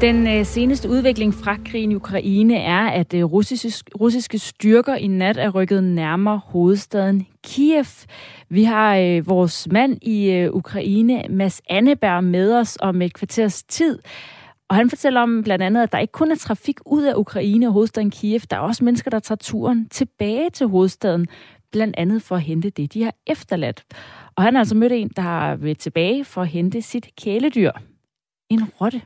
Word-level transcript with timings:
Den 0.00 0.26
øh, 0.26 0.44
seneste 0.44 0.88
udvikling 0.88 1.34
fra 1.34 1.56
krigen 1.64 1.92
i 1.92 1.94
Ukraine 1.94 2.56
er, 2.56 2.88
at 2.88 3.14
øh, 3.14 3.24
russiske, 3.24 3.90
russiske 4.00 4.38
styrker 4.38 4.94
i 4.94 5.06
nat 5.06 5.36
er 5.36 5.50
rykket 5.50 5.84
nærmere 5.84 6.40
hovedstaden 6.44 7.26
Kiev. 7.44 7.84
Vi 8.48 8.64
har 8.64 8.96
øh, 8.96 9.26
vores 9.26 9.68
mand 9.70 9.98
i 10.02 10.30
øh, 10.30 10.50
Ukraine, 10.52 11.24
Mads 11.30 11.62
Anneberg, 11.70 12.24
med 12.24 12.54
os 12.54 12.78
om 12.80 13.02
et 13.02 13.14
kvarters 13.14 13.62
tid. 13.62 13.98
Og 14.68 14.76
han 14.76 14.90
fortæller 14.90 15.20
om 15.20 15.42
blandt 15.42 15.64
andet, 15.64 15.82
at 15.82 15.92
der 15.92 15.98
ikke 15.98 16.12
kun 16.12 16.30
er 16.30 16.36
trafik 16.36 16.78
ud 16.86 17.02
af 17.02 17.14
Ukraine 17.14 17.66
og 17.66 17.72
hovedstaden 17.72 18.10
Kiev, 18.10 18.40
der 18.50 18.56
er 18.56 18.60
også 18.60 18.84
mennesker, 18.84 19.10
der 19.10 19.18
tager 19.18 19.36
turen 19.36 19.88
tilbage 19.88 20.50
til 20.50 20.66
hovedstaden, 20.66 21.26
blandt 21.72 21.94
andet 21.98 22.22
for 22.22 22.36
at 22.36 22.42
hente 22.42 22.70
det, 22.70 22.94
de 22.94 23.02
har 23.02 23.14
efterladt. 23.26 23.84
Og 24.36 24.42
han 24.42 24.54
har 24.54 24.60
altså 24.60 24.74
mødt 24.74 24.92
en, 24.92 25.10
der 25.16 25.22
har 25.22 25.56
været 25.56 25.78
tilbage 25.78 26.24
for 26.24 26.42
at 26.42 26.48
hente 26.48 26.82
sit 26.82 27.08
kæledyr. 27.16 27.72
En 28.50 28.64
rotte. 28.80 29.02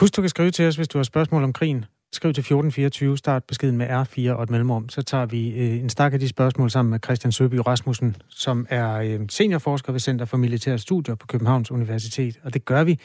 Husk, 0.00 0.16
du 0.16 0.22
kan 0.22 0.28
skrive 0.28 0.50
til 0.50 0.68
os, 0.68 0.76
hvis 0.76 0.88
du 0.88 0.98
har 0.98 1.02
spørgsmål 1.02 1.44
om 1.44 1.52
krigen. 1.52 1.84
Skriv 2.12 2.32
til 2.32 2.40
1424, 2.40 3.18
start 3.18 3.44
beskeden 3.44 3.76
med 3.76 3.86
R4 3.86 4.30
og 4.30 4.42
et 4.42 4.50
mellemrum. 4.50 4.88
Så 4.88 5.02
tager 5.02 5.26
vi 5.26 5.48
øh, 5.48 5.80
en 5.80 5.88
stak 5.88 6.12
af 6.12 6.20
de 6.20 6.28
spørgsmål 6.28 6.70
sammen 6.70 6.90
med 6.90 6.98
Christian 7.04 7.32
Søby 7.32 7.54
Rasmussen, 7.54 8.16
som 8.28 8.66
er 8.70 8.94
øh, 8.94 9.20
seniorforsker 9.28 9.92
ved 9.92 10.00
Center 10.00 10.24
for 10.24 10.36
Militære 10.36 10.78
Studier 10.78 11.14
på 11.14 11.26
Københavns 11.26 11.70
Universitet. 11.70 12.40
Og 12.42 12.54
det 12.54 12.64
gør 12.64 12.84
vi 12.84 12.98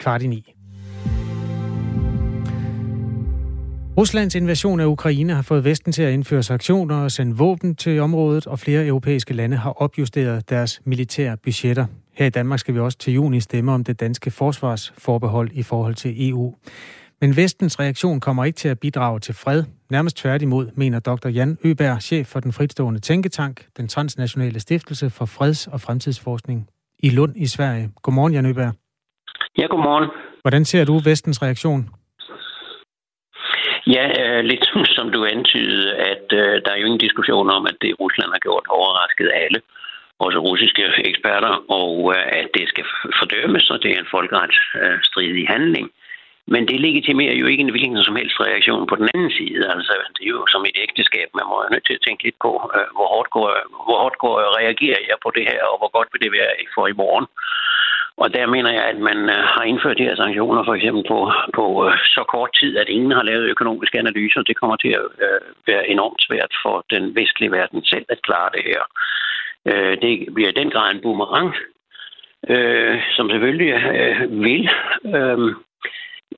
kvart 0.00 0.22
i 0.22 0.26
ni. 0.26 0.54
Ruslands 3.96 4.34
invasion 4.34 4.80
af 4.80 4.86
Ukraine 4.86 5.34
har 5.34 5.42
fået 5.42 5.64
Vesten 5.64 5.92
til 5.92 6.02
at 6.02 6.12
indføre 6.12 6.42
sanktioner 6.42 6.96
og 6.96 7.10
sende 7.10 7.36
våben 7.36 7.76
til 7.76 8.00
området, 8.00 8.46
og 8.46 8.58
flere 8.58 8.86
europæiske 8.86 9.34
lande 9.34 9.56
har 9.56 9.70
opjusteret 9.70 10.50
deres 10.50 10.80
militære 10.84 11.36
budgetter. 11.36 11.86
Her 12.14 12.26
i 12.26 12.30
Danmark 12.30 12.58
skal 12.58 12.74
vi 12.74 12.80
også 12.80 12.98
til 12.98 13.14
juni 13.14 13.40
stemme 13.40 13.72
om 13.72 13.84
det 13.84 14.00
danske 14.00 14.30
forsvarsforbehold 14.30 15.50
i 15.52 15.62
forhold 15.62 15.94
til 15.94 16.30
EU. 16.30 16.54
Men 17.20 17.36
vestens 17.36 17.80
reaktion 17.80 18.20
kommer 18.20 18.44
ikke 18.44 18.56
til 18.56 18.68
at 18.68 18.80
bidrage 18.80 19.20
til 19.20 19.34
fred. 19.34 19.64
Nærmest 19.90 20.16
tværtimod, 20.16 20.66
mener 20.76 21.00
dr. 21.00 21.28
Jan 21.28 21.58
Øberg, 21.64 22.02
chef 22.02 22.26
for 22.26 22.40
den 22.40 22.52
fritstående 22.52 23.00
tænketank, 23.00 23.66
den 23.76 23.88
transnationale 23.88 24.60
stiftelse 24.60 25.10
for 25.10 25.26
freds- 25.26 25.66
og 25.66 25.80
fremtidsforskning 25.80 26.68
i 26.98 27.10
Lund 27.10 27.32
i 27.36 27.46
Sverige. 27.46 27.90
Godmorgen, 28.02 28.32
Jan 28.32 28.46
Øberg. 28.46 28.72
Ja, 29.58 29.66
godmorgen. 29.66 30.10
Hvordan 30.42 30.64
ser 30.64 30.84
du 30.84 30.98
vestens 30.98 31.42
reaktion? 31.42 31.82
Ja, 33.86 34.06
øh, 34.22 34.44
lidt 34.44 34.64
som 34.96 35.06
du 35.14 35.20
antydede, 35.24 35.88
at 36.12 36.26
øh, 36.32 36.54
der 36.64 36.70
er 36.72 36.78
jo 36.80 36.86
ingen 36.86 37.04
diskussion 37.06 37.50
om, 37.50 37.66
at 37.66 37.76
det 37.82 38.00
Rusland 38.00 38.30
har 38.36 38.42
gjort 38.46 38.66
overrasket 38.78 39.30
alle, 39.44 39.60
russiske 40.48 40.84
eksperter, 41.10 41.54
og 41.80 41.94
øh, 42.16 42.24
at 42.40 42.48
det 42.56 42.68
skal 42.68 42.84
fordømmes, 43.18 43.70
og 43.70 43.82
det 43.82 43.90
er 43.90 43.98
en 44.00 44.12
folkeretsstridig 44.16 45.44
øh, 45.46 45.52
handling. 45.54 45.86
Men 46.54 46.62
det 46.68 46.80
legitimerer 46.80 47.36
jo 47.40 47.46
ikke 47.46 47.64
en 47.64 47.74
hvilken 47.74 48.04
som 48.04 48.16
helst 48.16 48.40
reaktion 48.40 48.86
på 48.86 48.96
den 49.00 49.08
anden 49.14 49.30
side. 49.38 49.60
Altså, 49.74 49.94
det 50.16 50.24
er 50.24 50.34
jo 50.38 50.46
som 50.54 50.62
et 50.70 50.78
ægteskab. 50.84 51.28
Man 51.38 51.46
må 51.48 51.54
jo 51.62 51.68
nødt 51.72 51.86
til 51.86 51.98
at 51.98 52.04
tænke 52.06 52.24
lidt 52.24 52.38
på, 52.46 52.52
øh, 52.76 52.88
hvor 52.96 53.08
hårdt 53.14 53.30
går, 53.36 53.48
hvor 53.86 53.98
hårdt 54.02 54.18
går 54.24 54.34
reagerer 54.60 55.00
jeg 55.10 55.18
på 55.24 55.30
det 55.36 55.44
her, 55.50 55.62
og 55.70 55.76
hvor 55.78 55.90
godt 55.96 56.08
vil 56.12 56.22
det 56.24 56.32
være 56.38 56.52
for 56.74 56.86
i 56.86 56.98
morgen. 57.02 57.26
Og 58.22 58.34
der 58.34 58.46
mener 58.46 58.72
jeg, 58.78 58.84
at 58.92 58.98
man 59.10 59.18
har 59.54 59.64
indført 59.70 59.98
de 59.98 60.08
her 60.08 60.16
sanktioner 60.16 60.64
for 60.64 60.74
eksempel 60.74 61.04
på, 61.12 61.18
på 61.58 61.64
så 62.16 62.22
kort 62.34 62.50
tid, 62.60 62.72
at 62.76 62.88
ingen 62.88 63.12
har 63.18 63.22
lavet 63.22 63.52
økonomiske 63.54 63.98
analyser. 63.98 64.42
Det 64.42 64.56
kommer 64.56 64.76
til 64.76 64.92
at 65.00 65.06
være 65.66 65.88
enormt 65.88 66.22
svært 66.26 66.52
for 66.62 66.84
den 66.90 67.14
vestlige 67.14 67.52
verden 67.52 67.84
selv 67.84 68.06
at 68.08 68.22
klare 68.22 68.50
det 68.56 68.62
her. 68.70 68.82
Øh, 69.66 70.02
Det 70.02 70.34
bliver 70.34 70.48
i 70.48 70.60
den 70.60 70.70
grad 70.70 70.94
en 70.94 71.02
boomerang, 71.02 71.54
øh, 72.48 73.02
som 73.16 73.30
selvfølgelig 73.30 73.72
øh, 73.72 74.42
vil 74.42 74.70
øhm, 75.04 75.54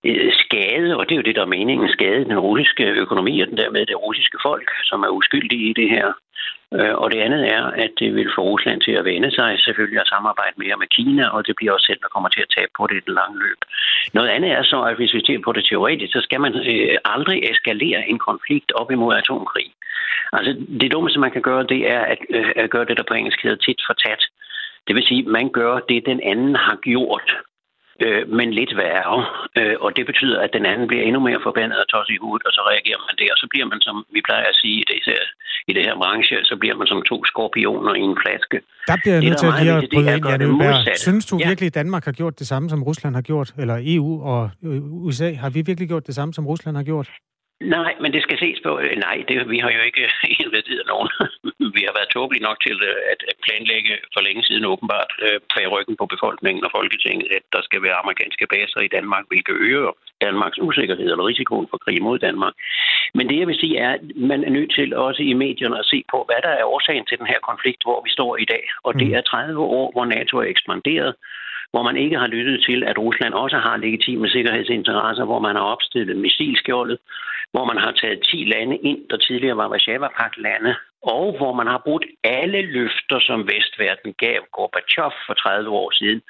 Øh, 0.05 0.33
skade, 0.33 0.97
og 0.97 1.03
det 1.05 1.13
er 1.13 1.21
jo 1.21 1.29
det, 1.29 1.37
der 1.37 1.43
er 1.43 1.57
meningen, 1.59 1.89
skade 1.89 2.25
den 2.25 2.39
russiske 2.39 2.85
økonomi 2.85 3.41
og 3.41 3.49
den 3.49 3.57
dermed 3.57 3.87
det 3.87 4.03
russiske 4.07 4.39
folk, 4.43 4.69
som 4.85 5.03
er 5.03 5.09
uskyldige 5.09 5.71
i 5.71 5.73
det 5.73 5.89
her. 5.91 6.13
Øh, 6.77 6.95
og 7.03 7.07
det 7.13 7.21
andet 7.27 7.43
er, 7.57 7.65
at 7.85 7.93
det 7.99 8.15
vil 8.15 8.31
få 8.37 8.43
Rusland 8.43 8.81
til 8.81 8.93
at 8.93 9.05
vende 9.05 9.31
sig 9.31 9.51
selvfølgelig 9.67 10.01
at 10.01 10.13
samarbejde 10.15 10.57
mere 10.57 10.77
med 10.83 10.89
Kina, 10.97 11.25
og 11.29 11.47
det 11.47 11.57
bliver 11.57 11.73
også 11.73 11.87
selv, 11.87 12.01
der 12.03 12.15
kommer 12.15 12.29
til 12.29 12.45
at 12.45 12.53
tabe 12.57 12.73
på 12.77 12.87
det 12.87 12.97
i 12.97 13.05
den 13.07 13.15
lange 13.15 13.39
løb. 13.45 13.61
Noget 14.17 14.29
andet 14.29 14.51
er 14.51 14.63
så, 14.63 14.79
at 14.83 14.97
hvis 14.97 15.15
vi 15.15 15.23
ser 15.27 15.39
på 15.45 15.53
det 15.53 15.65
teoretisk, 15.65 16.13
så 16.13 16.21
skal 16.21 16.41
man 16.41 16.53
øh, 16.73 16.99
aldrig 17.05 17.39
eskalere 17.51 18.09
en 18.09 18.19
konflikt 18.19 18.73
op 18.73 18.91
imod 18.91 19.15
atomkrig. 19.15 19.69
Altså 20.33 20.53
det 20.81 20.93
dummeste, 20.93 21.19
man 21.21 21.31
kan 21.31 21.43
gøre, 21.43 21.63
det 21.63 21.91
er 21.91 22.01
at, 22.13 22.19
øh, 22.31 22.53
at 22.57 22.71
gøre 22.71 22.85
det, 22.85 22.97
der 22.97 23.09
på 23.09 23.15
engelsk 23.15 23.43
hedder 23.43 23.57
tit 23.67 23.81
for 23.87 23.95
tat. 23.95 24.23
Det 24.87 24.95
vil 24.97 25.07
sige, 25.09 25.23
at 25.27 25.33
man 25.39 25.49
gør 25.51 25.79
det, 25.79 26.07
den 26.07 26.21
anden 26.23 26.55
har 26.57 26.77
gjort, 26.77 27.29
øh, 28.07 28.23
men 28.39 28.49
lidt 28.61 28.73
værre. 28.83 29.19
Øh, 29.59 29.77
og 29.85 29.91
det 29.97 30.05
betyder, 30.11 30.39
at 30.45 30.51
den 30.57 30.65
anden 30.71 30.87
bliver 30.91 31.05
endnu 31.09 31.21
mere 31.29 31.41
forbandet 31.49 31.79
og 31.83 31.87
tosset 31.93 32.15
i 32.15 32.23
hovedet, 32.25 32.45
og 32.49 32.53
så 32.57 32.61
reagerer 32.71 33.01
man 33.07 33.15
det. 33.21 33.29
Og 33.35 33.39
så 33.43 33.47
bliver 33.53 33.67
man, 33.73 33.81
som 33.87 33.97
vi 34.15 34.21
plejer 34.29 34.47
at 34.53 34.57
sige 34.63 34.77
i 34.83 34.85
det 34.93 35.01
her, 35.09 35.23
i 35.71 35.73
det 35.77 35.83
her 35.87 35.95
branche, 36.03 36.37
så 36.51 36.55
bliver 36.61 36.77
man 36.81 36.87
som 36.93 37.01
to 37.11 37.17
skorpioner 37.31 37.95
i 38.01 38.05
en 38.11 38.17
flaske. 38.23 38.57
Der 38.91 38.97
bliver 39.03 39.15
jeg 39.17 39.25
nødt 39.29 39.39
til 39.43 39.47
at 39.53 39.55
lige 39.63 39.73
at 39.73 39.89
bryde 39.93 40.17
ind, 40.17 40.27
Jan 40.31 40.43
Øberg. 40.43 40.99
Synes 41.09 41.25
du 41.31 41.35
virkelig, 41.51 41.67
at 41.67 41.75
Danmark 41.81 42.05
har 42.05 42.13
gjort 42.21 42.39
det 42.39 42.47
samme, 42.53 42.67
som 42.73 42.81
Rusland 42.83 43.15
har 43.15 43.23
gjort? 43.31 43.49
Eller 43.63 43.77
EU 43.95 44.11
og 44.33 44.51
USA? 45.07 45.29
Har 45.43 45.51
vi 45.51 45.61
virkelig 45.71 45.89
gjort 45.93 46.07
det 46.07 46.15
samme, 46.15 46.35
som 46.35 46.45
Rusland 46.47 46.77
har 46.77 46.85
gjort? 46.93 47.09
Nej, 47.65 47.95
men 48.01 48.13
det 48.13 48.23
skal 48.23 48.39
ses 48.39 48.59
på. 48.67 48.79
Øh, 48.79 48.97
nej, 48.97 49.25
det, 49.29 49.51
vi 49.51 49.59
har 49.59 49.71
jo 49.71 49.83
ikke 49.89 50.05
investeret 50.45 50.87
nogen. 50.93 51.09
vi 51.77 51.83
har 51.87 51.95
været 51.99 52.13
tåbelige 52.15 52.47
nok 52.49 52.59
til 52.67 52.77
øh, 52.91 52.97
at 53.13 53.37
planlægge 53.45 53.93
for 54.15 54.21
længe 54.21 54.43
siden 54.45 54.65
åbenbart 54.65 55.13
bag 55.55 55.67
øh, 55.67 55.73
ryggen 55.75 55.97
på 55.97 56.07
befolkningen 56.07 56.65
og 56.65 56.71
Folketinget, 56.79 57.29
at 57.37 57.45
der 57.53 57.63
skal 57.63 57.83
være 57.83 58.01
amerikanske 58.03 58.47
baser 58.47 58.81
i 58.81 58.93
Danmark, 58.97 59.25
hvilket 59.29 59.57
øger 59.69 59.93
Danmarks 60.21 60.59
usikkerhed 60.59 61.09
eller 61.11 61.27
risikoen 61.31 61.67
for 61.71 61.79
krig 61.85 62.03
mod 62.03 62.19
Danmark. 62.19 62.55
Men 63.15 63.29
det, 63.29 63.39
jeg 63.39 63.49
vil 63.49 63.61
sige, 63.63 63.79
er, 63.79 63.93
at 63.93 64.03
man 64.17 64.45
er 64.45 64.51
nødt 64.51 64.73
til 64.79 64.97
også 64.97 65.23
i 65.23 65.33
medierne 65.33 65.79
at 65.79 65.91
se 65.93 66.05
på, 66.11 66.19
hvad 66.29 66.41
der 66.47 66.53
er 66.61 66.71
årsagen 66.75 67.07
til 67.07 67.19
den 67.19 67.27
her 67.27 67.41
konflikt, 67.51 67.83
hvor 67.85 67.99
vi 68.05 68.11
står 68.11 68.37
i 68.37 68.45
dag. 68.45 68.65
Og 68.87 68.93
det 69.01 69.09
mm. 69.09 69.15
er 69.15 69.21
30 69.21 69.61
år, 69.61 69.87
hvor 69.93 70.05
NATO 70.05 70.35
er 70.39 70.49
ekspanderet, 70.55 71.15
hvor 71.73 71.83
man 71.83 71.97
ikke 71.97 72.19
har 72.19 72.27
lyttet 72.27 72.65
til, 72.69 72.85
at 72.85 72.99
Rusland 72.99 73.35
også 73.35 73.59
har 73.59 73.77
legitime 73.77 74.29
sikkerhedsinteresser, 74.29 75.25
hvor 75.25 75.41
man 75.47 75.57
har 75.57 75.67
opstillet 75.75 76.17
missilskjoldet, 76.17 76.99
hvor 77.53 77.65
man 77.65 77.79
har 77.85 77.93
taget 77.93 78.25
10 78.25 78.45
lande 78.55 78.77
ind, 78.77 79.09
der 79.11 79.17
tidligere 79.17 79.57
var 79.57 79.69
Varsava-pagt-lande, 79.69 80.75
og 81.03 81.37
hvor 81.37 81.53
man 81.61 81.67
har 81.67 81.81
brugt 81.85 82.07
alle 82.25 82.63
løfter, 82.63 83.19
som 83.29 83.49
vestverden 83.53 84.13
gav 84.25 84.39
Gorbachev 84.53 85.13
for 85.27 85.35
30 85.35 85.71
år 85.71 85.91
siden, 85.91 86.23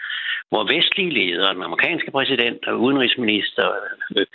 hvor 0.50 0.65
vestlige 0.75 1.10
ledere, 1.10 1.55
den 1.55 1.62
amerikanske 1.62 2.10
præsident 2.10 2.66
og 2.66 2.81
udenrigsminister, 2.81 3.66
øh, 4.16 4.27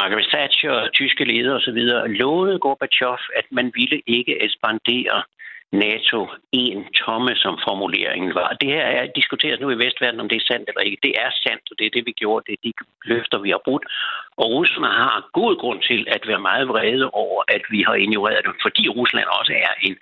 Margaret 0.00 0.28
Thatcher, 0.34 0.88
tyske 0.92 1.24
ledere 1.24 1.56
osv., 1.56 1.80
lovede 2.22 2.58
Gorbachev, 2.58 3.18
at 3.36 3.46
man 3.50 3.72
ville 3.74 4.02
ikke 4.06 4.42
ekspandere 4.42 5.22
NATO 5.72 6.28
en 6.52 6.84
tomme, 6.94 7.34
som 7.36 7.58
formuleringen 7.68 8.34
var. 8.34 8.56
Det 8.60 8.68
her 8.68 8.86
er 8.98 9.06
diskuteret 9.06 9.60
nu 9.60 9.70
i 9.70 9.78
Vestverden, 9.84 10.20
om 10.20 10.28
det 10.28 10.36
er 10.36 10.46
sandt 10.50 10.68
eller 10.68 10.80
ikke. 10.80 10.98
Det 11.02 11.14
er 11.24 11.30
sandt, 11.44 11.64
og 11.70 11.78
det 11.78 11.86
er 11.86 11.90
det, 11.90 12.06
vi 12.06 12.12
gjorde. 12.12 12.44
Det 12.46 12.52
er 12.52 12.62
de 12.64 12.72
løfter, 13.04 13.38
vi 13.38 13.50
har 13.50 13.60
brudt. 13.64 13.84
Og 14.36 14.50
russerne 14.50 14.86
har 14.86 15.28
god 15.32 15.56
grund 15.56 15.80
til 15.82 16.06
at 16.08 16.22
være 16.26 16.40
meget 16.40 16.68
vrede 16.68 17.10
over, 17.10 17.42
at 17.48 17.62
vi 17.70 17.82
har 17.82 17.94
ignoreret 17.94 18.44
dem, 18.44 18.54
fordi 18.62 18.88
Rusland 18.88 19.26
også 19.40 19.52
er 19.52 19.72
en 19.80 19.96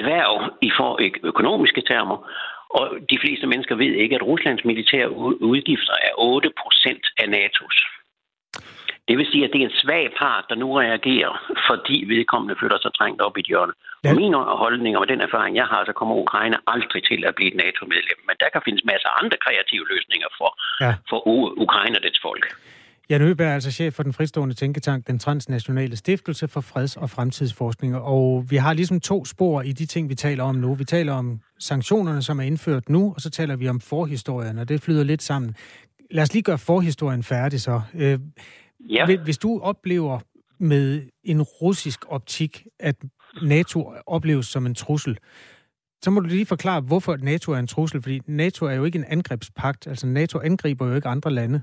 dværg 0.00 0.52
i 0.62 0.70
for 0.76 1.00
økonomiske 1.22 1.82
termer. 1.90 2.18
Og 2.70 2.84
de 3.10 3.18
fleste 3.20 3.46
mennesker 3.46 3.74
ved 3.74 3.92
ikke, 4.02 4.14
at 4.16 4.22
Ruslands 4.22 4.64
militære 4.64 5.10
udgifter 5.50 5.94
er 6.08 6.12
8 6.18 6.50
procent 6.62 7.04
af 7.18 7.26
NATO's. 7.34 7.97
Det 9.08 9.14
vil 9.18 9.26
sige, 9.32 9.44
at 9.44 9.50
det 9.52 9.60
er 9.60 9.68
en 9.70 9.80
svag 9.82 10.04
part, 10.20 10.44
der 10.50 10.56
nu 10.62 10.68
reagerer, 10.84 11.32
fordi 11.68 11.96
vedkommende 12.14 12.54
føler 12.62 12.78
sig 12.80 12.92
trængt 12.98 13.20
op 13.26 13.36
i 13.36 13.40
et 13.40 13.50
hjørne. 13.52 13.74
Ja. 14.04 14.10
Og 14.10 14.16
min 14.20 14.34
holdning 14.64 14.94
og 15.00 15.06
den 15.12 15.20
erfaring, 15.26 15.52
jeg 15.60 15.66
har, 15.72 15.80
så 15.88 15.92
kommer 15.98 16.14
Ukraine 16.24 16.56
aldrig 16.74 17.02
til 17.10 17.20
at 17.28 17.32
blive 17.36 17.50
et 17.52 17.58
NATO-medlem. 17.64 18.18
Men 18.28 18.36
der 18.42 18.48
kan 18.52 18.60
findes 18.66 18.84
masser 18.90 19.08
af 19.12 19.16
andre 19.22 19.36
kreative 19.44 19.84
løsninger 19.92 20.28
for, 20.38 20.50
ja. 20.84 20.92
for 21.10 21.18
Ukraine 21.64 21.96
og 21.98 22.02
dets 22.06 22.20
folk. 22.28 22.44
Jan 23.10 23.22
Øberg 23.22 23.46
er 23.46 23.54
altså 23.54 23.72
chef 23.72 23.94
for 23.94 24.02
den 24.02 24.12
fristående 24.12 24.54
tænketank, 24.54 25.06
den 25.06 25.18
transnationale 25.18 25.96
stiftelse 25.96 26.48
for 26.48 26.60
freds- 26.60 26.96
og 26.96 27.10
fremtidsforskning. 27.10 27.96
Og 27.96 28.44
vi 28.50 28.56
har 28.56 28.72
ligesom 28.72 29.00
to 29.00 29.24
spor 29.24 29.62
i 29.62 29.72
de 29.72 29.86
ting, 29.86 30.08
vi 30.08 30.14
taler 30.14 30.44
om 30.44 30.54
nu. 30.54 30.74
Vi 30.74 30.84
taler 30.84 31.12
om 31.12 31.40
sanktionerne, 31.58 32.22
som 32.22 32.40
er 32.40 32.44
indført 32.44 32.88
nu, 32.88 33.12
og 33.14 33.20
så 33.20 33.30
taler 33.30 33.56
vi 33.56 33.68
om 33.68 33.80
forhistorien, 33.80 34.58
og 34.58 34.68
det 34.68 34.82
flyder 34.82 35.04
lidt 35.04 35.22
sammen. 35.22 35.56
Lad 36.10 36.22
os 36.22 36.32
lige 36.32 36.42
gøre 36.42 36.58
forhistorien 36.58 37.22
færdig 37.22 37.60
så. 37.60 37.80
Ja. 38.80 39.16
Hvis 39.24 39.38
du 39.38 39.60
oplever 39.62 40.20
med 40.58 41.10
en 41.24 41.42
russisk 41.42 42.00
optik, 42.08 42.62
at 42.80 42.96
NATO 43.42 43.92
opleves 44.06 44.46
som 44.46 44.66
en 44.66 44.74
trussel, 44.74 45.18
så 46.02 46.10
må 46.10 46.20
du 46.20 46.26
lige 46.26 46.46
forklare, 46.46 46.80
hvorfor 46.80 47.16
NATO 47.16 47.52
er 47.52 47.58
en 47.58 47.66
trussel, 47.66 48.02
fordi 48.02 48.20
NATO 48.26 48.66
er 48.66 48.74
jo 48.74 48.84
ikke 48.84 48.98
en 48.98 49.04
angrebspagt. 49.08 49.86
Altså 49.86 50.06
NATO 50.06 50.40
angriber 50.40 50.86
jo 50.86 50.94
ikke 50.94 51.08
andre 51.08 51.30
lande. 51.30 51.62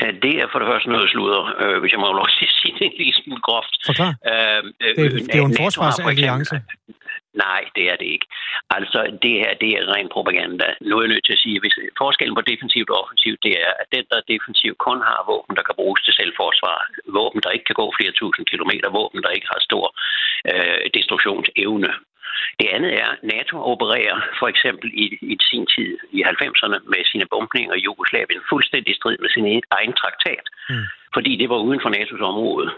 Ja, 0.00 0.06
det 0.22 0.34
er 0.42 0.46
for 0.52 0.58
det 0.58 0.68
første 0.68 0.88
noget 0.88 1.10
sludder, 1.10 1.42
øh, 1.62 1.80
hvis 1.80 1.92
jeg 1.92 2.00
må 2.00 2.12
lov 2.12 2.26
at 2.28 2.34
sige 2.60 2.74
det 2.78 2.86
en 2.86 2.92
lille 2.98 3.14
smule 3.14 3.40
groft. 3.40 3.74
Forklar. 3.86 4.12
Øh, 4.30 4.72
øh, 4.80 4.96
det, 4.96 5.04
er, 5.04 5.10
det 5.10 5.34
er 5.34 5.38
jo 5.38 5.44
en 5.44 5.56
forsvarsalliance. 5.64 6.56
Nej, 7.44 7.62
det 7.76 7.84
er 7.90 7.96
det 7.96 8.08
ikke. 8.16 8.26
Altså, 8.76 9.00
det 9.24 9.34
her, 9.42 9.52
det 9.62 9.70
er 9.78 9.90
ren 9.94 10.08
propaganda. 10.16 10.66
Nu 10.88 10.92
er 10.96 11.02
jeg 11.02 11.12
nødt 11.12 11.26
til 11.26 11.36
at 11.36 11.42
sige, 11.44 11.56
at 11.56 11.62
hvis 11.62 11.76
forskellen 12.02 12.36
på 12.36 12.44
defensivt 12.52 12.90
og 12.90 13.00
offensivt, 13.02 13.40
det 13.46 13.54
er, 13.64 13.70
at 13.82 13.88
den, 13.94 14.04
der 14.10 14.16
er 14.18 14.30
defensivt, 14.34 14.78
kun 14.86 15.00
har 15.08 15.20
våben, 15.30 15.56
der 15.56 15.64
kan 15.66 15.78
bruges 15.80 16.00
til 16.02 16.14
selvforsvar. 16.20 16.78
Våben, 17.18 17.40
der 17.44 17.50
ikke 17.50 17.68
kan 17.68 17.80
gå 17.82 17.86
flere 17.98 18.12
tusind 18.20 18.46
kilometer. 18.52 18.96
Våben, 18.98 19.22
der 19.24 19.36
ikke 19.36 19.48
har 19.52 19.60
stor 19.68 19.86
øh, 20.50 20.84
destruktionsevne. 20.96 21.92
Det 22.60 22.68
andet 22.76 22.92
er, 23.02 23.08
at 23.14 23.22
NATO 23.34 23.56
opererer 23.72 24.16
for 24.40 24.48
eksempel 24.52 24.88
i, 25.04 25.06
i 25.32 25.34
sin 25.50 25.64
tid 25.74 25.90
i 26.18 26.20
90'erne 26.22 26.78
med 26.92 27.02
sine 27.10 27.26
bombninger 27.34 27.74
i 27.76 27.84
Jugoslavien 27.88 28.42
fuldstændig 28.52 28.92
strid 28.96 29.18
med 29.22 29.30
sin 29.34 29.46
e- 29.54 29.68
egen 29.78 29.94
traktat. 30.00 30.46
Mm. 30.70 30.86
Fordi 31.14 31.36
det 31.36 31.48
var 31.48 31.58
uden 31.58 31.80
for 31.82 31.90
NATO's 31.90 32.22
område. 32.32 32.70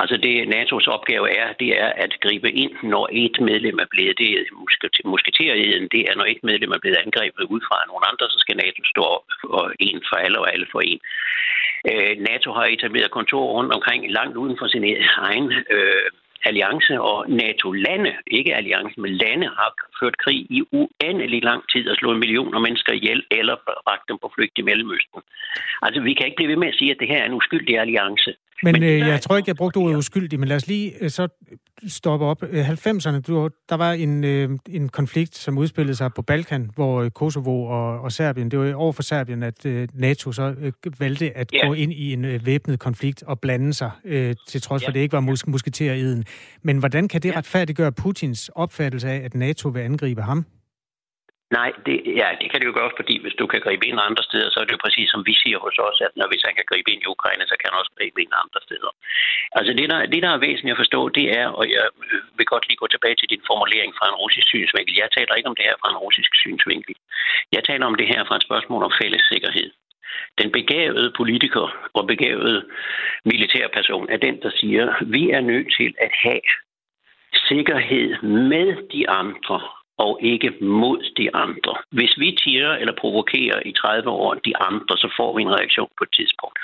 Altså 0.00 0.16
det 0.16 0.48
NATO's 0.54 0.88
opgave 0.96 1.26
er, 1.40 1.52
det 1.52 1.70
er 1.84 1.90
at 2.04 2.12
gribe 2.24 2.50
ind, 2.62 2.72
når 2.82 3.08
et 3.12 3.36
medlem 3.40 3.78
er 3.84 3.88
blevet, 3.90 4.18
det 4.18 4.30
er 4.30 4.44
det 5.94 6.00
er 6.10 6.14
når 6.16 6.24
et 6.34 6.42
medlem 6.42 6.70
er 6.70 6.78
blevet 6.82 6.98
angrebet 7.04 7.44
ud 7.54 7.60
fra 7.68 7.76
nogle 7.88 8.04
andre, 8.10 8.26
så 8.30 8.38
skal 8.38 8.56
NATO 8.56 8.82
stå 8.92 9.02
op 9.16 9.26
for 9.40 9.72
en 9.80 10.02
for 10.08 10.16
alle 10.16 10.38
og 10.38 10.52
alle 10.52 10.66
for 10.72 10.80
en. 10.80 11.00
Øh, 11.90 12.14
NATO 12.30 12.48
har 12.52 12.64
etableret 12.64 13.10
kontor 13.10 13.44
rundt 13.56 13.72
omkring 13.72 14.12
langt 14.18 14.36
uden 14.36 14.56
for 14.60 14.66
sin 14.68 14.84
egen 15.28 15.52
øh, 15.76 16.06
alliance 16.44 17.00
og 17.00 17.30
NATO-lande, 17.30 18.12
ikke 18.26 18.54
alliance, 18.54 19.00
men 19.00 19.12
lande, 19.22 19.46
har 19.58 19.70
ført 20.00 20.16
krig 20.18 20.40
i 20.58 20.62
uendelig 20.72 21.44
lang 21.44 21.62
tid 21.72 21.88
og 21.88 21.96
slået 21.96 22.18
millioner 22.18 22.58
mennesker 22.58 22.92
ihjel 22.92 23.22
eller 23.30 23.56
bragt 23.86 24.08
dem 24.08 24.18
på 24.22 24.32
flygt 24.34 24.58
i 24.58 24.62
Mellemøsten. 24.62 25.20
Altså, 25.82 26.00
vi 26.00 26.14
kan 26.14 26.26
ikke 26.26 26.36
blive 26.36 26.52
ved 26.52 26.56
med 26.56 26.68
at 26.68 26.78
sige, 26.78 26.90
at 26.90 27.00
det 27.00 27.08
her 27.08 27.20
er 27.22 27.26
en 27.26 27.38
uskyldig 27.40 27.78
alliance. 27.78 28.34
Men, 28.62 28.72
men 28.72 28.82
øh, 28.82 28.98
jeg 28.98 29.20
tror 29.20 29.36
ikke, 29.36 29.48
jeg 29.48 29.56
brugte 29.56 29.76
ordet 29.76 29.96
uskyldig, 29.96 30.40
men 30.40 30.48
lad 30.48 30.56
os 30.56 30.66
lige 30.66 30.92
øh, 31.00 31.10
så 31.10 31.28
stoppe 31.88 32.26
op. 32.26 32.42
90'erne, 32.42 33.16
øh, 33.16 33.50
der 33.68 33.74
var 33.74 33.92
en, 33.92 34.24
øh, 34.24 34.50
en 34.68 34.88
konflikt, 34.88 35.36
som 35.36 35.58
udspillede 35.58 35.96
sig 35.96 36.14
på 36.14 36.22
Balkan, 36.22 36.70
hvor 36.74 37.02
øh, 37.02 37.10
Kosovo 37.10 37.64
og, 37.64 38.00
og 38.00 38.12
Serbien, 38.12 38.50
det 38.50 38.58
var 38.58 38.74
over 38.74 38.92
for 38.92 39.02
Serbien, 39.02 39.42
at 39.42 39.66
øh, 39.66 39.88
NATO 39.94 40.32
så 40.32 40.54
øh, 40.60 40.72
valgte 40.98 41.36
at 41.36 41.50
yeah. 41.54 41.68
gå 41.68 41.74
ind 41.74 41.92
i 41.92 42.12
en 42.12 42.24
øh, 42.24 42.46
væbnet 42.46 42.78
konflikt 42.78 43.22
og 43.22 43.40
blande 43.40 43.74
sig, 43.74 43.90
øh, 44.04 44.34
til 44.48 44.62
trods 44.62 44.84
for, 44.84 44.88
at 44.88 44.94
det 44.94 45.00
ikke 45.00 45.12
var 45.12 45.20
mus- 45.20 45.46
musketereden. 45.46 46.24
Men 46.62 46.78
hvordan 46.78 47.08
kan 47.08 47.22
det 47.22 47.28
yeah. 47.28 47.38
retfærdiggøre 47.38 47.92
Putins 47.92 48.50
opfattelse 48.54 49.08
af, 49.08 49.16
at 49.24 49.34
NATO 49.34 49.68
vil 49.68 49.80
angribe 49.80 50.22
ham? 50.22 50.46
Nej, 51.58 51.70
det, 51.86 51.96
ja, 52.20 52.28
det 52.40 52.46
kan 52.50 52.58
det 52.60 52.68
jo 52.70 52.78
gøre, 52.80 52.98
fordi 53.00 53.14
hvis 53.22 53.38
du 53.40 53.46
kan 53.52 53.60
gribe 53.66 53.86
ind 53.86 54.06
andre 54.08 54.24
steder, 54.28 54.48
så 54.50 54.58
er 54.60 54.64
det 54.66 54.76
jo 54.76 54.84
præcis 54.86 55.08
som 55.10 55.22
vi 55.28 55.34
siger 55.42 55.58
hos 55.64 55.76
os, 55.88 55.98
at 56.06 56.12
når 56.18 56.26
hvis 56.30 56.46
han 56.46 56.54
kan 56.58 56.68
gribe 56.70 56.90
ind 56.90 57.02
i 57.02 57.12
Ukraine, 57.16 57.44
så 57.50 57.56
kan 57.58 57.68
han 57.70 57.80
også 57.80 57.92
gribe 57.98 58.18
ind 58.22 58.32
andre 58.44 58.60
steder. 58.66 58.90
Altså 59.58 59.72
det 59.78 59.86
der, 59.90 59.98
det, 60.12 60.20
der 60.24 60.30
er 60.32 60.44
væsentligt 60.46 60.76
at 60.76 60.82
forstå, 60.82 61.00
det 61.18 61.26
er, 61.40 61.46
og 61.58 61.64
jeg 61.76 61.84
vil 62.36 62.46
godt 62.52 62.64
lige 62.68 62.82
gå 62.82 62.86
tilbage 62.90 63.16
til 63.18 63.30
din 63.32 63.42
formulering 63.50 63.90
fra 63.98 64.06
en 64.08 64.20
russisk 64.22 64.46
synsvinkel. 64.54 64.94
Jeg 65.02 65.08
taler 65.16 65.34
ikke 65.34 65.50
om 65.50 65.56
det 65.58 65.68
her 65.68 65.76
fra 65.80 65.90
en 65.94 66.02
russisk 66.06 66.32
synsvinkel. 66.42 66.94
Jeg 67.56 67.62
taler 67.68 67.86
om 67.86 67.96
det 68.00 68.08
her 68.12 68.20
fra 68.24 68.36
et 68.36 68.46
spørgsmål 68.48 68.82
om 68.88 68.92
fælles 69.00 69.24
sikkerhed. 69.32 69.70
Den 70.40 70.48
begavede 70.58 71.12
politiker 71.20 71.66
og 71.98 72.06
begavede 72.12 72.58
militærperson 73.30 74.06
er 74.14 74.16
den, 74.26 74.34
der 74.42 74.50
siger, 74.60 74.84
vi 75.16 75.22
er 75.30 75.40
nødt 75.40 75.68
til 75.78 75.90
at 76.06 76.12
have 76.24 76.46
sikkerhed 77.50 78.08
med 78.52 78.66
de 78.94 79.02
andre 79.10 79.60
og 79.98 80.18
ikke 80.22 80.50
mod 80.60 81.00
de 81.16 81.34
andre. 81.34 81.74
Hvis 81.90 82.18
vi 82.18 82.38
tirer 82.44 82.72
eller 82.72 82.94
provokerer 83.02 83.60
i 83.66 83.72
30 83.72 84.10
år 84.10 84.34
de 84.34 84.56
andre, 84.56 84.96
så 84.96 85.08
får 85.16 85.36
vi 85.36 85.42
en 85.42 85.54
reaktion 85.58 85.90
på 85.98 86.04
et 86.04 86.12
tidspunkt. 86.18 86.58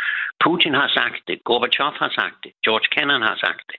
Putin 0.45 0.75
har 0.75 0.89
sagt 0.89 1.21
det, 1.29 1.45
Gorbachev 1.45 1.93
har 2.03 2.13
sagt 2.21 2.37
det, 2.45 2.53
George 2.65 2.89
Kennan 2.95 3.23
har 3.23 3.37
sagt 3.37 3.63
det, 3.69 3.79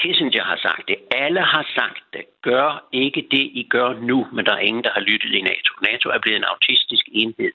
Kissinger 0.00 0.44
har 0.44 0.58
sagt 0.66 0.88
det, 0.88 0.96
alle 1.10 1.40
har 1.40 1.66
sagt 1.78 2.04
det. 2.12 2.24
Gør 2.42 2.88
ikke 2.92 3.22
det, 3.30 3.44
I 3.60 3.66
gør 3.70 3.90
nu, 4.10 4.26
men 4.32 4.46
der 4.46 4.52
er 4.52 4.66
ingen, 4.68 4.84
der 4.84 4.92
har 4.92 5.00
lyttet 5.00 5.32
i 5.34 5.40
NATO. 5.40 5.70
NATO 5.88 6.06
er 6.08 6.18
blevet 6.18 6.36
en 6.36 6.50
autistisk 6.52 7.04
enhed 7.12 7.52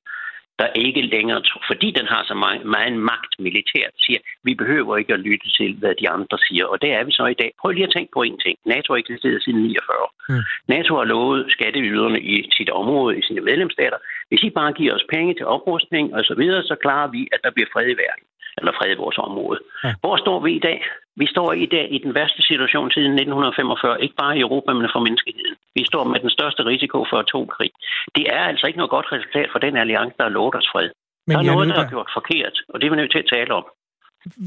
der 0.62 0.80
ikke 0.86 1.02
længere, 1.16 1.42
fordi 1.70 1.88
den 2.00 2.08
har 2.14 2.24
så 2.30 2.36
meget, 2.44 2.66
meget 2.76 2.94
magt 3.12 3.34
militært, 3.46 3.94
siger, 4.06 4.20
vi 4.48 4.54
behøver 4.62 4.94
ikke 4.98 5.14
at 5.14 5.26
lytte 5.30 5.48
til, 5.58 5.72
hvad 5.82 5.94
de 6.02 6.10
andre 6.16 6.38
siger. 6.48 6.66
Og 6.66 6.82
det 6.82 6.90
er 6.98 7.04
vi 7.04 7.12
så 7.12 7.26
i 7.26 7.40
dag. 7.42 7.52
Prøv 7.62 7.72
lige 7.72 7.88
at 7.88 7.94
tænke 7.96 8.12
på 8.14 8.22
en 8.22 8.38
ting. 8.46 8.56
NATO 8.66 8.94
har 8.94 9.00
eksisteret 9.04 9.44
siden 9.44 9.62
49. 9.64 10.08
Mm. 10.30 10.44
NATO 10.74 10.92
har 11.00 11.08
lovet 11.14 11.40
skatteyderne 11.56 12.20
i 12.34 12.36
sit 12.58 12.70
område, 12.70 13.20
i 13.20 13.22
sine 13.28 13.42
medlemsstater, 13.42 14.00
hvis 14.30 14.44
I 14.44 14.50
bare 14.50 14.74
giver 14.74 14.94
os 14.96 15.06
penge 15.14 15.34
til 15.34 15.46
oprustning 15.46 16.06
og 16.16 16.24
så 16.30 16.36
videre, 16.42 16.64
så 16.64 16.76
klarer 16.84 17.08
vi, 17.16 17.22
at 17.32 17.40
der 17.44 17.52
bliver 17.52 17.70
fred 17.74 17.88
i 17.96 18.00
verden 18.06 18.26
eller 18.58 18.72
fred 18.78 18.92
i 18.92 19.02
vores 19.04 19.18
område. 19.18 19.60
Ja. 19.84 19.94
Hvor 20.02 20.16
står 20.24 20.40
vi 20.46 20.52
i 20.56 20.60
dag? 20.70 20.80
Vi 21.16 21.26
står 21.34 21.54
i 21.54 21.66
dag 21.76 21.88
i 21.96 21.98
den 22.06 22.14
værste 22.18 22.42
situation 22.50 22.92
siden 22.92 23.12
1945, 23.12 24.02
ikke 24.04 24.16
bare 24.24 24.38
i 24.38 24.42
Europa, 24.48 24.72
men 24.74 24.90
for 24.94 25.02
menneskeheden. 25.08 25.56
Vi 25.76 25.84
står 25.92 26.04
med 26.12 26.20
den 26.26 26.32
største 26.38 26.62
risiko 26.66 26.98
for 27.10 27.18
atomkrig. 27.26 27.72
Det 28.18 28.26
er 28.38 28.44
altså 28.52 28.68
ikke 28.68 28.78
noget 28.82 28.96
godt 28.98 29.08
resultat 29.16 29.48
for 29.52 29.60
den 29.60 29.78
alliance, 29.78 30.16
der 30.18 30.24
har 30.24 30.34
lovet 30.38 30.56
os 30.56 30.70
fred. 30.74 30.90
Men 31.28 31.34
der 31.36 31.52
er 31.52 31.56
noget, 31.56 31.70
der 31.70 31.86
er 31.86 31.94
gjort 31.96 32.12
forkert, 32.20 32.56
og 32.70 32.76
det 32.80 32.86
er 32.86 32.92
vi 32.92 32.96
nødt 33.02 33.12
til 33.12 33.24
at 33.24 33.30
tale 33.36 33.54
om. 33.60 33.66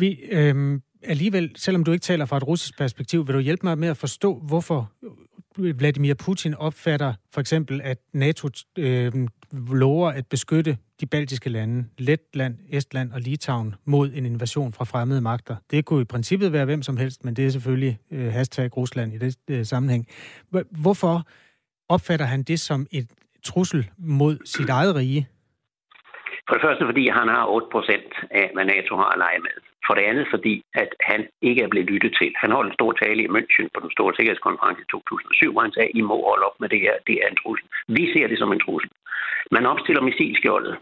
Vi, 0.02 0.10
øhm, 0.38 0.82
alligevel, 1.02 1.46
selvom 1.56 1.84
du 1.84 1.92
ikke 1.92 2.08
taler 2.10 2.26
fra 2.26 2.36
et 2.36 2.46
russisk 2.46 2.78
perspektiv, 2.78 3.26
vil 3.26 3.34
du 3.34 3.40
hjælpe 3.40 3.66
mig 3.66 3.78
med 3.78 3.88
at 3.88 3.96
forstå, 3.96 4.30
hvorfor 4.50 4.78
Vladimir 5.58 6.14
Putin 6.14 6.54
opfatter 6.54 7.14
for 7.34 7.40
eksempel, 7.40 7.80
at 7.84 7.98
NATO 8.12 8.48
øh, 8.78 9.12
lover 9.72 10.10
at 10.10 10.26
beskytte 10.26 10.76
de 11.00 11.06
baltiske 11.06 11.50
lande, 11.50 11.88
Letland, 11.98 12.58
Estland 12.70 13.12
og 13.12 13.20
Litauen, 13.20 13.74
mod 13.84 14.10
en 14.14 14.26
invasion 14.26 14.72
fra 14.72 14.84
fremmede 14.84 15.20
magter. 15.20 15.56
Det 15.70 15.84
kunne 15.84 16.02
i 16.02 16.04
princippet 16.04 16.52
være 16.52 16.64
hvem 16.64 16.82
som 16.82 16.96
helst, 16.96 17.24
men 17.24 17.36
det 17.36 17.46
er 17.46 17.50
selvfølgelig 17.50 17.98
øh, 18.12 18.32
hashtag 18.32 18.76
Rusland 18.76 19.12
i 19.12 19.18
det 19.18 19.36
øh, 19.50 19.64
sammenhæng. 19.64 20.06
Hvorfor 20.82 21.22
opfatter 21.88 22.26
han 22.26 22.42
det 22.42 22.60
som 22.60 22.86
et 22.92 23.10
trussel 23.44 23.90
mod 23.98 24.38
sit 24.44 24.68
eget 24.68 24.94
rige? 24.94 25.28
For 26.48 26.54
det 26.54 26.62
første, 26.62 26.84
fordi 26.84 27.08
han 27.08 27.28
har 27.28 27.46
8 27.46 27.66
procent 27.72 28.12
af, 28.30 28.50
hvad 28.54 28.64
NATO 28.64 28.96
har 28.96 29.10
at 29.14 29.18
lege 29.18 29.38
med. 29.38 29.63
For 29.86 29.94
det 29.94 30.04
andet, 30.10 30.26
fordi 30.30 30.54
at 30.82 30.90
han 31.00 31.20
ikke 31.48 31.62
er 31.62 31.68
blevet 31.72 31.90
lyttet 31.90 32.12
til. 32.20 32.32
Han 32.42 32.50
holdt 32.56 32.70
en 32.70 32.78
stor 32.78 32.92
tale 32.92 33.22
i 33.22 33.32
München 33.36 33.66
på 33.74 33.80
den 33.84 33.90
store 33.90 34.14
sikkerhedskonference 34.14 34.82
i 34.82 34.90
2007, 34.90 35.52
hvor 35.52 35.62
han 35.66 35.72
sagde, 35.72 35.90
I 36.00 36.00
må 36.00 36.14
holde 36.30 36.46
op 36.48 36.60
med 36.60 36.68
det 36.68 36.80
her. 36.80 36.94
Det 37.06 37.16
er 37.22 37.28
en 37.28 37.40
trussel. 37.42 37.68
Vi 37.88 38.12
ser 38.12 38.26
det 38.26 38.38
som 38.38 38.52
en 38.52 38.64
trussel. 38.64 38.90
Man 39.50 39.66
opstiller 39.66 40.02
missilskjoldet. 40.02 40.74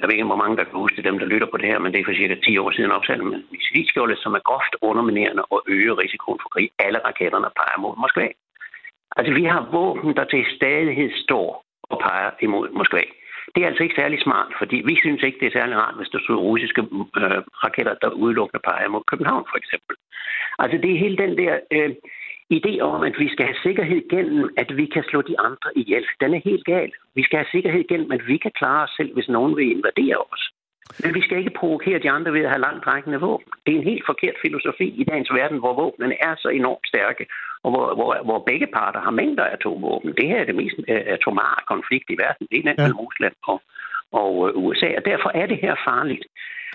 Jeg 0.00 0.06
ved 0.08 0.14
ikke, 0.14 0.32
hvor 0.32 0.42
mange 0.42 0.56
der 0.56 0.64
kan 0.64 0.82
huske 0.84 1.02
dem, 1.02 1.18
der 1.18 1.26
lytter 1.26 1.48
på 1.50 1.56
det 1.56 1.68
her, 1.70 1.78
men 1.78 1.92
det 1.92 2.00
er 2.00 2.08
for 2.08 2.20
cirka 2.20 2.34
10 2.34 2.58
år 2.58 2.70
siden 2.70 2.90
opsat 2.90 3.20
med 3.24 3.42
missilskjoldet, 3.52 4.18
som 4.18 4.34
er 4.34 4.46
groft 4.48 4.74
underminerende 4.80 5.44
og 5.54 5.62
øger 5.66 5.98
risikoen 6.02 6.38
for 6.42 6.48
krig. 6.48 6.70
Alle 6.78 6.98
raketterne 6.98 7.50
peger 7.60 7.78
mod 7.84 7.94
Moskva. 8.02 8.26
Altså, 9.16 9.32
vi 9.34 9.44
har 9.44 9.68
våben, 9.72 10.16
der 10.16 10.24
til 10.24 10.44
stadighed 10.56 11.10
står 11.24 11.64
og 11.82 11.98
peger 11.98 12.30
imod 12.40 12.68
Moskva. 12.70 13.02
Det 13.54 13.60
er 13.62 13.66
altså 13.66 13.82
ikke 13.82 14.00
særlig 14.00 14.20
smart, 14.22 14.50
fordi 14.58 14.76
vi 14.90 14.94
synes 15.02 15.22
ikke, 15.22 15.38
det 15.40 15.46
er 15.46 15.58
særlig 15.58 15.76
rart, 15.76 15.96
hvis 15.96 16.12
der 16.14 16.20
står 16.22 16.36
russiske 16.50 16.82
øh, 17.20 17.40
raketter, 17.64 17.94
der 18.02 18.10
udelukkende 18.10 18.62
peger 18.68 18.88
mod 18.88 19.02
København, 19.10 19.44
for 19.50 19.58
eksempel. 19.62 19.96
Altså, 20.58 20.76
det 20.82 20.90
er 20.90 21.02
hele 21.04 21.16
den 21.24 21.38
der 21.38 21.54
øh, 21.76 21.90
idé 22.58 22.72
om, 22.80 23.02
at 23.08 23.14
vi 23.18 23.28
skal 23.32 23.44
have 23.46 23.62
sikkerhed 23.62 24.00
gennem, 24.14 24.50
at 24.56 24.76
vi 24.76 24.86
kan 24.86 25.04
slå 25.10 25.22
de 25.22 25.40
andre 25.40 25.70
ihjel. 25.76 26.06
Den 26.20 26.34
er 26.34 26.40
helt 26.44 26.64
gal. 26.64 26.92
Vi 27.14 27.22
skal 27.22 27.38
have 27.38 27.52
sikkerhed 27.54 27.84
gennem, 27.88 28.12
at 28.12 28.22
vi 28.26 28.36
kan 28.36 28.52
klare 28.60 28.82
os 28.82 28.94
selv, 28.96 29.14
hvis 29.14 29.28
nogen 29.28 29.56
vil 29.56 29.70
invadere 29.76 30.18
os. 30.32 30.42
Men 31.02 31.14
vi 31.14 31.22
skal 31.22 31.38
ikke 31.38 31.58
provokere 31.60 31.98
de 31.98 32.10
andre 32.10 32.32
ved 32.32 32.44
at 32.44 32.52
have 32.54 32.66
langt 32.68 32.86
rækkende 32.86 33.20
våben. 33.20 33.52
Det 33.64 33.72
er 33.72 33.78
en 33.78 33.90
helt 33.92 34.06
forkert 34.06 34.36
filosofi 34.42 34.86
i 35.00 35.04
dagens 35.04 35.30
verden, 35.38 35.58
hvor 35.58 35.74
våbnene 35.82 36.16
er 36.28 36.34
så 36.38 36.48
enormt 36.48 36.86
stærke, 36.92 37.26
og 37.64 37.70
hvor, 37.72 37.94
hvor, 37.94 38.10
hvor 38.24 38.38
begge 38.50 38.66
parter 38.66 39.00
har 39.00 39.10
mængder 39.10 39.44
af 39.44 39.52
atomvåben. 39.52 40.14
Det 40.18 40.26
her 40.28 40.40
er 40.40 40.44
det 40.44 40.54
mest 40.54 40.76
øh, 40.88 41.02
atomare 41.16 41.60
konflikt 41.72 42.08
i 42.10 42.16
verden. 42.24 42.46
Det 42.50 42.58
er 42.58 42.82
mellem 42.82 43.02
Rusland 43.04 43.34
og, 43.50 43.58
og 44.20 44.32
øh, 44.48 44.64
USA, 44.64 44.90
og 44.98 45.04
derfor 45.10 45.30
er 45.34 45.46
det 45.46 45.58
her 45.64 45.74
farligt. 45.88 46.24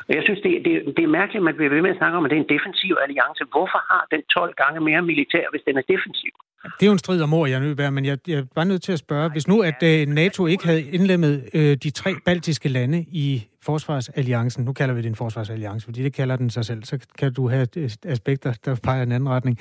Og 0.08 0.12
jeg 0.18 0.24
synes, 0.24 0.42
det, 0.46 0.52
det, 0.66 0.74
det 0.98 1.04
er 1.04 1.18
mærkeligt, 1.20 1.42
at 1.42 1.48
man 1.50 1.56
bliver 1.58 1.74
ved 1.74 1.82
med 1.82 1.94
at 1.96 2.02
snakke 2.02 2.18
om, 2.18 2.26
at 2.26 2.32
det 2.32 2.38
er 2.38 2.46
en 2.46 2.54
defensiv 2.56 2.94
alliance. 3.06 3.44
Hvorfor 3.56 3.82
har 3.92 4.04
den 4.14 4.24
12 4.24 4.54
gange 4.62 4.80
mere 4.90 5.02
militær, 5.12 5.46
hvis 5.52 5.66
den 5.68 5.78
er 5.78 5.86
defensiv? 5.94 6.34
Det 6.66 6.84
er 6.84 6.86
jo 6.86 6.92
en 6.92 7.00
strid 7.00 7.22
om 7.22 7.34
ord, 7.34 7.50
jeg 7.50 7.60
nødt 7.60 7.94
men 7.94 8.06
jeg, 8.06 8.18
jeg 8.28 8.44
var 8.56 8.64
nødt 8.64 8.82
til 8.82 8.92
at 8.92 9.00
spørge, 9.00 9.32
hvis 9.32 9.48
nu 9.48 9.62
at 9.62 9.76
uh, 9.84 10.14
NATO 10.14 10.48
ikke 10.48 10.66
havde 10.66 10.82
indlemmet 10.82 11.50
uh, 11.54 11.62
de 11.62 11.90
tre 11.90 12.16
baltiske 12.26 12.70
lande 12.70 13.06
i 13.08 13.48
forsvarsalliancen, 13.62 14.66
nu 14.66 14.74
kalder 14.74 14.96
vi 14.96 15.02
det 15.02 15.08
en 15.10 15.16
forsvarsalliance, 15.16 15.86
fordi 15.86 16.04
det 16.04 16.14
kalder 16.14 16.36
den 16.36 16.50
sig 16.50 16.66
selv, 16.66 16.84
så 16.84 17.00
kan 17.18 17.34
du 17.34 17.50
have 17.50 17.68
aspekter, 18.06 18.54
der 18.66 18.76
peger 18.76 19.00
i 19.00 19.04
en 19.04 19.12
anden 19.12 19.30
retning. 19.30 19.60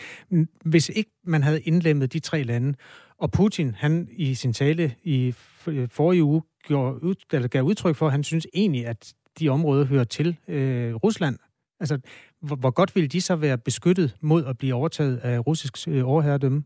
Hvis 0.65 0.89
ikke 0.89 1.11
man 1.27 1.43
havde 1.43 1.61
indlemmet 1.61 2.13
de 2.13 2.19
tre 2.19 2.43
lande, 2.43 2.75
og 3.19 3.31
Putin, 3.31 3.75
han 3.75 4.09
i 4.13 4.35
sin 4.35 4.53
tale 4.53 4.95
i 5.03 5.35
øh, 5.67 5.89
forrige 5.91 6.25
uge 6.25 6.43
gjorde, 6.67 7.15
eller 7.33 7.49
gav 7.49 7.63
udtryk 7.63 7.97
for, 7.97 8.07
at 8.07 8.13
han 8.13 8.25
synes 8.25 8.47
egentlig, 8.55 8.87
at 8.87 9.15
de 9.39 9.49
områder 9.49 9.85
hører 9.85 10.05
til 10.05 10.37
øh, 10.49 10.95
Rusland. 10.95 11.39
Altså, 11.81 11.99
hvor, 12.43 12.57
hvor 12.57 12.71
godt 12.71 12.95
ville 12.95 13.09
de 13.09 13.21
så 13.21 13.37
være 13.37 13.59
beskyttet 13.59 14.17
mod 14.21 14.45
at 14.45 14.59
blive 14.59 14.75
overtaget 14.75 15.17
af 15.17 15.47
russisk 15.47 15.89
øh, 15.89 16.09
overherredømme? 16.09 16.63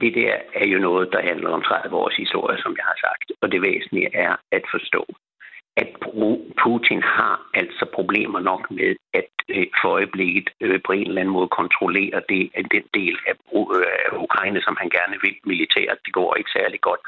Det 0.00 0.14
der 0.14 0.34
er 0.54 0.66
jo 0.66 0.78
noget, 0.78 1.12
der 1.12 1.22
handler 1.22 1.50
om 1.50 1.62
30 1.62 1.96
års 1.96 2.16
historie, 2.16 2.58
som 2.62 2.74
jeg 2.78 2.84
har 2.84 2.98
sagt. 3.06 3.32
Og 3.42 3.52
det 3.52 3.62
væsentlige 3.62 4.08
er 4.14 4.36
at 4.52 4.62
forstå, 4.70 5.04
at 5.76 5.88
Putin 6.62 7.02
har 7.02 7.34
altså 7.54 7.84
problemer 7.94 8.40
nok 8.40 8.70
med 8.70 8.96
at 9.14 9.30
øh, 9.48 9.66
for 9.82 9.88
øjeblikket 9.88 10.48
øh, 10.60 10.80
på 10.86 10.92
en 10.92 11.06
eller 11.06 11.20
anden 11.20 11.36
måde 11.38 11.48
kontrollere 11.60 12.22
det, 12.28 12.50
den 12.74 12.84
del 12.94 13.16
øh, 13.28 13.34
af 14.06 14.16
Ukraine, 14.26 14.60
som 14.62 14.76
han 14.80 14.90
gerne 14.90 15.16
vil 15.22 15.36
militært. 15.44 15.98
Det 16.04 16.12
går 16.12 16.34
ikke 16.34 16.50
særlig 16.50 16.80
godt. 16.80 17.00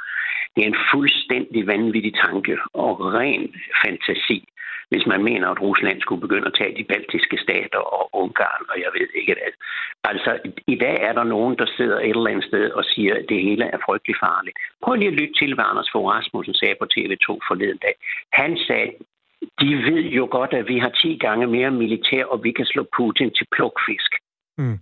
Det 0.55 0.63
er 0.63 0.69
en 0.69 0.85
fuldstændig 0.93 1.67
vanvittig 1.67 2.15
tanke 2.15 2.59
og 2.75 2.93
ren 3.01 3.55
fantasi, 3.83 4.49
hvis 4.93 5.07
man 5.13 5.23
mener, 5.31 5.47
at 5.49 5.63
Rusland 5.69 5.99
skulle 6.01 6.25
begynde 6.27 6.47
at 6.51 6.59
tage 6.59 6.77
de 6.79 6.85
baltiske 6.93 7.39
stater 7.47 7.83
og 7.97 8.03
Ungarn, 8.23 8.65
og 8.73 8.77
jeg 8.85 8.91
ved 8.97 9.09
ikke 9.21 9.35
hvad. 9.39 9.53
Altså, 10.13 10.31
i 10.75 10.77
dag 10.85 10.97
er 11.09 11.13
der 11.19 11.25
nogen, 11.25 11.55
der 11.61 11.67
sidder 11.77 11.99
et 12.01 12.17
eller 12.17 12.33
andet 12.33 12.45
sted 12.51 12.71
og 12.79 12.85
siger, 12.85 13.15
at 13.15 13.27
det 13.29 13.41
hele 13.49 13.65
er 13.65 13.79
frygtelig 13.87 14.17
farligt. 14.27 14.57
Prøv 14.83 14.95
lige 14.95 15.13
at 15.13 15.21
lytte 15.21 15.35
til, 15.41 15.55
hvad 15.55 15.65
Anders 15.71 15.91
Fogh 15.93 16.09
Rasmussen 16.15 16.55
sagde 16.55 16.77
på 16.81 16.87
TV2 16.95 17.27
forleden 17.49 17.81
dag. 17.87 17.95
Han 18.33 18.59
sagde, 18.67 18.91
de 19.61 19.71
ved 19.89 20.05
jo 20.19 20.25
godt, 20.31 20.53
at 20.61 20.69
vi 20.69 20.79
har 20.79 20.89
10 20.89 21.19
gange 21.27 21.47
mere 21.47 21.71
militær, 21.71 22.25
og 22.25 22.45
vi 22.45 22.53
kan 22.53 22.67
slå 22.67 22.83
Putin 22.97 23.31
til 23.39 23.47
plukfisk. 23.55 24.13
Mm. 24.59 24.79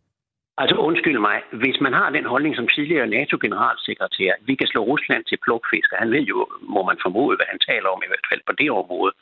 Altså 0.63 0.77
undskyld 0.77 1.19
mig, 1.19 1.39
hvis 1.63 1.79
man 1.81 1.93
har 1.93 2.11
den 2.11 2.27
holdning 2.33 2.57
som 2.57 2.69
tidligere 2.69 3.07
NATO-generalsekretær, 3.07 4.33
vi 4.49 4.55
kan 4.55 4.67
slå 4.67 4.81
Rusland 4.93 5.25
til 5.25 5.39
plukfisk, 5.45 5.93
og 5.93 5.99
han 5.99 6.11
ved 6.11 6.25
jo, 6.33 6.39
må 6.75 6.81
man 6.83 6.99
formode, 7.03 7.37
hvad 7.37 7.47
han 7.53 7.61
taler 7.69 7.89
om, 7.89 8.03
i 8.05 8.11
hvert 8.11 8.29
fald 8.31 8.41
på 8.47 8.53
det 8.61 8.71
område, 8.71 9.13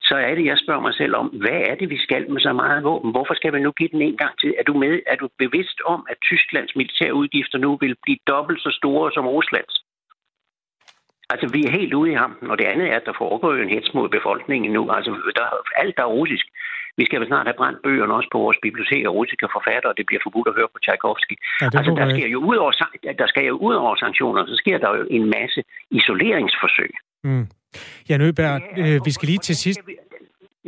så 0.00 0.14
er 0.16 0.34
det, 0.34 0.44
jeg 0.44 0.58
spørger 0.58 0.80
mig 0.80 0.94
selv 0.94 1.14
om, 1.16 1.26
hvad 1.26 1.60
er 1.70 1.74
det, 1.74 1.90
vi 1.90 1.98
skal 1.98 2.30
med 2.30 2.40
så 2.40 2.52
meget 2.52 2.84
våben? 2.84 3.10
Hvorfor 3.10 3.34
skal 3.34 3.52
vi 3.54 3.60
nu 3.60 3.70
give 3.72 3.88
den 3.88 4.02
en 4.02 4.16
gang 4.16 4.38
til? 4.40 4.54
Er 4.58 4.62
du, 4.62 4.74
med, 4.74 5.00
er 5.06 5.16
du 5.16 5.28
bevidst 5.38 5.78
om, 5.86 6.06
at 6.10 6.16
Tysklands 6.22 6.76
militære 6.76 7.14
udgifter 7.14 7.58
nu 7.58 7.76
vil 7.80 7.96
blive 8.02 8.18
dobbelt 8.26 8.60
så 8.60 8.70
store 8.80 9.12
som 9.12 9.26
Ruslands? 9.26 9.84
Altså, 11.32 11.46
vi 11.54 11.60
er 11.64 11.76
helt 11.78 11.94
ude 11.94 12.10
i 12.12 12.20
hampen, 12.22 12.50
og 12.50 12.58
det 12.58 12.64
andet 12.64 12.86
er, 12.92 12.96
at 12.96 13.06
der 13.06 13.20
foregår 13.22 13.50
jo 13.54 13.62
en 13.62 13.74
hets 13.74 13.94
mod 13.94 14.08
befolkningen 14.08 14.72
nu. 14.72 14.82
Altså, 14.90 15.10
der, 15.38 15.46
alt 15.82 15.96
der 15.96 16.02
er 16.02 16.16
russisk. 16.20 16.46
Vi 16.96 17.04
skal 17.04 17.20
vel 17.20 17.28
snart 17.28 17.46
have 17.46 17.60
brændt 17.60 17.82
bøgerne 17.82 18.14
også 18.14 18.28
på 18.32 18.38
vores 18.38 18.58
biblioteker 18.62 19.08
russiske 19.08 19.48
forfattere, 19.56 19.92
og 19.92 19.96
det 19.98 20.06
bliver 20.06 20.22
forbudt 20.22 20.48
at 20.48 20.54
høre 20.58 20.72
på 20.72 20.78
Tchaikovsky. 20.82 21.36
Ja, 21.60 21.66
altså, 21.78 21.92
der, 22.00 22.08
sker 22.14 22.28
jo 22.36 22.40
ud 22.50 22.56
over, 22.56 22.72
der 23.22 23.26
skal 23.26 23.44
jo 23.46 23.56
ud 23.66 23.74
over 23.74 23.96
sanktioner, 23.96 24.46
så 24.46 24.56
sker 24.62 24.78
der 24.78 24.90
jo 24.96 25.06
en 25.10 25.24
masse 25.36 25.60
isoleringsforsøg. 25.90 26.92
Mm. 27.24 27.46
Jan 28.08 28.20
Øberg, 28.26 28.60
øh, 28.82 28.96
vi 29.06 29.10
skal 29.16 29.26
lige 29.32 29.42
til 29.48 29.56
sidst... 29.64 29.80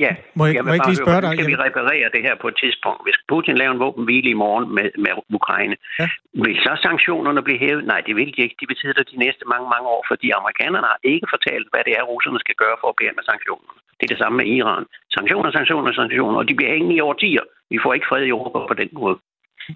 Ja, 0.04 0.12
må 0.38 0.42
jeg, 0.46 0.54
jeg 0.54 0.64
må 0.64 0.70
jeg 0.70 0.78
ikke 0.78 0.90
lige 0.92 1.04
spørge 1.06 1.22
dig? 1.24 1.32
Skal 1.36 1.52
vi 1.54 1.62
reparere 1.68 2.06
det 2.14 2.22
her 2.26 2.34
på 2.42 2.48
et 2.52 2.56
tidspunkt? 2.62 3.00
Hvis 3.06 3.18
Putin 3.30 3.56
laver 3.60 3.72
en 3.76 3.82
våbenhvile 3.84 4.28
i 4.34 4.38
morgen 4.44 4.64
med, 4.76 4.88
med 5.04 5.12
Ukraine, 5.38 5.76
ja. 6.00 6.08
vil 6.44 6.56
så 6.66 6.72
sanktionerne 6.86 7.42
blive 7.46 7.60
hævet? 7.64 7.84
Nej, 7.92 8.00
det 8.06 8.14
vil 8.18 8.30
de 8.34 8.40
ikke. 8.44 8.56
De 8.60 8.66
betyder 8.72 8.94
det 8.98 9.06
de 9.12 9.18
næste 9.24 9.44
mange, 9.52 9.66
mange 9.74 9.86
år, 9.96 10.02
fordi 10.10 10.26
amerikanerne 10.40 10.86
har 10.92 11.00
ikke 11.12 11.28
fortalt, 11.34 11.66
hvad 11.72 11.82
det 11.86 11.92
er, 11.98 12.02
russerne 12.12 12.38
skal 12.44 12.56
gøre 12.62 12.76
for 12.80 12.88
at 12.90 12.96
blive 12.98 13.16
med 13.18 13.24
sanktionerne. 13.30 13.78
Det 13.96 14.04
er 14.06 14.12
det 14.14 14.22
samme 14.22 14.36
med 14.40 14.46
Iran. 14.58 14.84
Sanktioner, 15.16 15.50
sanktioner, 15.58 15.92
sanktioner, 16.00 16.38
og 16.40 16.48
de 16.48 16.54
bliver 16.58 16.72
hængende 16.74 16.96
i 16.96 17.04
årtier. 17.10 17.44
Vi 17.72 17.78
får 17.82 17.92
ikke 17.94 18.08
fred 18.10 18.22
i 18.24 18.34
Europa 18.36 18.58
på 18.70 18.76
den 18.82 18.90
måde. 19.00 19.16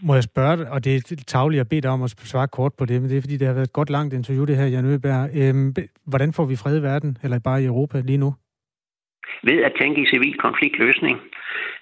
Må 0.03 0.15
jeg 0.15 0.23
spørge 0.23 0.57
dig, 0.57 0.71
og 0.71 0.85
det 0.85 0.93
er 0.97 1.25
tageligt 1.27 1.61
at 1.61 1.69
bede 1.69 1.81
dig 1.81 1.91
om 1.91 2.03
at 2.03 2.11
svare 2.11 2.49
kort 2.49 2.73
på 2.79 2.85
det, 2.85 2.97
men 3.01 3.11
det 3.11 3.17
er 3.17 3.21
fordi, 3.21 3.37
det 3.37 3.47
har 3.47 3.55
været 3.55 3.71
et 3.71 3.79
godt 3.81 3.91
langt 3.91 4.15
interview, 4.15 4.45
det 4.45 4.57
her, 4.57 4.67
Jan 4.67 4.91
Øberg. 4.93 5.31
Øhm, 5.41 5.75
hvordan 6.07 6.33
får 6.33 6.45
vi 6.45 6.57
fred 6.57 6.79
i 6.79 6.83
verden, 6.83 7.19
eller 7.25 7.39
bare 7.39 7.63
i 7.63 7.67
Europa 7.67 8.01
lige 8.01 8.23
nu? 8.25 8.35
Ved 9.43 9.59
at 9.69 9.73
tænke 9.81 10.03
i 10.03 10.11
civil 10.15 10.35
konfliktløsning, 10.47 11.19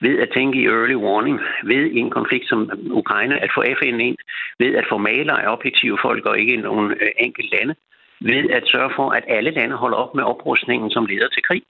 ved 0.01 0.19
at 0.19 0.29
tænke 0.37 0.59
i 0.59 0.67
early 0.67 0.95
warning, 0.95 1.41
ved 1.65 1.83
i 1.97 1.99
en 1.99 2.11
konflikt 2.11 2.49
som 2.49 2.71
Ukraine 2.91 3.43
at 3.45 3.51
få 3.55 3.61
FN 3.79 4.01
ind, 4.09 4.17
ved 4.59 4.75
at 4.75 4.85
få 4.91 4.97
malere 4.99 5.43
af 5.43 5.53
objektive 5.53 5.99
folk 6.03 6.27
og 6.27 6.39
ikke 6.39 6.57
nogen 6.57 6.87
enkelte 6.91 7.23
enkelt 7.27 7.51
lande, 7.55 7.75
ved 8.21 8.51
at 8.51 8.65
sørge 8.73 8.93
for, 8.97 9.11
at 9.11 9.25
alle 9.29 9.51
lande 9.51 9.77
holder 9.77 9.97
op 9.97 10.15
med 10.15 10.25
oprustningen, 10.25 10.91
som 10.91 11.07
leder 11.07 11.29
til 11.29 11.43
krig 11.43 11.63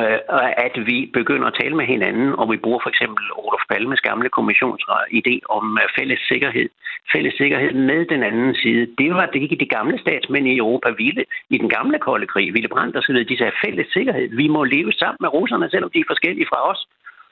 øh, 0.00 0.18
at 0.66 0.74
vi 0.86 1.10
begynder 1.18 1.46
at 1.48 1.58
tale 1.60 1.76
med 1.76 1.86
hinanden, 1.86 2.28
og 2.40 2.52
vi 2.52 2.56
bruger 2.56 2.80
for 2.82 2.90
eksempel 2.90 3.24
Olof 3.42 3.64
Palmes 3.70 4.00
gamle 4.00 4.28
kommissionsidé 4.38 5.34
om 5.56 5.78
øh, 5.82 5.88
fælles 5.98 6.20
sikkerhed. 6.28 6.68
Fælles 7.12 7.34
sikkerhed 7.34 7.72
med 7.72 8.06
den 8.12 8.22
anden 8.22 8.54
side. 8.54 8.86
Det 8.98 9.10
var 9.14 9.26
det 9.26 9.42
ikke 9.42 9.62
de 9.64 9.74
gamle 9.76 9.98
statsmænd 9.98 10.46
i 10.48 10.56
Europa 10.56 10.90
ville. 10.90 11.24
I 11.50 11.58
den 11.58 11.68
gamle 11.68 11.98
kolde 11.98 12.26
krig, 12.26 12.54
Ville 12.54 12.68
Brandt 12.68 12.96
og 12.96 13.02
så 13.02 13.12
videre, 13.12 13.28
de 13.28 13.38
sagde 13.38 13.60
fælles 13.64 13.86
sikkerhed. 13.92 14.28
Vi 14.36 14.48
må 14.48 14.64
leve 14.64 14.92
sammen 14.92 15.18
med 15.20 15.32
russerne, 15.32 15.70
selvom 15.70 15.90
de 15.90 16.00
er 16.00 16.12
forskellige 16.12 16.50
fra 16.50 16.70
os, 16.70 16.80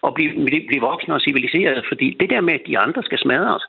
og 0.03 0.15
blive, 0.15 0.33
blive 0.69 0.87
voksne 0.91 1.15
og 1.15 1.21
civiliserede, 1.21 1.83
fordi 1.89 2.17
det 2.21 2.31
der 2.31 2.41
med, 2.41 2.55
at 2.55 2.67
de 2.67 2.79
andre 2.79 3.03
skal 3.03 3.19
smadre 3.19 3.55
os, 3.55 3.67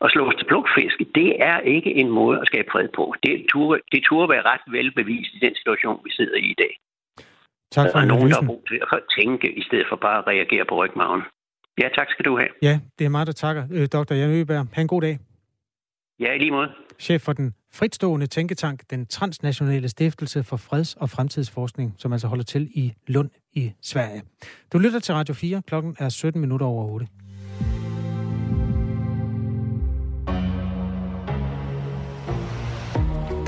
og 0.00 0.10
slå 0.10 0.28
os 0.28 0.34
til 0.38 0.44
plukfisk, 0.44 0.98
det 1.14 1.30
er 1.50 1.58
ikke 1.60 1.94
en 1.94 2.10
måde 2.10 2.40
at 2.40 2.46
skabe 2.46 2.68
fred 2.72 2.88
på. 2.88 3.14
Det 3.26 3.46
turde, 3.52 3.80
det 3.92 4.00
turde 4.04 4.32
være 4.32 4.48
ret 4.52 4.64
velbevist 4.66 5.34
i 5.34 5.38
den 5.46 5.54
situation, 5.54 6.00
vi 6.04 6.10
sidder 6.10 6.36
i 6.36 6.46
i 6.54 6.58
dag. 6.58 6.72
Tak 7.72 7.86
for 7.92 7.98
der 7.98 8.04
er 8.06 8.08
nogen, 8.14 8.30
der 8.30 8.40
har 8.40 8.46
brug 8.46 8.64
til 8.68 8.80
at 8.92 9.00
tænke, 9.18 9.46
i 9.60 9.62
stedet 9.62 9.86
for 9.90 9.96
bare 9.96 10.18
at 10.18 10.26
reagere 10.26 10.64
på 10.68 10.74
rygmagen. 10.84 11.22
Ja, 11.82 11.88
tak 11.98 12.06
skal 12.10 12.24
du 12.24 12.38
have. 12.38 12.48
Ja, 12.62 12.80
det 12.98 13.04
er 13.04 13.08
mig, 13.08 13.26
der 13.26 13.32
takker. 13.32 13.64
Øh, 13.72 13.86
Dr. 13.86 14.14
Jan 14.14 14.30
Øberg, 14.30 14.66
ha' 14.74 14.82
en 14.82 14.88
god 14.88 15.02
dag. 15.02 15.18
Ja, 16.20 16.32
i 16.32 16.38
lige 16.38 16.50
måde. 16.50 16.68
Chef 16.98 17.22
for 17.22 17.32
den 17.32 17.54
fritstående 17.72 18.26
tænketank, 18.26 18.80
den 18.90 19.06
transnationale 19.06 19.88
stiftelse 19.88 20.44
for 20.44 20.56
freds- 20.56 20.96
og 21.00 21.10
fremtidsforskning, 21.10 21.94
som 21.98 22.12
altså 22.12 22.28
holder 22.28 22.44
til 22.44 22.70
i 22.74 22.92
Lund 23.06 23.30
i 23.52 23.72
Sverige. 23.82 24.22
Du 24.72 24.78
lytter 24.78 24.98
til 25.00 25.14
Radio 25.14 25.34
4. 25.34 25.62
Klokken 25.66 25.96
er 25.98 26.08
17 26.08 26.40
minutter 26.40 26.66
over 26.66 26.84
8. 26.84 27.06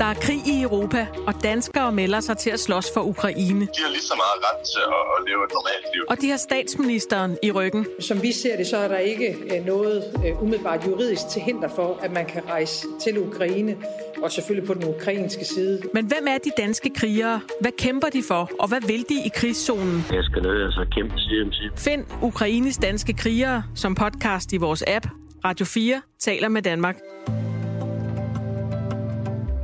Der 0.03 0.09
er 0.09 0.13
krig 0.13 0.47
i 0.47 0.61
Europa, 0.61 1.07
og 1.27 1.33
danskere 1.43 1.91
melder 1.91 2.19
sig 2.19 2.37
til 2.37 2.49
at 2.49 2.59
slås 2.59 2.91
for 2.93 3.01
Ukraine. 3.01 3.61
De 3.61 3.81
har 3.83 3.89
lige 3.89 4.01
så 4.01 4.13
meget 4.15 4.39
ret 4.45 4.61
til 4.73 4.79
at 4.79 5.23
leve 5.27 5.43
et 5.47 5.51
normalt 5.53 5.85
liv. 5.93 6.03
Og 6.09 6.21
de 6.21 6.29
har 6.29 6.37
statsministeren 6.37 7.37
i 7.43 7.51
ryggen. 7.51 7.85
Som 7.99 8.21
vi 8.21 8.31
ser 8.31 8.57
det, 8.57 8.67
så 8.67 8.77
er 8.77 8.87
der 8.87 8.97
ikke 8.97 9.35
øh, 9.55 9.65
noget 9.65 10.03
øh, 10.25 10.43
umiddelbart 10.43 10.87
juridisk 10.87 11.21
til 11.31 11.41
hinder 11.41 11.67
for, 11.67 11.99
at 12.01 12.11
man 12.11 12.25
kan 12.25 12.41
rejse 12.49 12.87
til 13.01 13.17
Ukraine, 13.17 13.77
og 14.23 14.31
selvfølgelig 14.31 14.67
på 14.67 14.73
den 14.73 14.85
ukrainske 14.95 15.45
side. 15.45 15.81
Men 15.93 16.05
hvem 16.05 16.27
er 16.27 16.37
de 16.37 16.51
danske 16.57 16.89
krigere? 16.95 17.41
Hvad 17.61 17.71
kæmper 17.77 18.09
de 18.09 18.23
for, 18.27 18.49
og 18.59 18.67
hvad 18.67 18.81
vil 18.81 19.05
de 19.09 19.15
i 19.25 19.29
krigszonen? 19.35 20.05
Jeg 20.11 20.23
skal 20.23 20.41
ned 20.41 20.63
og 20.63 20.71
så 20.71 20.85
kæmpe 20.91 21.13
side. 21.17 21.71
Find 21.77 22.05
Ukraines 22.21 22.77
danske 22.77 23.13
krigere 23.13 23.63
som 23.75 23.95
podcast 23.95 24.53
i 24.53 24.57
vores 24.57 24.83
app. 24.87 25.07
Radio 25.45 25.65
4 25.65 26.01
taler 26.19 26.47
med 26.49 26.61
Danmark. 26.61 26.95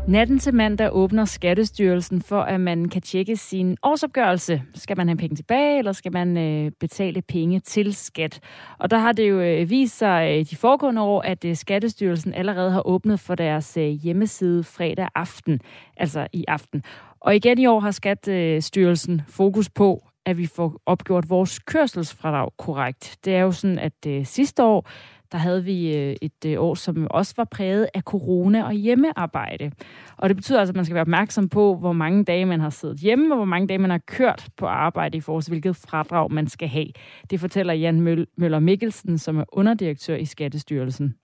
Natten 0.09 0.39
til 0.39 0.53
mandag 0.53 0.89
åbner 0.91 1.25
Skattestyrelsen 1.25 2.21
for, 2.21 2.41
at 2.41 2.61
man 2.61 2.89
kan 2.89 3.01
tjekke 3.01 3.35
sin 3.35 3.77
årsopgørelse. 3.83 4.61
Skal 4.75 4.97
man 4.97 5.07
have 5.07 5.17
penge 5.17 5.35
tilbage, 5.35 5.77
eller 5.77 5.91
skal 5.91 6.13
man 6.13 6.37
øh, 6.37 6.71
betale 6.79 7.21
penge 7.21 7.59
til 7.59 7.95
skat? 7.95 8.39
Og 8.79 8.91
der 8.91 8.97
har 8.97 9.11
det 9.11 9.29
jo 9.29 9.39
øh, 9.39 9.69
vist 9.69 9.97
sig 9.97 10.37
øh, 10.39 10.45
de 10.45 10.55
foregående 10.55 11.01
år, 11.01 11.21
at 11.21 11.45
øh, 11.45 11.55
Skattestyrelsen 11.55 12.33
allerede 12.33 12.71
har 12.71 12.87
åbnet 12.87 13.19
for 13.19 13.35
deres 13.35 13.77
øh, 13.77 13.83
hjemmeside 13.83 14.63
fredag 14.63 15.07
aften, 15.15 15.61
altså 15.97 16.27
i 16.33 16.45
aften. 16.47 16.83
Og 17.19 17.35
igen 17.35 17.59
i 17.59 17.65
år 17.65 17.79
har 17.79 17.91
Skattestyrelsen 17.91 19.13
øh, 19.13 19.21
fokus 19.27 19.69
på, 19.69 20.03
at 20.25 20.37
vi 20.37 20.45
får 20.45 20.81
opgjort 20.85 21.29
vores 21.29 21.59
kørselsfradrag 21.59 22.49
korrekt. 22.57 23.17
Det 23.25 23.35
er 23.35 23.41
jo 23.41 23.51
sådan, 23.51 23.79
at 23.79 24.05
øh, 24.07 24.25
sidste 24.25 24.63
år, 24.63 24.89
der 25.31 25.37
havde 25.37 25.63
vi 25.63 25.95
øh, 25.97 26.15
et 26.21 26.45
øh, 26.45 26.61
år, 26.61 26.75
som 26.75 27.07
også 27.11 27.33
var 27.37 27.43
præget 27.43 27.89
af 27.93 28.01
corona 28.01 28.63
og 28.63 28.73
hjemmearbejde. 28.73 29.71
Og 30.17 30.29
det 30.29 30.35
betyder 30.35 30.59
altså, 30.59 30.71
at 30.71 30.75
man 30.75 30.85
skal 30.85 30.93
være 30.93 31.01
opmærksom 31.01 31.49
på, 31.49 31.75
hvor 31.75 31.93
mange 31.93 32.23
dage 32.23 32.45
man 32.45 32.59
har 32.59 32.69
siddet 32.69 32.99
hjemme, 32.99 33.33
og 33.33 33.35
hvor 33.35 33.45
mange 33.45 33.67
dage 33.67 33.77
man 33.77 33.89
har 33.89 34.01
kørt 34.07 34.47
på 34.57 34.65
arbejde 34.65 35.17
i 35.17 35.21
forhold 35.21 35.43
til, 35.43 35.51
hvilket 35.51 35.75
fradrag 35.75 36.31
man 36.31 36.47
skal 36.47 36.67
have. 36.67 36.87
Det 37.29 37.39
fortæller 37.39 37.73
Jan 37.73 38.27
Møller 38.37 38.59
Mikkelsen, 38.59 39.17
som 39.17 39.37
er 39.37 39.43
underdirektør 39.47 40.15
i 40.15 40.25
Skattestyrelsen. 40.25 41.15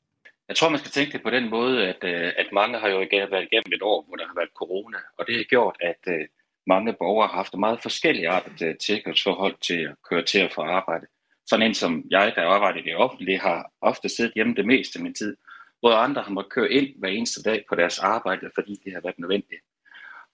Jeg 0.47 0.55
tror, 0.55 0.69
man 0.69 0.79
skal 0.79 0.91
tænke 0.91 1.11
det 1.13 1.23
på 1.23 1.29
den 1.29 1.49
måde, 1.49 1.87
at, 1.87 2.03
øh, 2.03 2.31
at 2.37 2.47
mange 2.53 2.79
har 2.79 2.89
jo 2.89 2.97
været 2.97 3.47
igennem 3.51 3.73
et 3.73 3.81
år, 3.81 4.05
hvor 4.07 4.15
der 4.15 4.25
har 4.27 4.35
været 4.35 4.49
corona, 4.55 4.97
og 5.17 5.27
det 5.27 5.35
har 5.35 5.43
gjort, 5.43 5.75
at 5.81 6.27
mange 6.67 6.93
borgere 6.93 7.27
har 7.27 7.35
haft 7.35 7.53
meget 7.57 7.79
forskellige 7.81 8.29
artet 8.29 8.77
tilkørsforhold 8.79 9.55
til 9.61 9.79
at 9.89 9.95
køre 10.09 10.23
til 10.23 10.45
og 10.45 10.51
fra 10.51 10.63
arbejde. 10.69 11.05
Sådan 11.49 11.65
en 11.65 11.73
som 11.73 12.03
jeg, 12.09 12.33
der 12.35 12.41
arbejder 12.41 12.79
i 12.79 12.83
det 12.83 12.95
offentlige, 12.95 13.39
har 13.39 13.71
ofte 13.81 14.09
siddet 14.09 14.33
hjemme 14.35 14.55
det 14.55 14.65
meste 14.65 14.99
af 14.99 15.03
min 15.03 15.13
tid, 15.13 15.37
hvor 15.79 15.91
andre 15.91 16.21
har 16.21 16.31
måttet 16.31 16.53
køre 16.53 16.71
ind 16.71 16.99
hver 16.99 17.09
eneste 17.09 17.43
dag 17.43 17.63
på 17.69 17.75
deres 17.75 17.99
arbejde, 17.99 18.49
fordi 18.55 18.81
det 18.85 18.93
har 18.93 19.01
været 19.01 19.19
nødvendigt. 19.19 19.61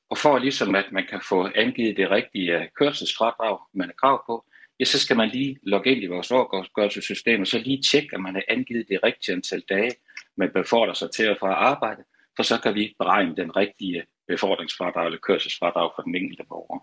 Og 0.10 0.18
for 0.18 0.38
ligesom 0.38 0.76
at 0.76 0.92
man 0.92 1.06
kan 1.10 1.22
få 1.30 1.50
angivet 1.56 1.98
det 1.98 2.10
rigtige 2.10 2.60
øh, 2.60 2.68
kørselsfradrag, 2.80 3.58
man 3.74 3.90
er 3.90 3.94
krav 3.94 4.24
på, 4.26 4.46
ja, 4.80 4.86
så 4.86 5.00
skal 5.00 5.18
man 5.18 5.30
lige 5.30 5.58
logge 5.64 5.92
ind 5.92 6.04
i 6.04 6.08
vores 6.08 6.32
årgørelsessystem, 6.32 7.42
og 7.42 7.48
så 7.48 7.58
lige 7.58 7.82
tjekke, 7.82 8.10
at 8.14 8.22
man 8.22 8.34
har 8.34 8.44
angivet 8.48 8.86
det 8.90 9.00
rigtige 9.04 9.36
antal 9.36 9.64
dage, 9.70 9.92
man 10.38 10.50
befordrer 10.54 10.94
sig 10.94 11.12
til 11.12 11.30
og 11.30 11.38
fra 11.40 11.54
arbejde, 11.54 12.04
for 12.36 12.44
så 12.44 12.62
kan 12.62 12.76
vi 12.76 12.96
beregne 13.00 13.36
den 13.36 13.56
rigtige 13.56 13.98
øh, 13.98 14.04
befordringsfradrag 14.28 15.06
eller 15.06 15.20
kørselsfradrag 15.20 15.92
for 15.96 16.02
den 16.02 16.16
enkelte 16.16 16.44
borger. 16.50 16.80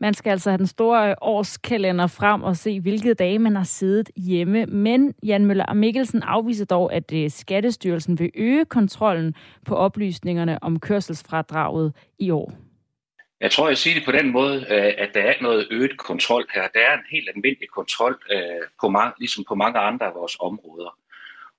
Man 0.00 0.14
skal 0.14 0.30
altså 0.30 0.50
have 0.50 0.58
den 0.58 0.66
store 0.66 1.14
årskalender 1.22 2.06
frem 2.06 2.42
og 2.42 2.56
se, 2.56 2.80
hvilke 2.80 3.14
dage 3.14 3.38
man 3.38 3.56
har 3.56 3.64
siddet 3.64 4.10
hjemme. 4.16 4.66
Men 4.66 5.14
Jan 5.22 5.46
Møller 5.46 5.64
og 5.64 5.76
Mikkelsen 5.76 6.22
afviser 6.22 6.64
dog, 6.64 6.92
at 6.92 7.12
øh, 7.12 7.30
Skattestyrelsen 7.30 8.18
vil 8.18 8.30
øge 8.34 8.64
kontrollen 8.64 9.34
på 9.66 9.74
oplysningerne 9.74 10.62
om 10.62 10.80
kørselsfradraget 10.80 11.92
i 12.18 12.30
år. 12.30 12.52
Jeg 13.40 13.50
tror, 13.50 13.68
jeg 13.68 13.78
siger 13.78 13.94
det 13.94 14.04
på 14.04 14.12
den 14.12 14.32
måde, 14.32 14.56
øh, 14.56 14.92
at 14.98 15.10
der 15.14 15.20
er 15.20 15.34
noget 15.40 15.66
øget 15.70 15.98
kontrol 15.98 16.46
her. 16.54 16.62
Der 16.74 16.80
er 16.80 16.94
en 16.94 17.04
helt 17.10 17.28
almindelig 17.34 17.68
kontrol, 17.68 18.22
øh, 18.32 18.40
på 18.80 18.88
mange, 18.88 19.12
ligesom 19.18 19.44
på 19.48 19.54
mange 19.54 19.78
andre 19.78 20.06
af 20.06 20.14
vores 20.14 20.36
områder. 20.40 20.98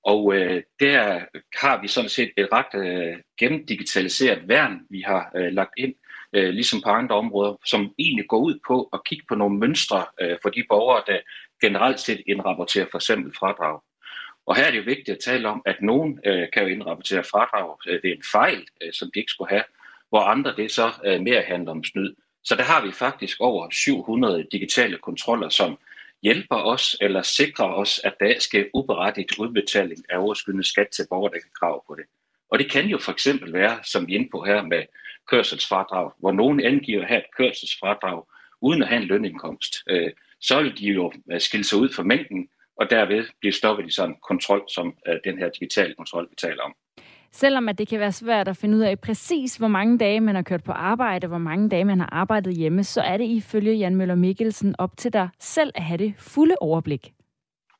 Og 0.03 0.36
øh, 0.36 0.63
der 0.79 1.19
har 1.62 1.81
vi 1.81 1.88
sådan 1.88 2.10
set 2.10 2.31
et 2.38 2.48
ret 2.51 2.74
øh, 2.75 3.17
gennemdigitaliseret 3.39 4.48
værn, 4.48 4.79
vi 4.89 5.01
har 5.01 5.31
øh, 5.36 5.53
lagt 5.53 5.74
ind, 5.77 5.93
øh, 6.33 6.50
ligesom 6.50 6.81
på 6.81 6.89
andre 6.89 7.15
områder, 7.15 7.55
som 7.65 7.93
egentlig 8.00 8.27
går 8.27 8.39
ud 8.39 8.59
på 8.67 8.89
at 8.93 9.03
kigge 9.05 9.25
på 9.27 9.35
nogle 9.35 9.57
mønstre 9.57 10.05
øh, 10.21 10.38
for 10.41 10.50
de 10.50 10.63
borgere, 10.69 11.03
der 11.07 11.19
generelt 11.61 12.00
set 12.00 12.21
indrapporterer 12.27 12.85
for 12.91 12.97
eksempel 12.97 13.33
fradrag. 13.39 13.79
Og 14.45 14.55
her 14.55 14.63
er 14.63 14.71
det 14.71 14.77
jo 14.77 14.83
vigtigt 14.83 15.09
at 15.09 15.23
tale 15.23 15.50
om, 15.50 15.61
at 15.65 15.81
nogen 15.81 16.19
øh, 16.25 16.47
kan 16.53 16.63
jo 16.63 16.69
indrapportere 16.69 17.23
fradrag 17.23 17.77
øh, 17.88 18.00
ved 18.03 18.11
en 18.11 18.23
fejl, 18.31 18.65
øh, 18.81 18.93
som 18.93 19.11
de 19.13 19.19
ikke 19.19 19.31
skulle 19.31 19.50
have, 19.50 19.63
hvor 20.09 20.19
andre 20.19 20.53
det 20.57 20.71
så 20.71 20.91
øh, 21.05 21.21
mere 21.21 21.41
handler 21.41 21.71
om 21.71 21.83
snyd. 21.83 22.15
Så 22.43 22.55
der 22.55 22.63
har 22.63 22.85
vi 22.85 22.91
faktisk 22.91 23.38
over 23.39 23.69
700 23.69 24.47
digitale 24.51 24.97
kontroller, 24.97 25.50
som 25.50 25.77
hjælper 26.23 26.55
os 26.55 26.97
eller 27.01 27.21
sikrer 27.21 27.65
os, 27.65 28.01
at 28.03 28.13
der 28.19 28.39
skal 28.39 28.69
uberettiget 28.73 29.38
udbetaling 29.39 30.05
af 30.09 30.17
overskydende 30.17 30.63
skat 30.63 30.88
til 30.89 31.05
borgere, 31.09 31.33
der 31.33 31.39
kan 31.39 31.51
krav 31.59 31.83
på 31.88 31.95
det. 31.95 32.05
Og 32.51 32.59
det 32.59 32.71
kan 32.71 32.85
jo 32.85 32.97
for 32.97 33.11
eksempel 33.11 33.53
være, 33.53 33.79
som 33.83 34.07
vi 34.07 34.13
er 34.13 34.19
inde 34.19 34.29
på 34.31 34.43
her 34.43 34.61
med 34.61 34.83
kørselsfradrag, 35.30 36.12
hvor 36.20 36.32
nogen 36.32 36.60
angiver 36.60 37.01
at 37.01 37.08
have 37.08 37.20
et 37.20 37.36
kørselsfradrag 37.38 38.24
uden 38.62 38.82
at 38.82 38.88
have 38.88 39.01
en 39.01 39.08
lønindkomst. 39.08 39.75
Øh, 39.90 40.12
så 40.42 40.62
vil 40.62 40.78
de 40.78 40.86
jo 40.86 41.12
øh, 41.32 41.42
skille 41.42 41.63
sig 41.63 41.78
ud 41.78 41.90
fra 41.96 42.04
mængden, 42.04 42.48
og 42.80 42.90
derved 42.90 43.25
blive 43.40 43.54
stoppet 43.54 43.88
i 43.88 43.92
sådan 43.92 44.10
en 44.10 44.18
kontrol, 44.28 44.63
som 44.70 44.96
øh, 45.08 45.16
den 45.24 45.38
her 45.38 45.50
digitale 45.50 45.94
kontrol, 45.98 46.28
vi 46.30 46.36
taler 46.36 46.63
om. 46.63 46.74
Selvom 47.34 47.70
at 47.70 47.78
det 47.78 47.88
kan 47.88 48.00
være 48.00 48.12
svært 48.12 48.48
at 48.48 48.58
finde 48.58 48.78
ud 48.78 48.82
af 48.82 49.00
præcis, 49.00 49.56
hvor 49.56 49.68
mange 49.68 49.98
dage 49.98 50.22
man 50.22 50.36
har 50.36 50.42
kørt 50.42 50.63
på 50.63 50.72
arbejde, 50.72 51.28
hvor 51.28 51.38
mange 51.38 51.70
dage 51.70 51.86
man 51.86 52.00
har 52.00 52.10
arbejdet 52.12 52.58
hjemme, 52.58 52.84
så 52.84 53.01
er 53.01 53.18
det 53.18 53.25
ifølge 53.25 53.74
Jan 53.74 53.96
Møller 53.96 54.16
Mikkelsen 54.16 54.75
op 54.78 54.98
til 54.98 55.13
dig 55.13 55.30
selv 55.40 55.72
at 55.75 55.84
have 55.84 55.98
det 55.98 56.13
fulde 56.18 56.56
overblik. 56.62 57.13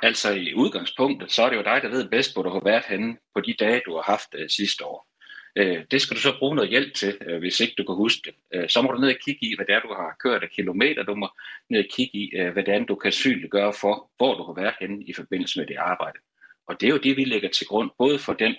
Altså 0.02 0.34
i 0.34 0.54
udgangspunktet, 0.54 1.32
så 1.32 1.44
er 1.44 1.50
det 1.50 1.58
jo 1.58 1.62
dig, 1.62 1.80
der 1.84 1.90
ved 1.90 2.10
bedst, 2.10 2.34
hvor 2.36 2.44
du 2.44 2.50
har 2.50 2.62
været 2.64 2.84
henne 2.90 3.18
på 3.36 3.42
de 3.42 3.56
dage, 3.60 3.82
du 3.86 3.96
har 3.96 4.04
haft 4.04 4.36
uh, 4.36 4.48
sidste 4.48 4.86
år. 4.86 5.11
Uh, 5.60 5.78
det 5.92 6.02
skal 6.02 6.16
du 6.16 6.22
så 6.22 6.34
bruge 6.40 6.56
noget 6.56 6.70
hjælp 6.70 6.94
til, 6.94 7.18
uh, 7.30 7.38
hvis 7.38 7.60
ikke 7.60 7.74
du 7.78 7.84
kan 7.84 7.96
huske 7.96 8.22
det. 8.26 8.60
Uh, 8.60 8.70
så 8.70 8.82
må 8.82 8.92
du 8.92 9.00
ned 9.00 9.10
og 9.10 9.20
kigge 9.26 9.46
i, 9.48 9.56
hvad 9.56 9.66
det 9.66 9.76
er, 9.76 9.80
du 9.80 9.88
har 9.88 10.16
kørt 10.20 10.44
af 10.44 10.50
kilometer. 10.50 11.04
Du 11.04 11.16
må 11.16 11.30
ned 11.70 11.80
og 11.80 11.86
kigge 11.96 12.18
i, 12.18 12.32
er, 12.36 12.86
du 12.88 12.96
kan 12.96 13.12
synligt 13.12 13.52
gøre 13.52 13.74
for, 13.74 14.12
hvor 14.18 14.38
du 14.38 14.44
har 14.44 14.54
været 14.62 14.76
henne 14.80 15.04
i 15.04 15.14
forbindelse 15.14 15.60
med 15.60 15.68
det 15.68 15.76
arbejde. 15.76 16.20
Og 16.68 16.82
det 16.82 16.88
er 16.88 16.92
jo 16.92 16.98
det, 16.98 17.18
vi 17.18 17.24
lægger 17.24 17.50
til 17.50 17.68
grund, 17.68 17.90
både 17.98 18.20
for 18.20 18.34
den 18.34 18.56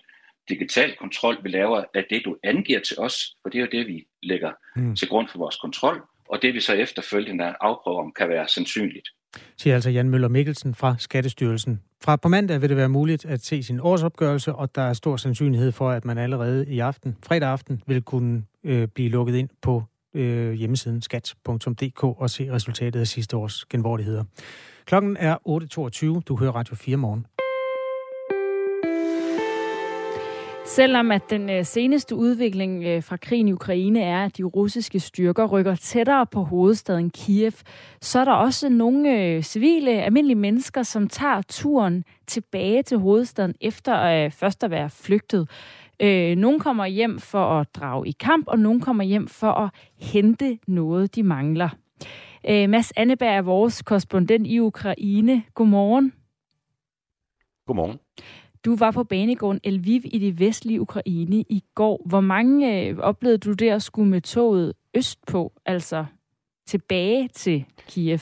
digital 0.49 0.97
kontrol, 0.97 1.45
vi 1.45 1.49
laver, 1.49 1.85
af 1.95 2.05
det, 2.11 2.25
du 2.25 2.37
angiver 2.43 2.81
til 2.81 2.99
os, 2.99 3.37
for 3.43 3.49
det 3.49 3.59
er 3.59 3.63
jo 3.63 3.69
det, 3.73 3.87
vi 3.87 4.07
lægger 4.23 4.53
mm. 4.77 4.97
til 4.97 5.09
grund 5.09 5.29
for 5.29 5.39
vores 5.39 5.57
kontrol, 5.57 6.03
og 6.29 6.43
det 6.43 6.55
vi 6.55 6.61
så 6.61 6.75
efterfølgende 6.75 7.55
afprøver, 7.61 8.03
om 8.03 8.13
kan 8.13 8.29
være 8.29 8.49
sandsynligt. 8.49 9.09
Siger 9.57 9.75
altså 9.75 9.91
Jan 9.91 10.09
Møller 10.09 10.29
Mikkelsen 10.29 10.75
fra 10.75 10.95
Skattestyrelsen. 10.99 11.81
Fra 12.05 12.17
på 12.17 12.29
mandag 12.29 12.61
vil 12.61 12.69
det 12.69 12.77
være 12.77 12.89
muligt 12.89 13.25
at 13.25 13.45
se 13.45 13.63
sin 13.63 13.81
årsopgørelse, 13.81 14.55
og 14.55 14.75
der 14.75 14.83
er 14.83 14.93
stor 14.93 15.17
sandsynlighed 15.17 15.73
for, 15.73 15.91
at 15.91 16.05
man 16.05 16.19
allerede 16.19 16.67
i 16.69 16.79
aften, 16.79 17.17
fredag 17.27 17.49
aften, 17.49 17.83
vil 17.87 18.03
kunne 18.03 18.43
øh, 18.65 18.89
blive 18.89 19.09
lukket 19.09 19.35
ind 19.35 19.49
på 19.63 19.83
øh, 20.15 20.53
hjemmesiden 20.53 21.03
skat.dk 21.03 22.05
og 22.05 22.31
se 22.31 22.53
resultatet 22.53 23.01
af 23.01 23.07
sidste 23.07 23.37
års 23.37 23.65
genvordigheder. 23.65 24.25
Klokken 24.85 25.17
er 25.17 25.37
8.22. 26.17 26.21
Du 26.21 26.37
hører 26.37 26.53
Radio 26.53 26.75
4 26.75 26.97
morgen. 26.97 27.27
Selvom 30.67 31.11
at 31.11 31.31
den 31.31 31.51
øh, 31.51 31.65
seneste 31.65 32.15
udvikling 32.17 32.85
øh, 32.85 33.03
fra 33.03 33.17
krigen 33.17 33.49
i 33.49 33.53
Ukraine 33.53 34.01
er, 34.01 34.25
at 34.25 34.37
de 34.37 34.43
russiske 34.43 35.01
styrker 35.01 35.47
rykker 35.47 35.75
tættere 35.75 36.27
på 36.27 36.43
hovedstaden 36.43 37.11
Kiev, 37.11 37.53
så 38.01 38.21
er 38.21 38.25
der 38.25 38.33
også 38.33 38.69
nogle 38.69 39.19
øh, 39.19 39.43
civile, 39.43 39.91
almindelige 39.91 40.39
mennesker, 40.39 40.83
som 40.83 41.09
tager 41.09 41.43
turen 41.49 42.05
tilbage 42.27 42.83
til 42.83 42.99
hovedstaden 42.99 43.55
efter 43.61 44.29
først 44.31 44.65
at 44.65 44.71
være 44.71 44.91
flygtet. 44.91 45.51
Nogle 46.39 46.61
kommer 46.61 46.87
hjem 46.87 47.19
for 47.19 47.61
at 47.61 47.75
drage 47.75 48.09
i 48.09 48.13
kamp, 48.21 48.49
og 48.49 48.59
nogle 48.59 48.81
kommer 48.81 49.05
hjem 49.05 49.29
for 49.29 49.53
at 49.53 49.71
hente 49.99 50.59
noget, 50.67 51.15
de 51.15 51.23
mangler. 51.23 51.69
Mads 52.45 52.93
Anneberg 52.97 53.37
er 53.37 53.43
vores 53.43 53.83
korrespondent 53.83 54.47
i 54.47 54.59
Ukraine. 54.61 55.43
Godmorgen. 55.55 56.13
Godmorgen. 57.67 57.99
Du 58.65 58.77
var 58.77 58.91
på 58.91 59.05
banegården 59.05 59.61
Elviv 59.65 60.01
i 60.05 60.19
det 60.19 60.41
vestlige 60.41 60.81
Ukraine 60.81 61.37
i 61.37 61.65
går. 61.75 62.03
Hvor 62.07 62.21
mange 62.21 62.89
øh, 62.89 62.99
oplevede 62.99 63.39
du 63.39 63.53
der 63.53 63.75
at 63.75 63.83
skulle 63.83 64.11
med 64.11 64.21
toget 64.21 64.75
østpå, 64.95 65.53
altså 65.67 66.05
tilbage 66.67 67.29
til 67.29 67.65
Kiev? 67.89 68.21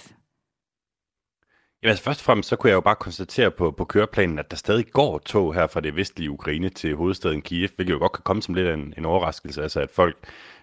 Jamen 1.83 1.91
altså 1.91 2.05
først 2.05 2.21
og 2.21 2.25
fremmest, 2.25 2.49
så 2.49 2.57
kunne 2.57 2.71
jeg 2.71 2.75
jo 2.75 2.81
bare 2.81 2.97
konstatere 2.97 3.51
på, 3.51 3.71
på 3.71 3.85
køreplanen, 3.85 4.39
at 4.39 4.51
der 4.51 4.57
stadig 4.57 4.87
går 4.87 5.19
tog 5.19 5.55
her 5.55 5.67
fra 5.67 5.81
det 5.81 5.97
vestlige 5.97 6.31
Ukraine 6.31 6.69
til 6.69 6.97
hovedstaden 6.97 7.43
Kiev, 7.43 7.69
hvilket 7.77 7.93
jo 7.93 7.99
godt 7.99 8.13
kan 8.13 8.23
komme 8.23 8.43
som 8.43 8.55
lidt 8.55 8.67
af 8.67 8.75
en, 8.75 8.95
en 8.99 9.05
overraskelse, 9.05 9.63
altså 9.63 9.81
at 9.81 9.91
folk 9.91 10.17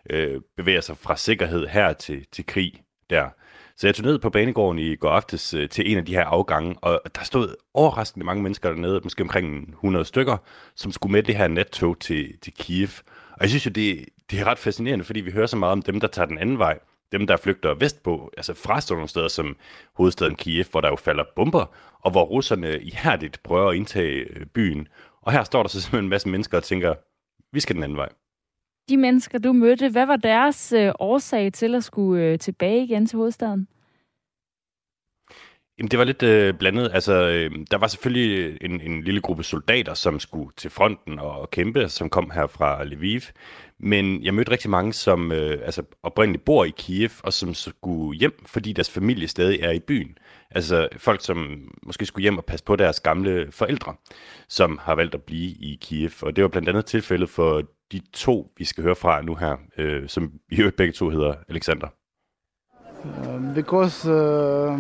øh, 0.10 0.42
bevæger 0.58 0.82
sig 0.82 0.98
fra 0.98 1.18
sikkerhed 1.18 1.68
her 1.68 1.94
til, 1.94 2.26
til 2.32 2.46
krig 2.46 2.84
der. 3.10 3.30
Så 3.78 3.88
jeg 3.88 3.96
tog 3.96 4.06
ned 4.06 4.20
på 4.20 4.30
banegården 4.30 4.80
i 4.80 4.96
går 4.96 5.10
aftes 5.10 5.54
øh, 5.54 5.70
til 5.70 5.92
en 5.92 5.98
af 5.98 6.06
de 6.06 6.16
her 6.16 6.26
afgange, 6.26 6.76
og 6.82 7.02
der 7.16 7.24
stod 7.24 7.56
overraskende 7.74 8.26
mange 8.26 8.44
mennesker 8.44 8.70
dernede, 8.70 9.02
måske 9.04 9.24
omkring 9.24 9.70
100 9.70 10.06
stykker, 10.06 10.38
som 10.76 10.92
skulle 10.92 11.12
med 11.12 11.24
det 11.24 11.36
her 11.36 11.48
nattog 11.48 12.00
til, 12.00 12.38
til 12.42 12.54
Kiev. 12.54 12.90
Og 13.32 13.42
jeg 13.42 13.50
synes 13.50 13.66
jo, 13.66 13.72
det, 13.72 14.06
det 14.32 14.40
er 14.40 14.44
ret 14.44 14.60
fascinerende, 14.60 15.06
fordi 15.06 15.20
vi 15.20 15.32
hører 15.32 15.48
så 15.48 15.58
meget 15.58 15.72
om 15.72 15.82
dem, 15.82 16.00
der 16.00 16.08
tager 16.08 16.26
den 16.26 16.38
anden 16.38 16.60
vej. 16.60 16.80
Dem, 17.12 17.28
der 17.28 17.38
flygter 17.38 17.74
vestpå, 17.74 18.32
altså 18.38 18.54
fra 18.54 18.82
sådan 18.82 18.96
nogle 18.96 19.10
steder 19.10 19.28
som 19.28 19.56
hovedstaden 19.94 20.36
Kiev, 20.36 20.66
hvor 20.72 20.82
der 20.82 20.90
jo 20.90 20.96
falder 20.96 21.24
bomber, 21.36 21.66
og 22.00 22.12
hvor 22.12 22.24
russerne 22.24 22.80
ihærdigt 22.80 23.44
prøver 23.44 23.70
at 23.70 23.76
indtage 23.76 24.20
øh, 24.20 24.46
byen. 24.46 24.88
Og 25.22 25.32
her 25.32 25.44
står 25.44 25.64
der 25.64 25.70
så 25.70 25.82
simpelthen 25.82 26.06
en 26.06 26.10
masse 26.10 26.30
mennesker 26.30 26.58
og 26.58 26.64
tænker, 26.64 26.94
vi 27.52 27.60
skal 27.60 27.76
den 27.76 27.84
anden 27.84 27.98
vej. 27.98 28.10
De 28.90 28.98
mennesker, 28.98 29.40
du 29.40 29.54
mødte, 29.54 29.90
hvad 29.90 30.06
var 30.06 30.16
deres 30.16 30.74
øh, 30.74 30.92
årsag 31.00 31.54
til 31.54 31.76
at 31.76 31.84
skulle 31.84 32.24
øh, 32.24 32.40
tilbage 32.40 32.84
igen 32.84 33.06
til 33.06 33.18
hovedstaden? 33.18 33.68
Jamen, 35.78 35.92
det 35.92 36.00
var 36.00 36.06
lidt 36.06 36.24
øh, 36.24 36.54
blandet. 36.54 36.90
Altså, 36.94 37.14
øh, 37.14 37.52
der 37.72 37.78
var 37.78 37.88
selvfølgelig 37.88 38.40
øh, 38.40 38.58
en, 38.62 38.82
en 38.82 39.04
lille 39.04 39.22
gruppe 39.22 39.44
soldater, 39.44 39.94
som 39.94 40.20
skulle 40.20 40.52
til 40.58 40.72
fronten 40.72 41.20
og 41.20 41.52
kæmpe, 41.52 41.90
som 41.90 42.10
kom 42.10 42.32
her 42.32 42.48
fra 42.48 42.84
Lviv. 42.84 43.22
Men 43.80 44.24
jeg 44.24 44.34
mødte 44.34 44.52
rigtig 44.52 44.70
mange, 44.70 44.94
som 44.94 45.32
øh, 45.32 45.60
altså, 45.66 45.84
oprindeligt 46.04 46.46
bor 46.46 46.66
i 46.66 46.74
Kiev, 46.78 47.10
og 47.24 47.34
som 47.34 47.54
skulle 47.54 48.20
hjem, 48.20 48.46
fordi 48.46 48.74
deres 48.74 48.90
familie 48.90 49.28
stadig 49.28 49.60
er 49.60 49.72
i 49.72 49.80
byen. 49.80 50.18
Altså 50.52 50.88
folk, 50.98 51.26
som 51.26 51.70
måske 51.84 52.06
skulle 52.06 52.24
hjem 52.24 52.38
og 52.38 52.46
passe 52.46 52.66
på 52.66 52.76
deres 52.76 53.00
gamle 53.00 53.52
forældre, 53.52 53.96
som 54.48 54.80
har 54.82 54.96
valgt 54.96 55.16
at 55.16 55.24
blive 55.24 55.50
i 55.50 55.78
Kiev. 55.82 56.12
Og 56.22 56.36
det 56.36 56.42
var 56.42 56.48
blandt 56.48 56.70
andet 56.70 56.86
tilfældet 56.86 57.30
for 57.30 57.64
de 57.92 58.02
to, 58.14 58.52
vi 58.58 58.66
skal 58.66 58.84
høre 58.84 58.96
fra 58.96 59.22
nu 59.22 59.36
her, 59.36 59.56
øh, 59.78 60.10
som 60.10 60.32
i 60.52 60.60
øvrigt 60.60 60.76
begge 60.76 60.94
to 60.94 61.10
hedder 61.10 61.34
Alexander. 61.50 61.88
Uh, 63.04 63.56
because 63.56 64.06
uh, 64.06 64.80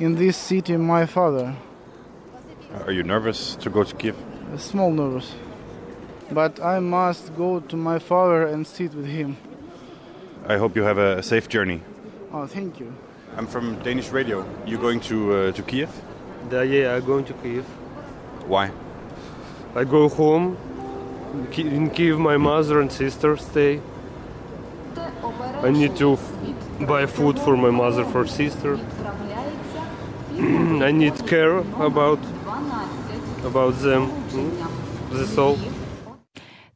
in 0.00 0.16
this 0.16 0.36
city 0.36 0.76
my 0.76 1.06
father. 1.06 1.52
Are 2.86 2.92
you 2.92 3.02
nervous 3.02 3.56
to 3.60 3.70
go 3.70 3.84
to 3.84 3.96
Kiev? 3.96 4.14
A 4.54 4.58
small 4.58 4.92
nervous. 4.92 5.36
But 6.34 6.58
I 6.58 6.80
must 6.80 7.32
go 7.36 7.60
to 7.60 7.76
my 7.76 7.98
father 7.98 8.46
and 8.54 8.66
sit 8.66 8.94
with 8.94 9.06
him. 9.06 9.36
I 10.48 10.56
hope 10.56 10.78
you 10.78 10.86
have 10.86 10.98
a 10.98 11.22
safe 11.22 11.48
journey. 11.48 11.80
Oh, 12.32 12.46
thank 12.46 12.80
you. 12.80 12.92
I'm 13.36 13.46
from 13.46 13.76
Danish 13.84 14.12
radio. 14.12 14.44
You 14.66 14.78
going 14.78 15.00
to 15.00 15.34
uh, 15.34 15.52
to 15.52 15.62
Kiev? 15.62 15.90
Yeah, 16.50 16.62
yeah, 16.62 16.96
I'm 16.96 17.06
going 17.06 17.24
to 17.26 17.34
Kiev. 17.34 17.64
Why? 18.48 18.70
I 19.76 19.84
go 19.84 20.08
home 20.08 20.56
in 21.56 21.90
Kiev, 21.90 22.18
my 22.18 22.36
mother 22.36 22.80
and 22.80 22.92
sister 22.92 23.36
stay. 23.36 23.80
I 25.62 25.70
need 25.70 25.96
to 25.96 26.18
buy 26.80 27.06
food 27.06 27.38
for 27.38 27.56
my 27.56 27.70
mother, 27.70 28.04
for 28.04 28.26
sister. 28.26 28.74
I 30.88 30.90
need 30.92 31.26
care 31.26 31.58
about 31.58 32.18
about 33.44 33.74
them. 33.80 34.06
Hmm? 34.06 35.16
That's 35.16 35.38
all. 35.38 35.58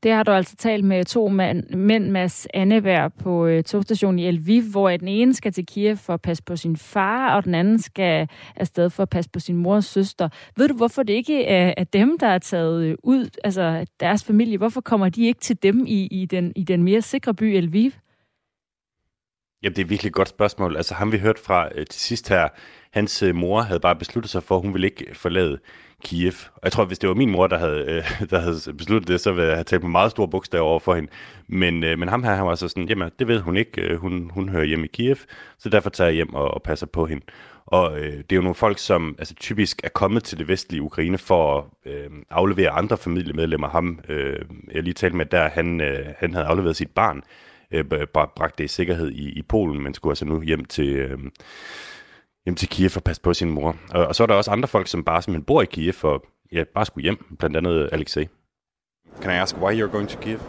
Det 0.06 0.14
har 0.14 0.22
du 0.22 0.30
altså 0.30 0.56
talt 0.56 0.84
med 0.84 1.04
to 1.04 1.28
mænd, 1.28 1.70
mænd 1.70 2.10
Mads 2.10 2.46
Anneberg 2.54 3.12
på 3.12 3.46
øh, 3.46 3.64
togstationen 3.64 4.18
i 4.18 4.30
Lviv, 4.30 4.62
hvor 4.62 4.90
den 4.90 5.08
ene 5.08 5.34
skal 5.34 5.52
til 5.52 5.66
Kiev 5.66 5.96
for 5.96 6.14
at 6.14 6.22
passe 6.22 6.42
på 6.42 6.56
sin 6.56 6.76
far, 6.76 7.36
og 7.36 7.44
den 7.44 7.54
anden 7.54 7.78
skal 7.78 8.28
afsted 8.56 8.90
for 8.90 9.02
at 9.02 9.08
passe 9.08 9.30
på 9.30 9.40
sin 9.40 9.56
mors 9.56 9.84
søster. 9.84 10.28
Ved 10.56 10.68
du, 10.68 10.74
hvorfor 10.74 11.02
det 11.02 11.12
ikke 11.12 11.44
er, 11.44 11.74
er 11.76 11.84
dem, 11.84 12.18
der 12.18 12.26
er 12.26 12.38
taget 12.38 12.82
øh, 12.82 12.96
ud, 13.02 13.28
altså 13.44 13.86
deres 14.00 14.24
familie? 14.24 14.58
Hvorfor 14.58 14.80
kommer 14.80 15.08
de 15.08 15.26
ikke 15.26 15.40
til 15.40 15.62
dem 15.62 15.84
i, 15.86 16.06
i, 16.06 16.26
den, 16.26 16.52
i 16.56 16.64
den 16.64 16.82
mere 16.82 17.02
sikre 17.02 17.34
by 17.34 17.60
Lviv? 17.60 17.90
Jamen, 19.62 19.76
det 19.76 19.82
er 19.82 19.86
virkelig 19.86 20.10
et 20.10 20.14
godt 20.14 20.28
spørgsmål. 20.28 20.76
Altså 20.76 20.94
ham 20.94 21.12
vi 21.12 21.18
hørte 21.18 21.42
fra 21.42 21.68
øh, 21.74 21.86
til 21.86 22.00
sidst 22.00 22.28
her, 22.28 22.48
hans 22.92 23.22
øh, 23.22 23.34
mor 23.34 23.60
havde 23.60 23.80
bare 23.80 23.96
besluttet 23.96 24.30
sig 24.30 24.42
for, 24.42 24.56
at 24.56 24.62
hun 24.62 24.72
ville 24.72 24.86
ikke 24.86 25.04
øh, 25.08 25.14
forlade 25.14 25.58
Kiev. 26.04 26.32
Og 26.54 26.60
jeg 26.64 26.72
tror, 26.72 26.84
hvis 26.84 26.98
det 26.98 27.08
var 27.08 27.14
min 27.14 27.30
mor, 27.30 27.46
der 27.46 27.58
havde, 27.58 27.84
øh, 27.88 28.20
der 28.30 28.38
havde 28.38 28.76
besluttet 28.78 29.08
det, 29.08 29.20
så 29.20 29.32
ville 29.32 29.46
jeg 29.46 29.56
have 29.56 29.64
talt 29.64 29.82
med 29.82 29.90
meget 29.90 30.10
store 30.10 30.28
bogstaver 30.28 30.64
over 30.64 30.80
for 30.80 30.94
hende. 30.94 31.10
Men, 31.48 31.84
øh, 31.84 31.98
men 31.98 32.08
ham 32.08 32.22
her, 32.22 32.34
han 32.34 32.46
var 32.46 32.54
så 32.54 32.68
sådan, 32.68 32.88
jamen 32.88 33.10
det 33.18 33.28
ved 33.28 33.40
hun 33.40 33.56
ikke, 33.56 33.80
øh, 33.80 33.98
hun, 33.98 34.30
hun 34.34 34.48
hører 34.48 34.64
hjemme 34.64 34.84
i 34.84 34.90
Kiev, 34.92 35.16
så 35.58 35.68
derfor 35.68 35.90
tager 35.90 36.08
jeg 36.08 36.14
hjem 36.14 36.34
og, 36.34 36.54
og 36.54 36.62
passer 36.62 36.86
på 36.86 37.06
hende. 37.06 37.24
Og 37.66 37.98
øh, 37.98 38.12
det 38.12 38.32
er 38.32 38.36
jo 38.36 38.42
nogle 38.42 38.54
folk, 38.54 38.78
som 38.78 39.14
altså, 39.18 39.34
typisk 39.34 39.80
er 39.84 39.88
kommet 39.88 40.24
til 40.24 40.38
det 40.38 40.48
vestlige 40.48 40.82
Ukraine 40.82 41.18
for 41.18 41.58
at 41.84 41.92
øh, 41.92 42.10
aflevere 42.30 42.70
andre 42.70 42.96
familiemedlemmer. 42.96 43.68
Ham, 43.68 44.00
øh, 44.08 44.38
jeg 44.74 44.82
lige 44.82 44.94
talte 44.94 45.16
med, 45.16 45.26
der 45.26 45.48
han, 45.48 45.80
øh, 45.80 46.06
han 46.18 46.34
havde 46.34 46.46
afleveret 46.46 46.76
sit 46.76 46.90
barn, 46.90 47.22
øh, 47.70 47.84
bragt 48.14 48.58
det 48.58 48.64
i 48.64 48.68
sikkerhed 48.68 49.10
i, 49.10 49.38
i 49.38 49.42
Polen, 49.42 49.82
men 49.82 49.94
skulle 49.94 50.10
altså 50.10 50.24
nu 50.24 50.42
hjem 50.42 50.64
til, 50.64 50.96
øh, 50.96 51.18
hjem 52.44 52.54
til 52.54 52.68
Kiev 52.68 52.90
og 52.96 53.04
passe 53.04 53.22
på 53.22 53.34
sin 53.34 53.50
mor. 53.50 53.76
Og, 53.90 54.06
og 54.06 54.14
så 54.14 54.22
er 54.22 54.26
der 54.26 54.34
også 54.34 54.50
andre 54.50 54.68
folk, 54.68 54.88
som 54.88 55.04
bare 55.04 55.22
simpelthen 55.22 55.44
bor 55.44 55.62
i 55.62 55.64
Kiev 55.64 55.94
og 56.02 56.24
ja, 56.52 56.64
bare 56.74 56.86
skulle 56.86 57.02
hjem, 57.02 57.36
blandt 57.38 57.56
andet 57.56 57.88
Alexei. 57.92 58.28
Can 59.20 59.30
I 59.30 59.34
ask 59.34 59.56
why 59.56 59.82
you're 59.82 59.92
going 59.92 60.08
to 60.08 60.18
Kiev? 60.18 60.40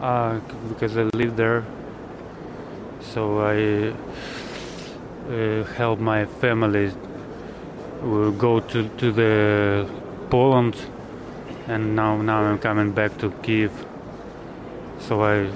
Uh, 0.00 0.40
because 0.68 0.96
I 0.96 1.16
live 1.16 1.36
there. 1.36 1.62
So 3.00 3.40
I 3.52 3.92
uh, 5.28 5.64
help 5.76 6.00
my 6.00 6.24
family 6.40 6.90
uh, 8.02 8.30
go 8.38 8.60
to, 8.60 8.88
to 8.98 9.12
the 9.12 9.86
Poland 10.30 10.74
and 11.68 11.94
now 11.94 12.22
now 12.22 12.42
I'm 12.42 12.58
coming 12.58 12.94
back 12.94 13.18
to 13.18 13.30
Kiev. 13.42 13.70
So 14.98 15.22
I 15.22 15.48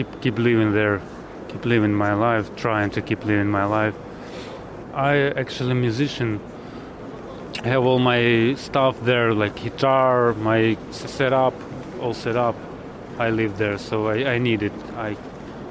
keep 0.00 0.20
keep 0.22 0.38
living 0.38 0.72
there, 0.72 1.00
keep 1.48 1.64
living 1.64 1.94
my 1.94 2.14
life, 2.14 2.46
trying 2.56 2.90
to 2.90 3.00
keep 3.02 3.24
living 3.24 3.50
my 3.50 3.64
life. 3.64 3.94
I 4.94 5.14
actually 5.42 5.74
musician. 5.74 6.40
I 7.64 7.68
have 7.68 7.84
all 7.84 7.98
my 7.98 8.54
stuff 8.56 8.94
there, 9.04 9.34
like 9.34 9.54
guitar, 9.62 10.34
my 10.34 10.76
setup, 10.90 11.54
all 12.00 12.14
set 12.14 12.36
up. 12.36 12.56
I 13.18 13.30
live 13.30 13.58
there, 13.58 13.78
so 13.78 14.08
I, 14.08 14.34
I 14.34 14.38
need 14.38 14.62
it. 14.62 14.72
I 14.96 15.16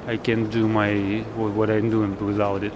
I 0.06 0.16
can 0.16 0.50
do 0.50 0.68
my 0.68 1.24
what 1.36 1.68
I'm 1.70 1.90
doing 1.90 2.16
without 2.20 2.62
it. 2.62 2.72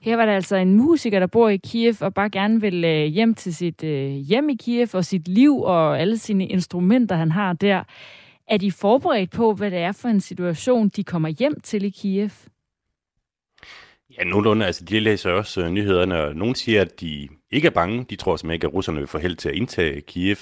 Her 0.00 0.16
var 0.16 0.26
der 0.26 0.34
altså 0.34 0.56
en 0.56 0.74
musiker, 0.74 1.20
der 1.20 1.26
bor 1.26 1.48
i 1.48 1.56
Kiev 1.56 1.94
og 2.00 2.14
bare 2.14 2.30
gerne 2.30 2.60
vil 2.60 2.84
øh, 2.84 3.04
hjem 3.04 3.34
til 3.34 3.54
sit 3.54 3.84
øh, 3.84 4.10
hjem 4.10 4.48
i 4.48 4.54
Kiev 4.54 4.88
og 4.92 5.04
sit 5.04 5.28
liv 5.28 5.62
og 5.62 6.00
alle 6.00 6.18
sine 6.18 6.46
instrumenter, 6.46 7.16
han 7.16 7.32
har 7.32 7.52
der. 7.52 7.82
Er 8.48 8.56
de 8.56 8.72
forberedt 8.72 9.30
på, 9.30 9.52
hvad 9.52 9.70
det 9.70 9.78
er 9.78 9.92
for 9.92 10.08
en 10.08 10.20
situation, 10.20 10.88
de 10.88 11.04
kommer 11.04 11.28
hjem 11.28 11.60
til 11.60 11.84
i 11.84 11.88
Kiev? 11.88 12.30
Ja, 14.18 14.24
nogenlunde. 14.24 14.66
Altså, 14.66 14.84
de 14.84 15.00
læser 15.00 15.30
også 15.30 15.64
uh, 15.64 15.70
nyhederne, 15.70 16.22
og 16.22 16.36
nogen 16.36 16.54
siger, 16.54 16.80
at 16.80 17.00
de 17.00 17.28
ikke 17.50 17.66
er 17.66 17.70
bange. 17.70 18.06
De 18.10 18.16
tror 18.16 18.36
simpelthen 18.36 18.54
ikke, 18.54 18.66
at 18.66 18.74
russerne 18.74 18.98
vil 18.98 19.06
få 19.06 19.18
held 19.18 19.36
til 19.36 19.48
at 19.48 19.54
indtage 19.54 20.00
Kiev. 20.00 20.36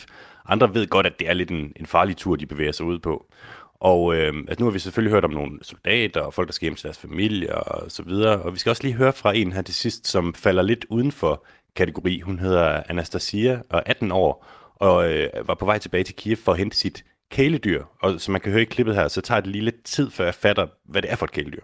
Andre 0.47 0.75
ved 0.75 0.87
godt, 0.87 1.07
at 1.07 1.19
det 1.19 1.29
er 1.29 1.33
lidt 1.33 1.51
en, 1.51 1.73
en 1.77 1.87
farlig 1.87 2.17
tur, 2.17 2.37
de 2.37 2.47
bevæger 2.47 2.73
sig 2.73 2.87
ud 2.87 2.99
på. 2.99 3.27
Og 3.75 4.15
øh, 4.17 4.35
altså 4.49 4.57
nu 4.59 4.65
har 4.65 4.73
vi 4.73 4.79
selvfølgelig 4.79 5.13
hørt 5.13 5.25
om 5.25 5.31
nogle 5.31 5.59
soldater 5.63 6.21
og 6.21 6.35
folk, 6.35 6.49
der 6.49 6.53
skal 6.53 6.67
hjem 6.67 6.75
til 6.75 6.85
deres 6.85 6.99
familie 6.99 7.55
og 7.55 7.91
så 7.91 8.03
videre. 8.03 8.43
Og 8.43 8.53
vi 8.53 8.59
skal 8.59 8.71
også 8.71 8.83
lige 8.83 8.95
høre 8.95 9.13
fra 9.13 9.37
en 9.37 9.53
her 9.53 9.63
til 9.63 9.75
sidst, 9.75 10.07
som 10.07 10.35
falder 10.35 10.63
lidt 10.63 10.87
uden 10.89 11.13
for 11.13 11.45
kategori. 11.77 12.21
Hun 12.21 12.39
hedder 12.39 12.83
Anastasia 12.89 13.61
og 13.71 13.79
er 13.79 13.83
18 13.87 14.13
år 14.13 14.47
og 14.75 15.13
øh, 15.13 15.49
var 15.49 15.55
på 15.55 15.65
vej 15.65 15.79
tilbage 15.79 16.05
til 16.05 16.17
Kiev 16.17 16.37
for 16.37 16.53
at 16.53 16.59
hente 16.59 16.77
sit 16.77 17.05
kæledyr. 17.35 17.83
Og 18.01 18.21
som 18.21 18.33
man 18.33 18.41
kan 18.41 18.53
høre 18.53 18.63
i 18.63 18.65
klippet 18.65 18.95
her, 18.95 19.09
så 19.09 19.21
tager 19.21 19.41
det 19.41 19.51
lige 19.51 19.65
lidt 19.65 19.85
tid, 19.85 20.11
før 20.11 20.25
jeg 20.25 20.35
fatter, 20.35 20.67
hvad 20.85 21.03
det 21.03 21.13
er 21.13 21.17
for 21.17 21.27
et 21.27 21.33
kæledyr. 21.33 21.63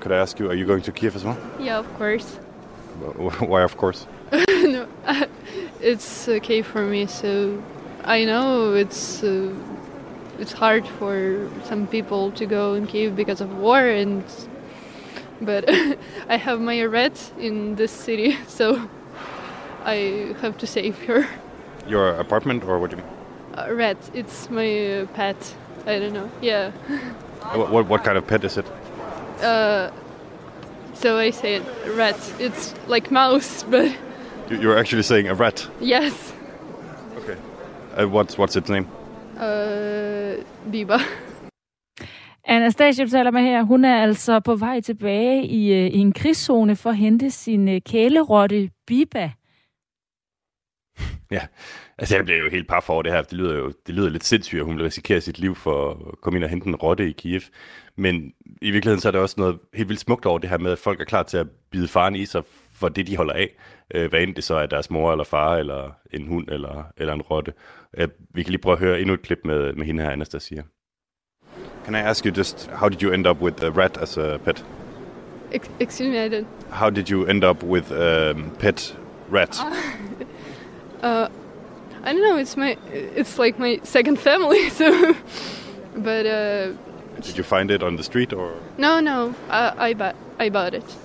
Could 0.00 0.12
I 0.12 0.18
ask 0.18 0.40
you, 0.40 0.48
are 0.48 0.56
you 0.56 0.66
going 0.66 0.84
to 0.84 0.92
Kiev 0.92 1.12
as 1.14 1.24
well? 1.24 1.36
Yeah, 1.60 1.78
of 1.78 1.86
course. 1.98 2.40
Why 3.52 3.62
of 3.62 3.76
course? 3.76 4.08
no, 4.76 4.84
it's 5.90 6.28
okay 6.28 6.62
for 6.62 6.80
me. 6.80 7.06
So 7.06 7.62
I 8.04 8.24
know 8.24 8.74
it's 8.82 9.22
uh, 9.24 9.54
it's 10.38 10.52
hard 10.52 10.86
for 10.98 11.14
some 11.64 11.86
people 11.86 12.30
to 12.32 12.46
go 12.46 12.74
in 12.74 12.86
Kiev 12.86 13.16
because 13.16 13.44
of 13.44 13.50
war 13.58 13.80
and 13.80 14.22
but 15.40 15.64
I 16.34 16.36
have 16.36 16.60
my 16.60 16.84
rat 16.84 17.32
in 17.38 17.76
this 17.76 18.04
city 18.04 18.36
so 18.46 18.88
I 19.84 19.96
have 20.40 20.56
to 20.58 20.66
save 20.66 20.96
her. 21.06 21.26
Your 21.88 22.20
apartment 22.20 22.64
or 22.64 22.78
what 22.78 22.90
do 22.90 22.96
you 22.96 23.02
mean? 23.02 23.11
Uh, 23.54 23.74
rat. 23.74 23.98
It's 24.14 24.50
my 24.50 25.00
uh, 25.00 25.06
pet. 25.06 25.56
I 25.86 25.98
don't 25.98 26.12
know. 26.12 26.30
Yeah. 26.40 26.70
what, 27.54 27.70
what, 27.70 27.88
what 27.88 28.04
kind 28.04 28.16
of 28.16 28.26
pet 28.26 28.44
is 28.44 28.56
it? 28.56 28.66
Uh, 29.42 29.90
so 30.94 31.18
I 31.18 31.30
say 31.30 31.54
it, 31.56 31.62
rat. 31.96 32.16
It's 32.38 32.74
like 32.86 33.10
mouse, 33.10 33.62
but. 33.70 33.92
You're 34.50 34.78
actually 34.78 35.02
saying 35.02 35.28
a 35.28 35.34
rat. 35.34 35.68
Yes. 35.80 36.32
Okay. 37.16 37.36
Uh, 37.96 38.06
what's 38.08 38.36
what's 38.38 38.56
its 38.56 38.68
name? 38.68 38.86
Øh, 39.40 40.44
Bieber. 40.72 40.98
Anastasia, 42.44 43.04
du 43.04 43.10
taler 43.10 43.30
med 43.30 43.42
her, 43.42 43.62
hun 43.62 43.84
er 43.84 44.02
altså 44.02 44.40
på 44.40 44.56
vej 44.56 44.80
tilbage 44.80 45.46
i, 45.46 45.72
øh, 45.72 45.86
i 45.86 45.98
en 45.98 46.12
krigszone 46.12 46.76
for 46.76 46.90
at 46.90 46.96
hente 46.96 47.30
sin 47.30 47.68
øh, 47.68 47.80
kælerotte 47.86 48.70
Biba. 48.86 49.30
Ja, 51.30 51.46
altså 51.98 52.16
jeg 52.16 52.24
bliver 52.24 52.38
jo 52.38 52.50
helt 52.50 52.68
par 52.68 52.80
for 52.80 53.02
det 53.02 53.12
her. 53.12 53.22
Det 53.22 53.32
lyder 53.32 53.54
jo 53.54 53.72
det 53.86 53.94
lyder 53.94 54.08
lidt 54.08 54.24
sindssygt, 54.24 54.60
at 54.60 54.66
hun 54.66 54.76
vil 54.76 54.84
risikere 54.84 55.20
sit 55.20 55.38
liv 55.38 55.54
for 55.54 55.90
at 55.90 56.20
komme 56.20 56.36
ind 56.36 56.44
og 56.44 56.50
hente 56.50 56.68
en 56.68 56.76
rotte 56.76 57.08
i 57.08 57.12
Kiev. 57.12 57.40
Men 57.96 58.32
i 58.62 58.70
virkeligheden 58.70 59.00
så 59.00 59.08
er 59.08 59.12
der 59.12 59.18
også 59.18 59.34
noget 59.38 59.58
helt 59.74 59.88
vildt 59.88 60.00
smukt 60.00 60.26
over 60.26 60.38
det 60.38 60.50
her 60.50 60.58
med, 60.58 60.72
at 60.72 60.78
folk 60.78 61.00
er 61.00 61.04
klar 61.04 61.22
til 61.22 61.36
at 61.36 61.46
bide 61.70 61.88
faren 61.88 62.16
i 62.16 62.26
sig 62.26 62.42
for 62.74 62.88
det, 62.88 63.06
de 63.06 63.16
holder 63.16 63.32
af. 63.34 63.56
Øh, 63.94 64.10
hvad 64.10 64.22
end 64.22 64.34
det 64.34 64.44
så 64.44 64.54
er 64.54 64.66
deres 64.66 64.90
mor 64.90 65.12
eller 65.12 65.24
far, 65.24 65.56
eller 65.56 65.90
en 66.10 66.26
hund, 66.26 66.48
eller, 66.48 66.84
eller 66.96 67.14
en 67.14 67.22
rotte. 67.22 67.52
Øh, 67.96 68.08
vi 68.34 68.42
kan 68.42 68.50
lige 68.50 68.60
prøve 68.60 68.72
at 68.72 68.78
høre 68.78 69.00
endnu 69.00 69.14
et 69.14 69.22
klip 69.22 69.38
med, 69.44 69.72
med 69.72 69.86
hende 69.86 70.02
her, 70.02 70.10
Anastasia. 70.10 70.62
Can 71.84 71.94
I 71.94 71.98
ask 71.98 72.26
you 72.26 72.32
just, 72.36 72.70
how 72.70 72.88
did 72.88 73.02
you 73.02 73.12
end 73.12 73.26
up 73.26 73.42
with 73.42 73.64
a 73.64 73.68
rat 73.68 73.96
as 73.96 74.18
a 74.18 74.36
pet? 74.36 74.64
Excuse 75.80 76.10
me, 76.10 76.24
I 76.24 76.28
did. 76.28 76.46
How 76.70 76.90
did 76.90 77.10
you 77.10 77.26
end 77.26 77.44
up 77.44 77.64
with 77.64 77.92
a 77.92 78.34
pet 78.58 78.98
rat? 79.32 79.60
uh, 79.60 79.76
I 81.02 82.12
don't 82.12 82.22
know. 82.22 82.36
It's 82.36 82.56
my, 82.56 82.76
it's 82.90 83.38
like 83.38 83.58
my 83.58 83.80
second 83.84 84.18
family. 84.18 84.70
So, 84.70 85.14
but 85.94 86.26
uh, 86.26 86.72
did 87.20 87.36
you 87.36 87.44
find 87.44 87.70
it 87.70 87.82
on 87.82 87.96
the 87.96 88.02
street 88.02 88.32
or? 88.32 88.54
No, 88.78 89.00
no. 89.00 89.34
I 89.50 89.90
I 89.90 89.94
bought 89.94 90.16
I 90.38 90.48
bought 90.48 90.74
it. 90.74 90.96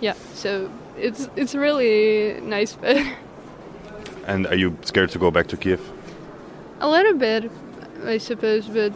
Yeah. 0.00 0.14
So 0.34 0.70
it's 0.96 1.28
it's 1.36 1.54
really 1.54 2.40
nice 2.40 2.74
pet. 2.76 3.06
And 4.24 4.46
are 4.46 4.54
you 4.54 4.76
scared 4.82 5.10
to 5.10 5.18
go 5.18 5.32
back 5.32 5.48
to 5.48 5.56
Kiev? 5.56 5.80
A 6.78 6.88
little 6.88 7.14
bit, 7.14 7.50
I 8.04 8.18
suppose, 8.18 8.68
but 8.68 8.92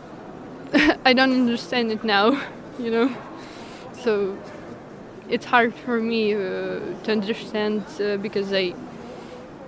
I 1.04 1.12
don't 1.12 1.32
understand 1.32 1.90
it 1.90 2.04
now, 2.04 2.40
you 2.78 2.92
know. 2.92 3.10
So 4.04 4.38
it's 5.28 5.44
hard 5.44 5.74
for 5.74 6.00
me 6.00 6.32
uh, 6.32 6.38
to 7.02 7.10
understand 7.10 7.82
uh, 8.00 8.18
because 8.18 8.52
I 8.52 8.74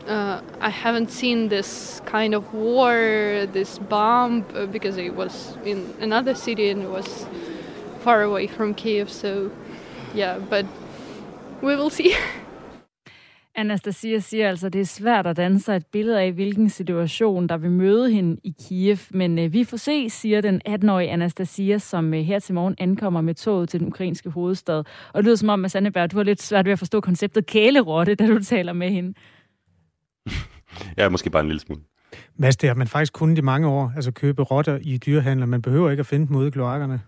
uh, 0.09 0.41
I 0.61 0.71
haven't 0.71 1.11
seen 1.11 1.49
this 1.49 2.01
kind 2.07 2.35
of 2.35 2.53
war, 2.55 3.47
this 3.53 3.79
bomb, 3.79 4.45
uh, 4.55 4.67
because 4.67 4.99
I 4.99 5.11
was 5.11 5.57
in 5.65 5.95
another 6.01 6.35
city 6.35 6.71
and 6.71 6.83
it 6.83 6.91
was 6.91 7.27
far 8.01 8.23
away 8.23 8.47
from 8.47 8.75
Kiev. 8.75 9.11
So 9.11 9.51
yeah, 10.15 10.39
but 10.39 10.67
we 11.63 11.77
will 11.77 11.91
see. 11.91 12.15
Anastasia 13.59 14.19
siger 14.19 14.49
altså, 14.49 14.67
at 14.67 14.73
det 14.73 14.81
er 14.81 14.85
svært 14.85 15.27
at 15.27 15.37
danne 15.37 15.61
sig 15.61 15.77
et 15.77 15.87
billede 15.87 16.21
af, 16.21 16.33
hvilken 16.33 16.71
situation, 16.71 17.47
der 17.47 17.57
vil 17.57 17.71
møde 17.71 18.11
hende 18.11 18.41
i 18.45 18.55
Kiev. 18.69 18.99
Men 19.11 19.39
øh, 19.39 19.53
vi 19.53 19.65
får 19.65 19.77
se, 19.77 20.11
siger 20.11 20.41
den 20.41 20.61
18-årige 20.69 21.11
Anastasia, 21.11 21.79
som 21.79 22.15
øh, 22.15 22.21
her 22.21 22.39
til 22.39 22.55
morgen 22.55 22.75
ankommer 22.79 23.21
med 23.21 23.35
toget 23.35 23.69
til 23.69 23.81
den 23.81 23.89
ukrainske 23.89 24.31
hovedstad. 24.31 24.79
Og 25.13 25.15
det 25.15 25.25
lyder 25.25 25.37
som 25.37 25.49
om, 25.49 25.65
at 25.65 25.71
Sandeberg, 25.71 26.13
du 26.13 26.17
har 26.17 26.25
lidt 26.25 26.43
svært 26.43 26.65
ved 26.65 26.73
at 26.73 26.79
forstå 26.79 27.01
konceptet 27.01 27.47
kælerotte, 27.47 28.15
da 28.15 28.27
du 28.27 28.45
taler 28.45 28.73
med 28.73 28.91
hende. 28.91 29.15
ja, 30.99 31.09
måske 31.09 31.31
bare 31.31 31.41
en 31.41 31.49
lille 31.49 31.61
smule. 31.61 31.81
Mads, 32.37 32.57
det 32.57 32.69
har 32.69 32.75
man 32.75 32.87
faktisk 32.87 33.13
kunnet 33.13 33.39
i 33.39 33.41
mange 33.41 33.69
år, 33.69 33.93
altså 33.97 34.13
købe 34.13 34.43
rotter 34.43 34.79
i 34.83 34.99
dyrehandler. 34.99 35.47
Man 35.47 35.63
behøver 35.63 35.91
ikke 35.91 36.01
at 36.01 36.07
finde 36.07 36.27
dem 36.27 36.37
ude 36.37 36.49
i 36.49 36.51
kloakkerne. 36.51 37.01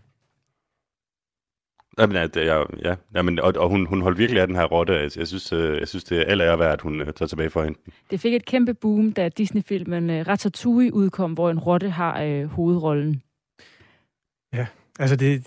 Jamen, 1.98 2.16
ja, 2.16 2.26
det, 2.26 2.46
ja, 2.46 2.62
ja. 2.84 2.94
Jamen, 3.14 3.38
og, 3.38 3.54
og 3.56 3.68
hun, 3.68 3.86
hun 3.86 4.02
holdt 4.02 4.18
virkelig 4.18 4.40
af 4.40 4.46
den 4.46 4.56
her 4.56 4.64
rotte. 4.64 4.92
Jeg, 4.92 5.10
jeg, 5.16 5.28
synes, 5.28 5.52
øh, 5.52 5.80
jeg 5.80 5.88
synes, 5.88 6.04
det 6.04 6.18
er 6.18 6.24
alt 6.24 6.60
værd, 6.60 6.72
at 6.72 6.80
hun 6.80 7.00
øh, 7.00 7.12
tager 7.12 7.26
tilbage 7.26 7.50
for 7.50 7.62
hende. 7.62 7.78
Det 8.10 8.20
fik 8.20 8.34
et 8.34 8.44
kæmpe 8.44 8.74
boom, 8.74 9.12
da 9.12 9.28
Disney-filmen 9.28 10.10
øh, 10.10 10.26
Ratatouille 10.28 10.94
udkom, 10.94 11.32
hvor 11.32 11.50
en 11.50 11.58
rotte 11.58 11.90
har 11.90 12.22
øh, 12.22 12.44
hovedrollen. 12.44 13.22
Ja, 14.52 14.66
altså 14.98 15.16
det, 15.16 15.46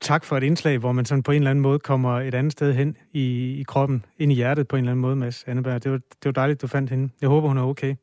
tak 0.00 0.24
for 0.24 0.36
et 0.36 0.42
indslag, 0.42 0.78
hvor 0.78 0.92
man 0.92 1.04
sådan 1.04 1.22
på 1.22 1.32
en 1.32 1.36
eller 1.36 1.50
anden 1.50 1.62
måde 1.62 1.78
kommer 1.78 2.20
et 2.20 2.34
andet 2.34 2.52
sted 2.52 2.74
hen 2.74 2.96
i, 3.12 3.54
i 3.60 3.62
kroppen, 3.62 4.04
ind 4.18 4.32
i 4.32 4.34
hjertet 4.34 4.68
på 4.68 4.76
en 4.76 4.80
eller 4.80 4.92
anden 4.92 5.00
måde, 5.00 5.16
Mads 5.16 5.44
Anneberg. 5.44 5.84
Det 5.84 5.92
var, 5.92 5.98
det 5.98 6.24
var 6.24 6.32
dejligt, 6.32 6.62
du 6.62 6.66
fandt 6.66 6.90
hende. 6.90 7.12
Jeg 7.20 7.28
håber, 7.28 7.48
hun 7.48 7.58
er 7.58 7.62
okay. 7.62 7.94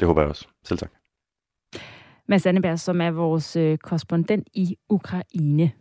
Det 0.00 0.06
håber 0.06 0.20
jeg 0.20 0.28
også. 0.28 0.48
Selv 0.64 0.78
tak. 0.78 0.90
Mads 2.28 2.46
Anneberg, 2.46 2.78
som 2.78 3.00
er 3.00 3.10
vores 3.10 3.56
øh, 3.56 3.78
korrespondent 3.78 4.48
i 4.54 4.76
Ukraine. 4.88 5.72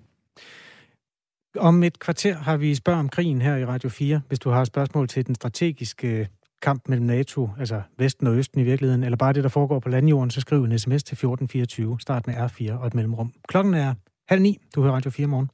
Om 1.57 1.83
et 1.83 1.99
kvarter 1.99 2.35
har 2.35 2.57
vi 2.57 2.75
spørg 2.75 2.95
om 2.95 3.09
krigen 3.09 3.41
her 3.41 3.55
i 3.55 3.65
Radio 3.65 3.89
4. 3.89 4.21
Hvis 4.27 4.39
du 4.39 4.49
har 4.49 4.63
spørgsmål 4.63 5.07
til 5.07 5.27
den 5.27 5.35
strategiske 5.35 6.29
kamp 6.61 6.89
mellem 6.89 7.05
NATO, 7.05 7.49
altså 7.59 7.81
Vesten 7.97 8.27
og 8.27 8.35
Østen 8.35 8.61
i 8.61 8.63
virkeligheden, 8.63 9.03
eller 9.03 9.17
bare 9.17 9.33
det, 9.33 9.43
der 9.43 9.49
foregår 9.49 9.79
på 9.79 9.89
landjorden, 9.89 10.29
så 10.29 10.41
skriv 10.41 10.63
en 10.63 10.79
sms 10.79 11.03
til 11.03 11.13
1424, 11.13 11.99
start 11.99 12.27
med 12.27 12.35
R4 12.35 12.73
og 12.73 12.87
et 12.87 12.93
mellemrum. 12.93 13.33
Klokken 13.47 13.73
er 13.73 13.93
halv 14.31 14.41
ni. 14.41 14.57
Du 14.75 14.81
hører 14.81 14.93
Radio 14.93 15.11
4 15.11 15.27
morgen. 15.27 15.49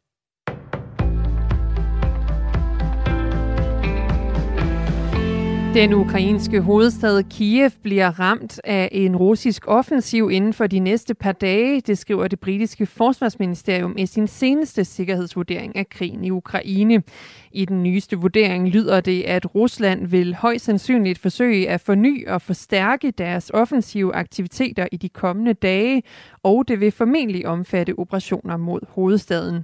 Den 5.77 5.93
ukrainske 5.93 6.61
hovedstad 6.61 7.23
Kiev 7.23 7.71
bliver 7.83 8.19
ramt 8.19 8.61
af 8.63 8.89
en 8.91 9.15
russisk 9.15 9.63
offensiv 9.67 10.31
inden 10.31 10.53
for 10.53 10.67
de 10.67 10.79
næste 10.79 11.13
par 11.13 11.31
dage, 11.31 11.81
det 11.81 11.97
skriver 11.97 12.27
det 12.27 12.39
britiske 12.39 12.85
forsvarsministerium 12.85 13.95
i 13.97 14.05
sin 14.05 14.27
seneste 14.27 14.85
sikkerhedsvurdering 14.85 15.75
af 15.75 15.89
krigen 15.89 16.23
i 16.23 16.31
Ukraine. 16.31 17.03
I 17.51 17.65
den 17.65 17.83
nyeste 17.83 18.15
vurdering 18.15 18.69
lyder 18.69 19.01
det, 19.01 19.23
at 19.23 19.55
Rusland 19.55 20.07
vil 20.07 20.35
højst 20.35 20.65
sandsynligt 20.65 21.19
forsøge 21.19 21.69
at 21.69 21.81
forny 21.81 22.27
og 22.27 22.41
forstærke 22.41 23.11
deres 23.11 23.51
offensive 23.53 24.15
aktiviteter 24.15 24.87
i 24.91 24.97
de 24.97 25.09
kommende 25.09 25.53
dage, 25.53 26.03
og 26.43 26.67
det 26.67 26.79
vil 26.79 26.91
formentlig 26.91 27.47
omfatte 27.47 27.99
operationer 27.99 28.57
mod 28.57 28.79
hovedstaden. 28.89 29.63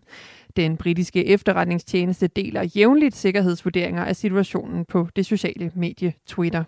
Den 0.56 0.78
britiske 0.78 1.26
efterretningstjeneste 1.26 2.28
deler 2.28 2.64
jævnligt 2.76 3.16
sikkerhedsvurderinger 3.16 4.04
af 4.04 4.16
situationen 4.16 4.86
på 4.86 5.08
det 5.16 5.26
sociale 5.26 5.72
medie 5.76 6.14
Twitter. 6.28 6.64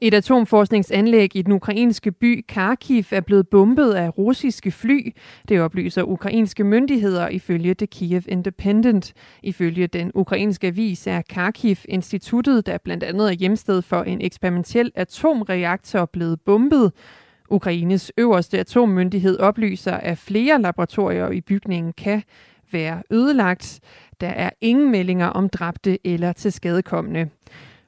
Et 0.00 0.14
atomforskningsanlæg 0.14 1.36
i 1.36 1.42
den 1.42 1.52
ukrainske 1.52 2.12
by 2.12 2.44
Kharkiv 2.48 3.04
er 3.10 3.20
blevet 3.20 3.48
bombet 3.48 3.92
af 3.92 4.18
russiske 4.18 4.70
fly. 4.70 5.12
Det 5.48 5.60
oplyser 5.60 6.02
ukrainske 6.02 6.64
myndigheder 6.64 7.28
ifølge 7.28 7.74
The 7.74 7.86
Kiev 7.86 8.22
Independent. 8.28 9.12
Ifølge 9.42 9.86
den 9.86 10.10
ukrainske 10.14 10.66
avis 10.66 11.06
er 11.06 11.22
Kharkiv 11.28 11.76
instituttet, 11.88 12.66
der 12.66 12.78
blandt 12.78 13.04
andet 13.04 13.28
er 13.28 13.32
hjemsted 13.32 13.82
for 13.82 14.02
en 14.02 14.20
eksperimentel 14.20 14.92
atomreaktor, 14.94 16.04
blevet 16.04 16.40
bombet. 16.40 16.92
Ukraines 17.50 18.12
øverste 18.18 18.58
atommyndighed 18.58 19.38
oplyser, 19.38 19.92
at 19.92 20.18
flere 20.18 20.62
laboratorier 20.62 21.30
i 21.30 21.40
bygningen 21.40 21.92
kan 21.92 22.22
være 22.72 23.02
ødelagt. 23.10 23.80
Der 24.20 24.28
er 24.28 24.50
ingen 24.60 24.90
meldinger 24.90 25.26
om 25.26 25.48
dræbte 25.48 25.98
eller 26.06 26.32
til 26.32 26.52
skadekommende. 26.52 27.28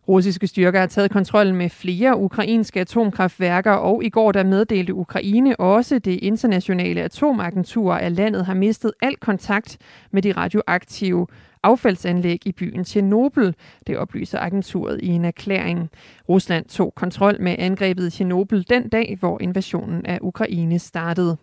Russiske 0.09 0.47
styrker 0.47 0.81
har 0.81 0.87
taget 0.87 1.11
kontrollen 1.11 1.57
med 1.57 1.71
flere 1.71 2.19
ukrainske 2.19 2.81
atomkraftværker, 2.81 3.73
og 3.73 4.05
i 4.05 4.09
går 4.09 4.33
der 4.33 4.45
meddelte 4.45 4.95
Ukraine 4.95 5.61
også 5.61 5.99
det 5.99 6.19
internationale 6.23 7.03
atomagentur, 7.03 7.93
at 7.93 8.13
landet 8.13 8.47
har 8.47 8.55
mistet 8.55 8.93
al 9.03 9.17
kontakt 9.17 9.79
med 10.11 10.23
de 10.23 10.33
radioaktive 10.33 11.27
affaldsanlæg 11.63 12.47
i 12.47 12.53
byen 12.53 12.85
Tjernobyl. 12.85 13.53
Det 13.87 13.99
oplyser 13.99 14.39
agenturet 14.39 15.01
i 15.03 15.09
en 15.09 15.25
erklæring. 15.25 15.91
Rusland 16.29 16.65
tog 16.67 16.95
kontrol 16.95 17.43
med 17.43 17.57
angrebet 17.59 18.07
i 18.07 18.11
Tjernobyl 18.11 18.63
den 18.71 18.89
dag, 18.89 19.17
hvor 19.21 19.41
invasionen 19.41 20.07
af 20.07 20.19
Ukraine 20.23 20.79
startede. 20.79 21.37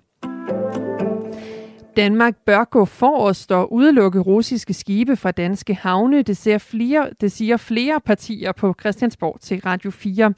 Danmark 1.97 2.35
bør 2.45 2.63
gå 2.63 2.85
forrest 2.85 3.51
og 3.51 3.73
udelukke 3.73 4.19
russiske 4.19 4.73
skibe 4.73 5.15
fra 5.15 5.31
danske 5.31 5.75
havne. 5.75 6.21
Det, 6.21 6.37
ser 6.37 6.57
flere, 6.57 7.09
det 7.21 7.31
siger 7.31 7.57
flere 7.57 7.99
partier 8.05 8.51
på 8.51 8.75
Christiansborg 8.79 9.37
til 9.41 9.61
Radio 9.65 9.91
4. 9.91 10.33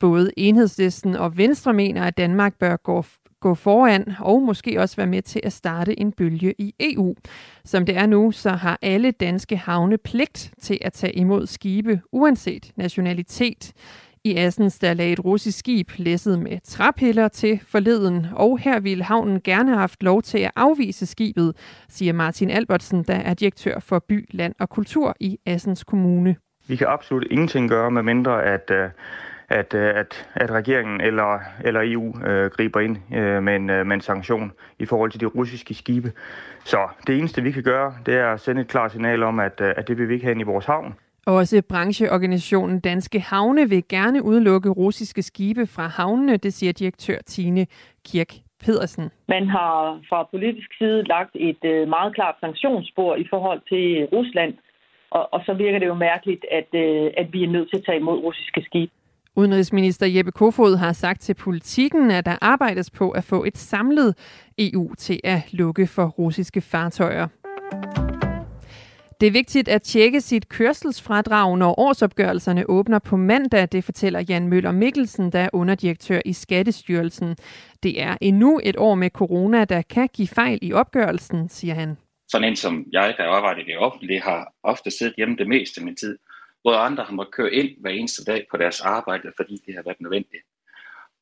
Både 0.00 0.30
Enhedslisten 0.36 1.16
og 1.16 1.36
Venstre 1.36 1.72
mener, 1.72 2.04
at 2.04 2.16
Danmark 2.16 2.54
bør 2.54 2.76
gå 2.76 3.04
gå 3.40 3.54
foran 3.54 4.14
og 4.18 4.42
måske 4.42 4.80
også 4.80 4.96
være 4.96 5.06
med 5.06 5.22
til 5.22 5.40
at 5.44 5.52
starte 5.52 6.00
en 6.00 6.12
bølge 6.12 6.54
i 6.58 6.74
EU. 6.80 7.14
Som 7.64 7.86
det 7.86 7.96
er 7.96 8.06
nu, 8.06 8.30
så 8.30 8.50
har 8.50 8.78
alle 8.82 9.10
danske 9.10 9.56
havne 9.56 9.98
pligt 9.98 10.54
til 10.60 10.78
at 10.80 10.92
tage 10.92 11.12
imod 11.12 11.46
skibe, 11.46 12.00
uanset 12.12 12.72
nationalitet. 12.76 13.72
I 14.24 14.36
Assens 14.36 14.78
der 14.78 14.94
lagde 14.94 15.12
et 15.12 15.24
russisk 15.24 15.58
skib 15.58 15.90
læsset 15.96 16.38
med 16.38 16.58
træpiller 16.64 17.28
til 17.28 17.60
forleden, 17.66 18.26
og 18.32 18.58
her 18.58 18.80
ville 18.80 19.04
havnen 19.04 19.40
gerne 19.40 19.68
have 19.70 19.80
haft 19.80 20.02
lov 20.02 20.22
til 20.22 20.38
at 20.38 20.50
afvise 20.56 21.06
skibet, 21.06 21.56
siger 21.88 22.12
Martin 22.12 22.50
Albertsen, 22.50 23.02
der 23.02 23.14
er 23.14 23.34
direktør 23.34 23.78
for 23.78 23.98
By, 24.08 24.28
Land 24.30 24.54
og 24.58 24.68
Kultur 24.68 25.16
i 25.20 25.38
Assens 25.46 25.84
Kommune. 25.84 26.36
Vi 26.68 26.76
kan 26.76 26.86
absolut 26.86 27.26
ingenting 27.30 27.68
gøre, 27.68 27.90
med 27.90 28.02
mindre 28.02 28.42
at, 28.44 28.70
uh 28.70 28.90
at, 29.50 29.74
øh, 29.74 29.96
at, 29.96 30.28
at 30.34 30.50
regeringen 30.50 31.00
eller, 31.00 31.38
eller 31.64 31.80
EU 31.84 32.26
øh, 32.26 32.50
griber 32.50 32.80
ind 32.80 32.96
øh, 33.14 33.42
med, 33.42 33.56
en, 33.56 33.70
øh, 33.70 33.86
med 33.86 33.94
en 33.94 34.00
sanktion 34.00 34.52
i 34.78 34.86
forhold 34.86 35.10
til 35.10 35.20
de 35.20 35.26
russiske 35.26 35.74
skibe. 35.74 36.12
Så 36.64 36.88
det 37.06 37.18
eneste, 37.18 37.42
vi 37.42 37.50
kan 37.50 37.62
gøre, 37.62 37.94
det 38.06 38.14
er 38.14 38.32
at 38.32 38.40
sende 38.40 38.60
et 38.60 38.68
klart 38.68 38.92
signal 38.92 39.22
om, 39.22 39.40
at, 39.40 39.60
at 39.60 39.88
det 39.88 39.98
vil 39.98 40.08
vi 40.08 40.14
ikke 40.14 40.26
have 40.26 40.40
i 40.40 40.42
vores 40.42 40.66
havn. 40.66 40.94
Også 41.26 41.62
brancheorganisationen 41.68 42.80
Danske 42.80 43.20
Havne 43.20 43.68
vil 43.68 43.82
gerne 43.88 44.22
udelukke 44.22 44.68
russiske 44.68 45.22
skibe 45.22 45.66
fra 45.66 45.86
havnene, 45.86 46.36
det 46.36 46.52
siger 46.52 46.72
direktør 46.72 47.18
Tine 47.26 47.66
Kirk 48.06 48.32
Pedersen. 48.64 49.10
Man 49.28 49.48
har 49.48 50.00
fra 50.08 50.28
politisk 50.30 50.78
side 50.78 51.02
lagt 51.02 51.30
et 51.34 51.88
meget 51.88 52.14
klart 52.14 52.34
sanktionsspor 52.40 53.16
i 53.16 53.26
forhold 53.30 53.60
til 53.68 54.08
Rusland, 54.12 54.54
og, 55.10 55.34
og 55.34 55.40
så 55.46 55.54
virker 55.54 55.78
det 55.78 55.86
jo 55.86 55.94
mærkeligt, 55.94 56.46
at, 56.50 56.74
at 57.16 57.32
vi 57.32 57.44
er 57.44 57.48
nødt 57.48 57.70
til 57.70 57.76
at 57.76 57.84
tage 57.86 57.98
imod 57.98 58.18
russiske 58.18 58.62
skibe. 58.62 58.92
Udenrigsminister 59.36 60.06
Jeppe 60.06 60.32
Kofod 60.32 60.76
har 60.76 60.92
sagt 60.92 61.20
til 61.20 61.34
politikken, 61.34 62.10
at 62.10 62.26
der 62.26 62.36
arbejdes 62.40 62.90
på 62.90 63.10
at 63.10 63.24
få 63.24 63.44
et 63.44 63.58
samlet 63.58 64.14
EU 64.58 64.94
til 64.94 65.20
at 65.24 65.40
lukke 65.52 65.86
for 65.86 66.06
russiske 66.06 66.60
fartøjer. 66.60 67.28
Det 69.20 69.26
er 69.26 69.30
vigtigt 69.30 69.68
at 69.68 69.82
tjekke 69.82 70.20
sit 70.20 70.48
kørselsfradrag, 70.48 71.58
når 71.58 71.80
årsopgørelserne 71.80 72.70
åbner 72.70 72.98
på 72.98 73.16
mandag, 73.16 73.68
det 73.72 73.84
fortæller 73.84 74.24
Jan 74.28 74.48
Møller 74.48 74.72
Mikkelsen, 74.72 75.32
der 75.32 75.38
er 75.38 75.48
underdirektør 75.52 76.20
i 76.24 76.32
Skattestyrelsen. 76.32 77.36
Det 77.82 78.02
er 78.02 78.16
endnu 78.20 78.60
et 78.64 78.76
år 78.76 78.94
med 78.94 79.10
corona, 79.10 79.64
der 79.64 79.82
kan 79.82 80.08
give 80.14 80.28
fejl 80.28 80.58
i 80.62 80.72
opgørelsen, 80.72 81.48
siger 81.48 81.74
han. 81.74 81.96
Sådan 82.28 82.48
en 82.48 82.56
som 82.56 82.84
jeg, 82.92 83.14
der 83.16 83.24
arbejder 83.24 83.60
i 83.60 83.64
det 83.64 83.78
offentlige, 83.78 84.20
har 84.20 84.52
ofte 84.62 84.90
siddet 84.90 85.14
hjemme 85.16 85.36
det 85.36 85.48
meste 85.48 85.80
af 85.80 85.84
min 85.84 85.96
tid 85.96 86.18
hvor 86.62 86.74
andre 86.74 87.04
har 87.04 87.12
måttet 87.12 87.34
køre 87.34 87.52
ind 87.52 87.70
hver 87.80 87.90
eneste 87.90 88.24
dag 88.24 88.46
på 88.50 88.56
deres 88.56 88.80
arbejde, 88.80 89.32
fordi 89.36 89.62
det 89.66 89.74
har 89.74 89.82
været 89.82 90.00
nødvendigt. 90.00 90.42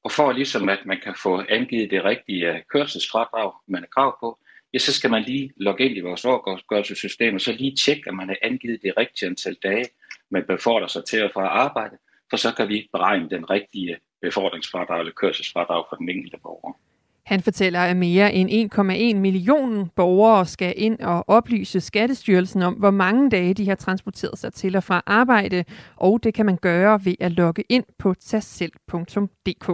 Og 0.04 0.12
for 0.12 0.32
ligesom 0.32 0.68
at 0.68 0.86
man 0.86 1.00
kan 1.04 1.14
få 1.22 1.42
angivet 1.48 1.90
det 1.90 2.04
rigtige 2.04 2.52
øh, 2.52 2.62
kørselsfradrag, 2.72 3.52
man 3.68 3.82
har 3.82 3.88
krav 3.96 4.16
på, 4.20 4.38
ja, 4.72 4.78
så 4.78 4.92
skal 4.92 5.10
man 5.10 5.22
lige 5.22 5.52
logge 5.56 5.84
ind 5.84 5.96
i 5.96 6.00
vores 6.00 6.24
overgørelsessystem, 6.24 7.34
og 7.34 7.40
så 7.40 7.52
lige 7.52 7.76
tjekke, 7.76 8.08
at 8.08 8.14
man 8.14 8.28
har 8.28 8.36
angivet 8.42 8.82
det 8.82 8.96
rigtige 8.96 9.28
antal 9.28 9.54
dage, 9.54 9.86
man 10.30 10.44
befordrer 10.46 10.86
sig 10.86 11.04
til 11.04 11.24
og 11.24 11.30
fra 11.34 11.46
arbejde, 11.46 11.96
for 12.30 12.36
så 12.36 12.54
kan 12.54 12.68
vi 12.68 12.88
beregne 12.92 13.30
den 13.30 13.50
rigtige 13.50 13.98
befordringsfradrag 14.22 15.00
eller 15.00 15.12
kørselsfradrag 15.12 15.84
for 15.88 15.96
den 15.96 16.08
enkelte 16.08 16.38
borger. 16.42 16.87
Han 17.28 17.42
fortæller, 17.42 17.80
at 17.80 17.96
mere 17.96 18.34
end 18.34 18.72
1,1 18.74 19.20
millioner 19.20 19.84
borgere 19.96 20.46
skal 20.46 20.74
ind 20.76 21.00
og 21.00 21.24
oplyse 21.28 21.80
Skattestyrelsen 21.80 22.62
om, 22.62 22.74
hvor 22.74 22.90
mange 22.90 23.30
dage 23.30 23.54
de 23.54 23.68
har 23.68 23.74
transporteret 23.74 24.38
sig 24.38 24.52
til 24.52 24.76
og 24.76 24.84
fra 24.84 25.02
arbejde, 25.06 25.64
og 25.96 26.20
det 26.22 26.34
kan 26.34 26.46
man 26.46 26.56
gøre 26.56 27.04
ved 27.04 27.14
at 27.20 27.32
logge 27.32 27.64
ind 27.68 27.84
på 27.98 28.14
tassel.dk. 28.14 29.66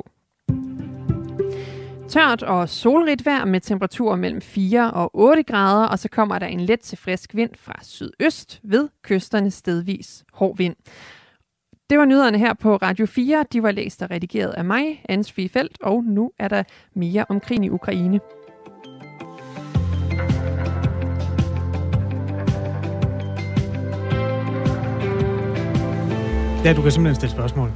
Tørt 2.09 2.43
og 2.43 2.69
solrigt 2.69 3.27
vejr 3.27 3.45
med 3.45 3.61
temperaturer 3.61 4.17
mellem 4.17 4.41
4 4.41 4.91
og 4.91 5.11
8 5.15 5.43
grader, 5.43 5.87
og 5.87 5.99
så 5.99 6.09
kommer 6.09 6.39
der 6.39 6.47
en 6.47 6.61
let 6.61 6.81
til 6.81 6.99
frisk 6.99 7.35
vind 7.35 7.51
fra 7.59 7.75
sydøst 7.83 8.61
ved 8.63 8.89
kysterne 9.03 9.51
stedvis 9.51 10.25
hård 10.33 10.57
vind. 10.57 10.77
Det 11.91 11.99
var 11.99 12.05
nyhederne 12.05 12.39
her 12.39 12.55
på 12.55 12.77
Radio 12.77 13.07
4. 13.07 13.45
De 13.53 13.63
var 13.63 13.71
læst 13.71 14.03
og 14.03 14.11
redigeret 14.11 14.51
af 14.51 14.65
mig, 14.65 15.03
Anne 15.09 15.25
Felt, 15.25 15.79
og 15.83 16.05
nu 16.05 16.31
er 16.39 16.49
der 16.49 16.63
mere 16.95 17.25
om 17.29 17.41
krigen 17.41 17.65
i 17.65 17.71
Ukraine. 17.71 18.21
Ja, 26.65 26.73
du 26.73 26.83
kan 26.83 26.93
simpelthen 26.93 27.15
stille 27.15 27.33
spørgsmål. 27.33 27.71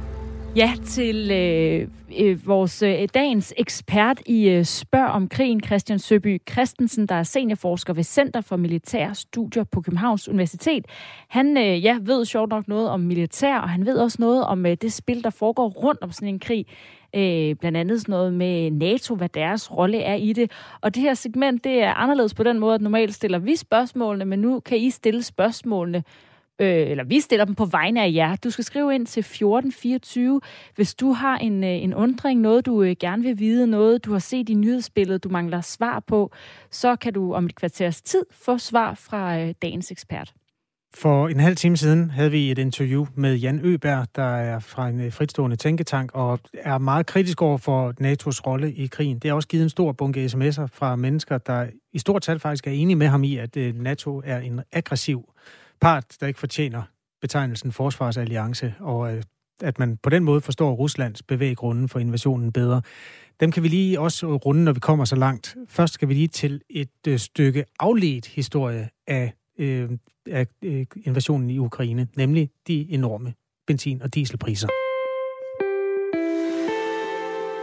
Ja, 0.59 0.73
til 0.85 1.31
øh, 1.31 1.87
øh, 2.19 2.47
vores 2.47 2.81
øh, 2.81 3.07
dagens 3.13 3.53
ekspert 3.57 4.21
i 4.25 4.49
øh, 4.49 4.65
Spørg 4.65 5.09
om 5.09 5.29
krigen, 5.29 5.63
Christian 5.63 5.99
Søby 5.99 6.41
Christensen, 6.51 7.07
der 7.07 7.15
er 7.15 7.23
seniorforsker 7.23 7.93
ved 7.93 8.03
Center 8.03 8.41
for 8.41 8.55
Militære 8.55 9.15
Studier 9.15 9.63
på 9.63 9.81
Københavns 9.81 10.29
Universitet. 10.29 10.85
Han 11.27 11.57
øh, 11.57 11.83
ja, 11.83 11.97
ved 12.01 12.25
sjovt 12.25 12.49
nok 12.49 12.67
noget 12.67 12.89
om 12.89 12.99
militær, 12.99 13.57
og 13.57 13.69
han 13.69 13.85
ved 13.85 13.97
også 13.97 14.17
noget 14.19 14.43
om 14.43 14.65
øh, 14.65 14.77
det 14.81 14.93
spil, 14.93 15.23
der 15.23 15.29
foregår 15.29 15.69
rundt 15.69 16.01
om 16.01 16.11
sådan 16.11 16.27
en 16.27 16.39
krig. 16.39 16.65
Øh, 17.15 17.55
blandt 17.55 17.77
andet 17.77 18.01
sådan 18.01 18.13
noget 18.13 18.33
med 18.33 18.71
NATO, 18.71 19.15
hvad 19.15 19.29
deres 19.29 19.77
rolle 19.77 19.99
er 20.01 20.15
i 20.15 20.33
det. 20.33 20.51
Og 20.81 20.95
det 20.95 21.03
her 21.03 21.13
segment, 21.13 21.63
det 21.63 21.83
er 21.83 21.93
anderledes 21.93 22.33
på 22.33 22.43
den 22.43 22.59
måde, 22.59 22.75
at 22.75 22.81
normalt 22.81 23.13
stiller 23.13 23.39
vi 23.39 23.55
spørgsmålene, 23.55 24.25
men 24.25 24.39
nu 24.39 24.59
kan 24.59 24.77
I 24.77 24.89
stille 24.89 25.23
spørgsmålene 25.23 26.03
øh, 26.59 26.91
eller 26.91 27.03
vi 27.03 27.19
stiller 27.19 27.45
dem 27.45 27.55
på 27.55 27.65
vegne 27.65 28.03
af 28.03 28.11
jer. 28.13 28.35
Du 28.35 28.49
skal 28.49 28.63
skrive 28.63 28.95
ind 28.95 29.05
til 29.07 29.19
1424, 29.19 30.41
hvis 30.75 30.95
du 30.95 31.11
har 31.11 31.37
en, 31.37 31.63
øh, 31.63 31.69
en 31.69 31.93
undring, 31.93 32.41
noget 32.41 32.65
du 32.65 32.83
øh, 32.83 32.95
gerne 32.99 33.23
vil 33.23 33.39
vide, 33.39 33.67
noget 33.67 34.05
du 34.05 34.11
har 34.11 34.19
set 34.19 34.49
i 34.49 34.53
nyhedsbilledet, 34.53 35.23
du 35.23 35.29
mangler 35.29 35.61
svar 35.61 36.03
på, 36.07 36.31
så 36.71 36.95
kan 36.95 37.13
du 37.13 37.33
om 37.33 37.45
et 37.45 37.55
kvarters 37.55 38.01
tid 38.01 38.25
få 38.31 38.57
svar 38.57 38.93
fra 38.93 39.39
øh, 39.39 39.53
dagens 39.61 39.91
ekspert. 39.91 40.33
For 40.93 41.27
en 41.27 41.39
halv 41.39 41.55
time 41.55 41.77
siden 41.77 42.09
havde 42.09 42.31
vi 42.31 42.51
et 42.51 42.57
interview 42.57 43.05
med 43.15 43.35
Jan 43.35 43.59
Øberg, 43.63 44.07
der 44.15 44.35
er 44.35 44.59
fra 44.59 44.89
en 44.89 44.99
øh, 44.99 45.13
fritstående 45.13 45.55
tænketank 45.55 46.11
og 46.13 46.39
er 46.53 46.77
meget 46.77 47.05
kritisk 47.05 47.41
over 47.41 47.57
for 47.57 47.93
NATO's 48.01 48.41
rolle 48.47 48.73
i 48.73 48.87
krigen. 48.87 49.19
Det 49.19 49.29
har 49.29 49.35
også 49.35 49.47
givet 49.47 49.63
en 49.63 49.69
stor 49.69 49.91
bunke 49.91 50.25
sms'er 50.25 50.65
fra 50.73 50.95
mennesker, 50.95 51.37
der 51.37 51.67
i 51.93 51.99
stort 51.99 52.21
tal 52.21 52.39
faktisk 52.39 52.67
er 52.67 52.71
enige 52.71 52.95
med 52.95 53.07
ham 53.07 53.23
i, 53.23 53.37
at 53.37 53.57
øh, 53.57 53.81
NATO 53.81 54.21
er 54.25 54.39
en 54.39 54.61
aggressiv 54.71 55.33
part, 55.81 56.17
der 56.19 56.27
ikke 56.27 56.39
fortjener 56.39 56.83
betegnelsen 57.21 57.71
forsvarsalliance, 57.71 58.73
og 58.79 59.15
øh, 59.15 59.23
at 59.61 59.79
man 59.79 59.97
på 59.97 60.09
den 60.09 60.23
måde 60.23 60.41
forstår 60.41 60.71
Ruslands 60.71 61.23
bevæggrunden 61.23 61.89
for 61.89 61.99
invasionen 61.99 62.51
bedre. 62.51 62.81
Dem 63.39 63.51
kan 63.51 63.63
vi 63.63 63.67
lige 63.67 63.99
også 63.99 64.35
runde, 64.35 64.63
når 64.63 64.73
vi 64.73 64.79
kommer 64.79 65.05
så 65.05 65.15
langt. 65.15 65.55
Først 65.67 65.93
skal 65.93 66.09
vi 66.09 66.13
lige 66.13 66.27
til 66.27 66.61
et 66.69 67.07
øh, 67.07 67.19
stykke 67.19 67.65
afledt 67.79 68.27
historie 68.27 68.89
af 69.07 69.33
øh, 69.59 69.89
af 70.27 70.47
øh, 70.63 70.85
invasionen 71.03 71.49
i 71.49 71.57
Ukraine, 71.57 72.07
nemlig 72.15 72.49
de 72.67 72.91
enorme 72.91 73.33
benzin- 73.67 74.01
og 74.01 74.15
dieselpriser. 74.15 74.67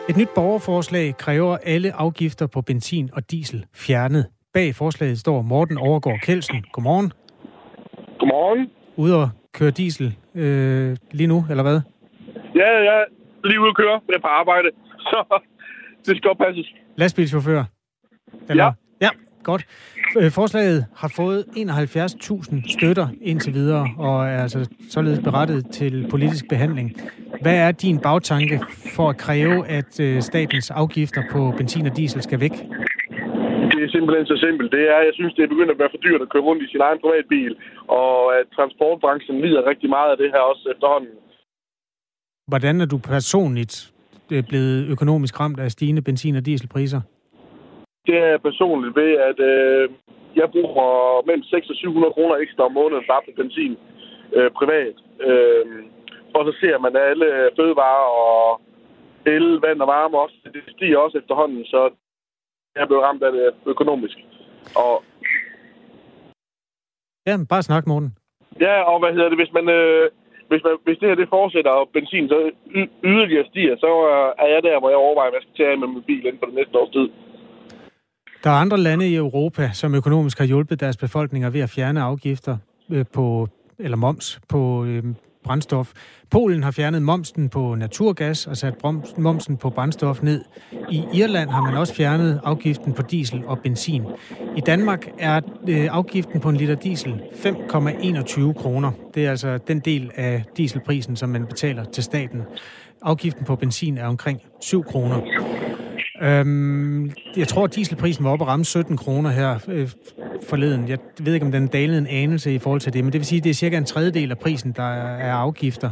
Et 0.09 0.17
nyt 0.17 0.29
borgerforslag 0.35 1.17
kræver 1.17 1.57
alle 1.57 1.93
afgifter 1.93 2.47
på 2.47 2.63
benzin 2.63 3.11
og 3.13 3.31
diesel 3.31 3.67
fjernet. 3.75 4.27
Bag 4.53 4.75
forslaget 4.75 5.19
står 5.19 5.43
Morten 5.43 5.79
Overgaard 5.79 6.21
Kelsen. 6.21 6.65
Godmorgen. 6.73 7.13
Godmorgen. 8.27 8.71
Ude 8.97 9.23
og 9.23 9.29
køre 9.55 9.71
diesel 9.71 10.17
øh, 10.35 10.97
lige 11.11 11.27
nu, 11.27 11.45
eller 11.51 11.62
hvad? 11.62 11.81
Ja, 12.55 12.71
ja. 12.89 12.99
Lige 13.45 13.61
ude 13.61 13.69
at 13.69 13.77
køre. 13.77 14.01
Jeg 14.09 14.15
er 14.15 14.21
på 14.21 14.27
arbejde. 14.27 14.69
Så 15.11 15.41
det 16.07 16.17
skal 16.17 16.31
passes. 16.41 16.75
Lastbilchauffør? 16.97 17.65
Eller? 18.49 18.65
Ja. 18.65 18.71
Ja, 19.01 19.09
godt. 19.43 19.67
Øh, 20.19 20.31
forslaget 20.31 20.87
har 20.97 21.12
fået 21.17 21.45
71.000 21.57 22.73
støtter 22.79 23.09
indtil 23.21 23.55
videre, 23.55 23.89
og 23.99 24.27
er 24.27 24.43
altså 24.43 24.71
således 24.91 25.21
berettet 25.25 25.71
til 25.71 26.07
politisk 26.11 26.49
behandling. 26.49 26.93
Hvad 27.43 27.57
er 27.57 27.73
din 27.73 27.99
bagtanke 27.99 28.61
for 28.97 29.09
at 29.09 29.17
kræve, 29.17 29.67
at 29.67 30.01
øh, 30.01 30.23
statens 30.23 30.71
afgifter 30.71 31.23
på 31.33 31.55
benzin 31.57 31.87
og 31.87 31.97
diesel 31.97 32.23
skal 32.23 32.41
væk? 32.41 32.53
Simpelthen 33.97 34.27
så 34.27 34.37
simpelt. 34.47 34.73
Det 34.77 34.85
er, 34.95 35.01
jeg 35.09 35.15
synes, 35.19 35.35
det 35.35 35.43
er 35.43 35.53
begyndt 35.55 35.75
at 35.75 35.79
være 35.79 35.93
for 35.95 36.03
dyrt 36.07 36.23
at 36.23 36.31
køre 36.33 36.47
rundt 36.49 36.63
i 36.63 36.73
sin 36.73 36.81
egen 36.87 37.01
privatbil, 37.05 37.53
og 38.01 38.39
at 38.39 38.47
transportbranchen 38.57 39.41
lider 39.45 39.69
rigtig 39.71 39.89
meget 39.97 40.11
af 40.11 40.19
det 40.23 40.29
her 40.35 40.43
også 40.51 40.65
efterhånden. 40.75 41.15
Hvordan 42.53 42.81
er 42.81 42.87
du 42.93 42.99
personligt 43.15 43.75
øh, 44.33 44.43
blevet 44.49 44.79
økonomisk 44.95 45.41
ramt 45.41 45.61
af 45.61 45.71
stigende 45.71 46.03
benzin- 46.03 46.37
og 46.41 46.47
dieselpriser? 46.47 47.01
Det 48.07 48.17
er 48.31 48.39
personligt 48.49 48.97
ved, 48.97 49.13
at 49.31 49.39
øh, 49.53 49.85
jeg 50.41 50.49
bruger 50.55 50.87
mellem 51.27 51.43
600 51.43 51.73
og 51.73 51.77
700 51.77 52.13
kroner 52.17 52.37
ekstra 52.37 52.63
om 52.65 52.73
måneden 52.73 53.05
bare 53.13 53.23
på 53.27 53.33
benzin 53.41 53.77
øh, 54.37 54.51
privat. 54.59 54.97
Øh, 55.29 55.65
og 56.37 56.43
så 56.47 56.53
ser 56.61 56.77
man 56.85 56.93
alle 57.09 57.29
fødevarer 57.57 58.09
og 58.25 58.61
el, 59.35 59.49
vand 59.65 59.81
og 59.85 59.89
varme 59.97 60.17
også. 60.25 60.37
Det 60.55 60.63
stiger 60.77 60.99
også 60.99 61.19
efterhånden, 61.19 61.65
så 61.65 61.81
jeg 62.77 62.87
blevet 62.89 63.05
ramt 63.05 63.23
af 63.23 63.33
det 63.33 63.43
økonomisk. 63.67 64.17
Og 64.77 65.05
Ja, 67.27 67.37
bare 67.49 67.62
snak, 67.62 67.87
Morten. 67.87 68.11
Ja, 68.61 68.75
og 68.91 68.97
hvad 69.01 69.12
hedder 69.12 69.29
det, 69.29 69.39
hvis 69.39 69.53
man... 69.53 69.69
Øh, 69.69 70.11
hvis, 70.51 70.62
man, 70.65 70.77
hvis 70.85 70.99
det 71.01 71.09
her 71.09 71.15
det 71.23 71.29
fortsætter, 71.39 71.71
og 71.71 71.89
benzin 71.93 72.29
så 72.29 72.51
y- 72.81 72.93
yderligere 73.11 73.47
stiger, 73.51 73.77
så 73.77 73.91
er 74.45 74.49
jeg 74.55 74.62
der, 74.62 74.81
hvor 74.81 74.89
jeg 74.89 74.99
overvejer, 75.07 75.31
hvad 75.31 75.41
jeg 75.41 75.47
skal 75.47 75.65
tage 75.65 75.77
med 75.77 75.89
min 75.89 76.03
bil 76.03 76.27
inden 76.27 76.39
for 76.41 76.47
det 76.47 76.55
næste 76.55 76.79
års 76.81 76.93
tid. 76.97 77.09
Der 78.45 78.51
er 78.51 78.55
andre 78.65 78.79
lande 78.79 79.09
i 79.09 79.17
Europa, 79.17 79.65
som 79.73 79.95
økonomisk 79.95 80.39
har 80.39 80.47
hjulpet 80.47 80.81
deres 80.81 80.97
befolkninger 80.97 81.51
ved 81.51 81.61
at 81.61 81.71
fjerne 81.77 82.01
afgifter 82.01 82.57
øh, 82.91 83.05
på, 83.15 83.49
eller 83.79 83.97
moms 83.97 84.41
på 84.49 84.85
øh, 84.85 85.05
brændstof. 85.47 85.93
Polen 86.31 86.63
har 86.63 86.71
fjernet 86.71 87.03
momsen 87.03 87.49
på 87.49 87.75
naturgas 87.75 88.47
og 88.47 88.57
sat 88.57 88.75
momsen 89.19 89.57
på 89.57 89.71
brændstof 89.71 90.23
ned. 90.23 90.45
I 90.91 91.05
Irland 91.15 91.51
har 91.51 91.61
man 91.61 91.75
også 91.75 91.95
fjernet 91.95 92.41
afgiften 92.45 92.93
på 92.93 93.03
diesel 93.03 93.43
og 93.47 93.59
benzin. 93.59 94.03
I 94.57 94.61
Danmark 94.61 95.09
er 95.19 95.41
øh, 95.69 95.89
afgiften 95.91 96.41
på 96.41 96.49
en 96.49 96.57
liter 96.57 96.75
diesel 96.75 97.23
5,21 97.33 98.53
kroner. 98.53 98.93
Det 99.15 99.27
er 99.27 99.31
altså 99.31 99.59
den 99.59 99.81
del 99.81 100.11
af 100.15 100.45
dieselprisen, 100.57 101.17
som 101.17 101.29
man 101.29 101.47
betaler 101.47 101.85
til 101.85 102.05
staten. 102.05 102.43
Afgiften 103.03 103.45
på 103.45 103.57
benzin 103.57 103.99
er 103.99 104.07
omkring 104.07 104.43
7 104.61 104.85
kroner. 104.85 105.21
Øhm, 106.23 107.11
jeg 107.37 107.49
tror, 107.49 107.65
at 107.65 107.75
dieselprisen 107.75 108.25
var 108.25 108.33
oppe 108.33 108.45
at 108.45 108.49
ramme 108.49 108.65
17 108.65 108.97
kroner 108.97 109.31
her 109.31 109.51
øh, 109.73 109.89
forleden. 110.51 110.89
Jeg 110.89 110.99
ved 111.25 111.35
ikke, 111.35 111.47
om 111.47 111.53
den 111.53 111.67
dalede 111.69 111.99
en 111.99 112.07
anelse 112.07 112.55
i 112.55 112.59
forhold 112.59 112.81
til 112.81 112.93
det, 112.93 113.05
men 113.05 113.13
det 113.13 113.19
vil 113.21 113.27
sige, 113.27 113.39
at 113.39 113.45
det 113.45 113.51
er 113.51 113.55
cirka 113.55 113.77
en 113.77 113.85
tredjedel 113.85 114.31
af 114.31 114.39
prisen, 114.39 114.73
der 114.77 114.91
er 115.29 115.35
afgifter. 115.35 115.91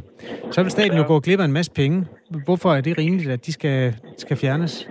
Så 0.50 0.62
vil 0.62 0.70
staten 0.70 0.98
jo 0.98 1.04
gå 1.06 1.20
glip 1.20 1.40
af 1.40 1.44
en 1.44 1.52
masse 1.52 1.72
penge. 1.72 2.06
Hvorfor 2.44 2.70
er 2.72 2.80
det 2.80 2.98
rimeligt, 2.98 3.30
at 3.30 3.46
de 3.46 3.52
skal, 3.52 3.94
skal 4.16 4.36
fjernes? 4.36 4.88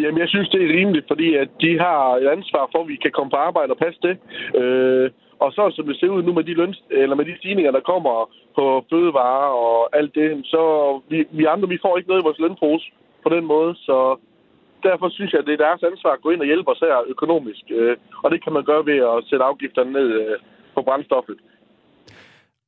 Jamen, 0.00 0.18
jeg 0.18 0.28
synes, 0.28 0.48
det 0.48 0.60
er 0.62 0.76
rimeligt, 0.78 1.06
fordi 1.08 1.34
at 1.34 1.48
de 1.60 1.78
har 1.78 2.16
et 2.22 2.28
ansvar 2.36 2.68
for, 2.72 2.80
at 2.82 2.88
vi 2.88 2.96
kan 2.96 3.10
komme 3.16 3.30
på 3.30 3.36
arbejde 3.36 3.70
og 3.70 3.78
passe 3.84 4.00
det. 4.02 4.14
Øh, 4.60 5.10
og 5.44 5.52
så 5.52 5.62
som 5.76 5.86
det 5.86 5.96
ser 6.00 6.08
ud 6.08 6.22
nu 6.22 6.32
med 6.32 6.44
de, 6.44 6.54
løn, 6.54 6.74
eller 6.90 7.16
med 7.16 7.24
de 7.24 7.38
stigninger, 7.38 7.72
der 7.72 7.88
kommer 7.92 8.14
på 8.58 8.84
fødevarer 8.90 9.50
og 9.66 9.96
alt 9.98 10.14
det, 10.14 10.28
så 10.44 10.62
vi, 11.10 11.18
vi 11.30 11.44
andre 11.44 11.68
vi 11.68 11.78
får 11.82 11.96
ikke 11.96 12.08
noget 12.08 12.22
i 12.22 12.28
vores 12.28 12.38
lønpose 12.38 12.86
på 13.22 13.28
den 13.36 13.44
måde. 13.44 13.74
Så 13.74 13.96
derfor 14.82 15.08
synes 15.08 15.32
jeg, 15.32 15.40
at 15.40 15.46
det 15.46 15.54
er 15.54 15.64
deres 15.66 15.82
ansvar 15.82 16.12
at 16.12 16.22
gå 16.22 16.30
ind 16.30 16.40
og 16.40 16.46
hjælpe 16.46 16.70
os 16.70 16.80
her 16.80 16.96
økonomisk. 17.14 17.64
Øh, 17.70 17.96
og 18.22 18.30
det 18.30 18.44
kan 18.44 18.52
man 18.52 18.64
gøre 18.64 18.86
ved 18.86 18.98
at 19.12 19.24
sætte 19.28 19.44
afgifterne 19.44 19.92
ned 19.92 20.08
øh, 20.20 20.36
på 20.74 20.82
brændstoffet. 20.82 21.36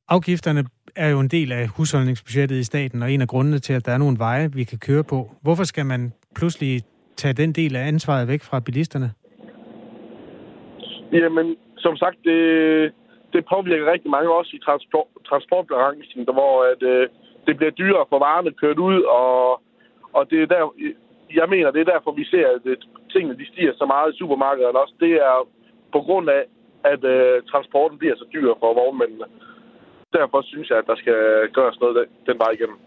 Afgifterne 0.09 0.63
er 0.95 1.09
jo 1.09 1.19
en 1.19 1.27
del 1.27 1.51
af 1.51 1.67
husholdningsbudgettet 1.77 2.55
i 2.55 2.63
staten, 2.63 3.03
og 3.03 3.11
en 3.11 3.21
af 3.21 3.27
grundene 3.27 3.59
til, 3.59 3.73
at 3.73 3.85
der 3.85 3.91
er 3.91 3.97
nogle 3.97 4.19
veje, 4.19 4.51
vi 4.53 4.63
kan 4.63 4.79
køre 4.87 5.03
på. 5.03 5.19
Hvorfor 5.43 5.63
skal 5.63 5.85
man 5.85 6.13
pludselig 6.35 6.81
tage 7.17 7.33
den 7.33 7.51
del 7.53 7.75
af 7.75 7.87
ansvaret 7.87 8.27
væk 8.27 8.41
fra 8.43 8.59
bilisterne? 8.59 9.09
Jamen, 11.11 11.55
som 11.77 11.97
sagt, 11.97 12.17
det, 12.23 12.41
det 13.33 13.45
påvirker 13.53 13.91
rigtig 13.91 14.11
mange 14.11 14.29
også 14.39 14.51
i 14.57 14.59
transport, 14.59 15.07
transportbranchen, 15.29 16.23
hvor 16.23 16.55
at, 16.71 16.83
øh, 16.93 17.07
det 17.47 17.57
bliver 17.57 17.71
dyrere 17.71 18.05
for 18.09 18.19
varerne 18.19 18.51
kørt 18.61 18.79
ud, 18.89 19.01
og, 19.01 19.61
og 20.17 20.29
det 20.29 20.41
er 20.41 20.45
der, 20.45 20.63
jeg 21.39 21.47
mener, 21.53 21.71
det 21.71 21.81
er 21.81 21.93
derfor, 21.93 22.11
vi 22.21 22.25
ser, 22.33 22.47
at 22.57 22.65
øh, 22.71 22.77
tingene 23.13 23.37
de 23.41 23.45
stiger 23.51 23.73
så 23.81 23.85
meget 23.93 24.13
i 24.13 24.17
supermarkederne 24.17 24.79
også. 24.83 24.95
Det 25.05 25.13
er 25.29 25.35
på 25.95 25.99
grund 26.07 26.27
af, 26.37 26.43
at 26.93 27.03
øh, 27.13 27.43
transporten 27.51 27.97
bliver 27.97 28.15
så 28.21 28.25
dyr 28.33 28.51
for 28.61 28.69
vognmændene. 28.81 29.25
Derfor 30.13 30.41
synes 30.41 30.69
jeg, 30.69 30.77
at 30.77 30.87
der 30.91 30.95
skal 30.95 31.19
gøres 31.57 31.79
noget 31.81 31.95
den, 31.99 32.07
den 32.29 32.37
vej 32.43 32.51
igennem. 32.57 32.77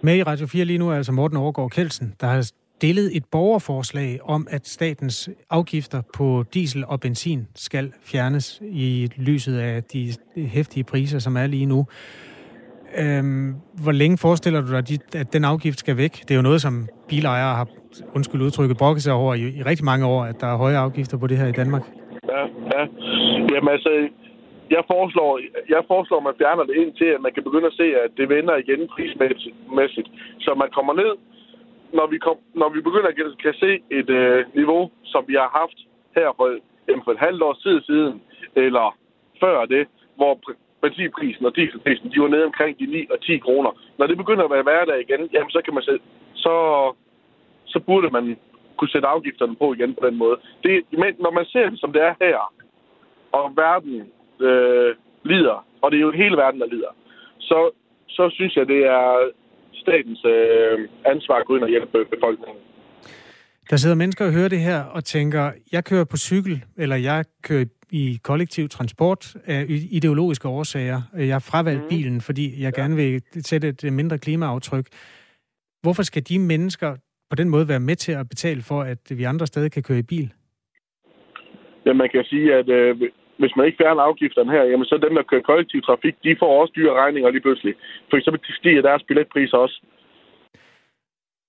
Med 0.00 0.16
i 0.16 0.22
Radio 0.22 0.46
4 0.46 0.64
lige 0.64 0.78
nu 0.78 0.90
er 0.90 0.96
altså 0.96 1.12
Morten 1.12 1.36
Overgaard 1.36 1.70
Kelsen, 1.70 2.14
der 2.20 2.26
har 2.26 2.42
stillet 2.76 3.16
et 3.16 3.24
borgerforslag 3.32 4.18
om, 4.22 4.46
at 4.50 4.66
statens 4.66 5.30
afgifter 5.50 6.02
på 6.14 6.44
diesel 6.54 6.84
og 6.86 7.00
benzin 7.00 7.46
skal 7.54 7.92
fjernes 8.02 8.62
i 8.62 9.10
lyset 9.16 9.58
af 9.58 9.84
de 9.84 10.12
hæftige 10.36 10.84
priser, 10.84 11.18
som 11.18 11.36
er 11.36 11.46
lige 11.46 11.66
nu. 11.66 11.86
Øhm, 13.02 13.54
hvor 13.84 13.92
længe 13.92 14.16
forestiller 14.18 14.60
du 14.60 14.70
dig, 14.78 14.98
at 15.20 15.32
den 15.32 15.44
afgift 15.44 15.78
skal 15.78 15.96
væk? 15.96 16.12
Det 16.26 16.30
er 16.30 16.38
jo 16.40 16.42
noget, 16.42 16.60
som 16.60 16.74
bilejere 17.08 17.54
har, 17.60 17.68
undskyld 18.16 18.42
udtrykket, 18.42 18.76
brokket 18.76 19.02
sig 19.02 19.12
over 19.12 19.34
i, 19.34 19.40
i 19.58 19.62
rigtig 19.62 19.84
mange 19.84 20.06
år, 20.06 20.24
at 20.24 20.36
der 20.40 20.46
er 20.46 20.56
høje 20.56 20.76
afgifter 20.76 21.18
på 21.18 21.26
det 21.26 21.36
her 21.38 21.46
i 21.46 21.52
Danmark. 21.52 21.82
Ja, 22.32 22.42
ja. 22.74 22.82
Jamen 23.52 23.68
altså, 23.76 23.90
jeg 24.70 24.82
foreslår, 24.92 25.30
jeg 25.74 25.82
foreslår, 25.92 26.18
at 26.20 26.28
man 26.28 26.40
fjerner 26.40 26.64
det 26.64 26.76
ind 26.82 26.92
til, 27.00 27.08
at 27.16 27.20
man 27.26 27.32
kan 27.34 27.44
begynde 27.48 27.66
at 27.72 27.78
se, 27.80 27.86
at 28.04 28.10
det 28.18 28.26
vender 28.28 28.54
igen 28.56 28.80
prismæssigt. 28.94 30.08
Så 30.44 30.50
man 30.62 30.70
kommer 30.76 30.94
ned, 31.02 31.12
når 31.98 32.06
vi, 32.12 32.18
kom, 32.26 32.36
når 32.60 32.68
vi 32.74 32.80
begynder 32.80 33.08
at 33.08 33.38
kan 33.44 33.54
se 33.64 33.72
et 33.98 34.10
øh, 34.10 34.38
niveau, 34.60 34.82
som 35.12 35.22
vi 35.30 35.34
har 35.42 35.50
haft 35.60 35.78
her 36.16 36.28
for, 36.38 36.46
for 37.04 37.12
et 37.12 37.24
halvt 37.26 37.42
års 37.42 37.60
tid 37.66 37.78
siden, 37.90 38.14
eller 38.64 38.86
før 39.42 39.64
det, 39.74 39.84
hvor 40.16 40.34
benzinprisen 40.84 41.46
og 41.48 41.56
dieselprisen, 41.56 42.10
de 42.12 42.20
var 42.24 42.28
nede 42.28 42.44
omkring 42.50 42.72
de 42.78 42.86
9 42.86 43.06
og 43.14 43.18
10 43.20 43.38
kroner. 43.46 43.70
Når 43.98 44.06
det 44.06 44.16
begynder 44.22 44.44
at 44.44 44.54
være 44.54 44.66
hverdag 44.68 44.98
igen, 45.00 45.22
jamen 45.34 45.50
så 45.56 45.60
kan 45.64 45.74
man 45.74 45.82
selv, 45.88 46.00
så, 46.44 46.54
så 47.72 47.78
burde 47.86 48.08
man 48.16 48.26
kunne 48.78 48.94
sætte 48.94 49.08
afgifterne 49.14 49.56
på 49.56 49.66
igen 49.74 49.94
på 49.94 50.02
den 50.06 50.16
måde. 50.22 50.36
Det, 50.64 50.72
men 51.02 51.10
når 51.24 51.32
man 51.38 51.46
ser 51.52 51.70
det, 51.70 51.80
som 51.80 51.92
det 51.92 52.02
er 52.08 52.14
her, 52.24 52.38
og 53.38 53.44
verden 53.64 53.96
øh, 54.48 54.90
lider, 55.30 55.58
og 55.82 55.86
det 55.90 55.96
er 55.98 56.06
jo 56.08 56.20
hele 56.22 56.36
verden, 56.36 56.60
der 56.60 56.66
lider, 56.74 56.92
så, 57.38 57.58
så 58.08 58.24
synes 58.36 58.56
jeg, 58.56 58.66
det 58.68 58.80
er 58.98 59.30
statens 59.82 60.24
øh, 60.24 60.88
ansvar 61.12 61.36
at 61.36 61.46
gå 61.46 61.56
ind 61.56 61.62
og 61.62 61.68
hjælpe 61.68 62.04
befolkningen. 62.04 62.62
Der 63.70 63.76
sidder 63.76 63.96
mennesker 63.96 64.26
og 64.26 64.32
hører 64.32 64.48
det 64.48 64.60
her 64.60 64.82
og 64.82 65.04
tænker, 65.04 65.52
jeg 65.72 65.84
kører 65.84 66.04
på 66.04 66.16
cykel, 66.16 66.64
eller 66.76 66.96
jeg 66.96 67.24
kører 67.42 67.64
i 68.00 68.04
kollektiv 68.30 68.64
transport 68.68 69.22
af 69.46 69.64
ideologiske 69.98 70.48
årsager. 70.48 71.00
Jeg 71.28 71.34
har 71.34 71.44
fravalgt 71.50 71.82
mm. 71.82 71.88
bilen, 71.88 72.20
fordi 72.28 72.44
jeg 72.64 72.72
ja. 72.76 72.80
gerne 72.80 72.96
vil 72.96 73.22
sætte 73.50 73.68
et 73.68 73.92
mindre 73.92 74.18
klimaaftryk. 74.18 74.86
Hvorfor 75.82 76.02
skal 76.02 76.22
de 76.30 76.38
mennesker 76.38 76.90
på 77.30 77.36
den 77.40 77.48
måde 77.54 77.68
være 77.68 77.86
med 77.88 77.96
til 77.96 78.12
at 78.12 78.28
betale 78.28 78.62
for, 78.70 78.80
at 78.92 79.02
vi 79.18 79.24
andre 79.24 79.46
stadig 79.46 79.72
kan 79.72 79.82
køre 79.82 79.98
i 79.98 80.08
bil? 80.12 80.28
Ja, 81.86 81.92
man 81.92 82.08
kan 82.12 82.24
sige, 82.24 82.54
at 82.54 82.68
øh, 82.68 83.00
hvis 83.40 83.56
man 83.56 83.66
ikke 83.66 83.80
fjerner 83.82 84.02
afgifterne 84.02 84.52
her, 84.52 84.64
jamen 84.70 84.86
så 84.90 84.96
dem, 85.06 85.14
der 85.14 85.22
kører 85.30 85.48
kollektiv 85.50 85.80
trafik, 85.82 86.14
de 86.24 86.36
får 86.38 86.60
også 86.60 86.72
dyre 86.76 86.94
regninger 87.02 87.30
lige 87.30 87.44
pludselig. 87.46 87.74
For 88.10 88.16
eksempel 88.16 88.40
stiger 88.60 88.82
deres 88.82 89.02
billetpriser 89.08 89.56
også. 89.56 89.76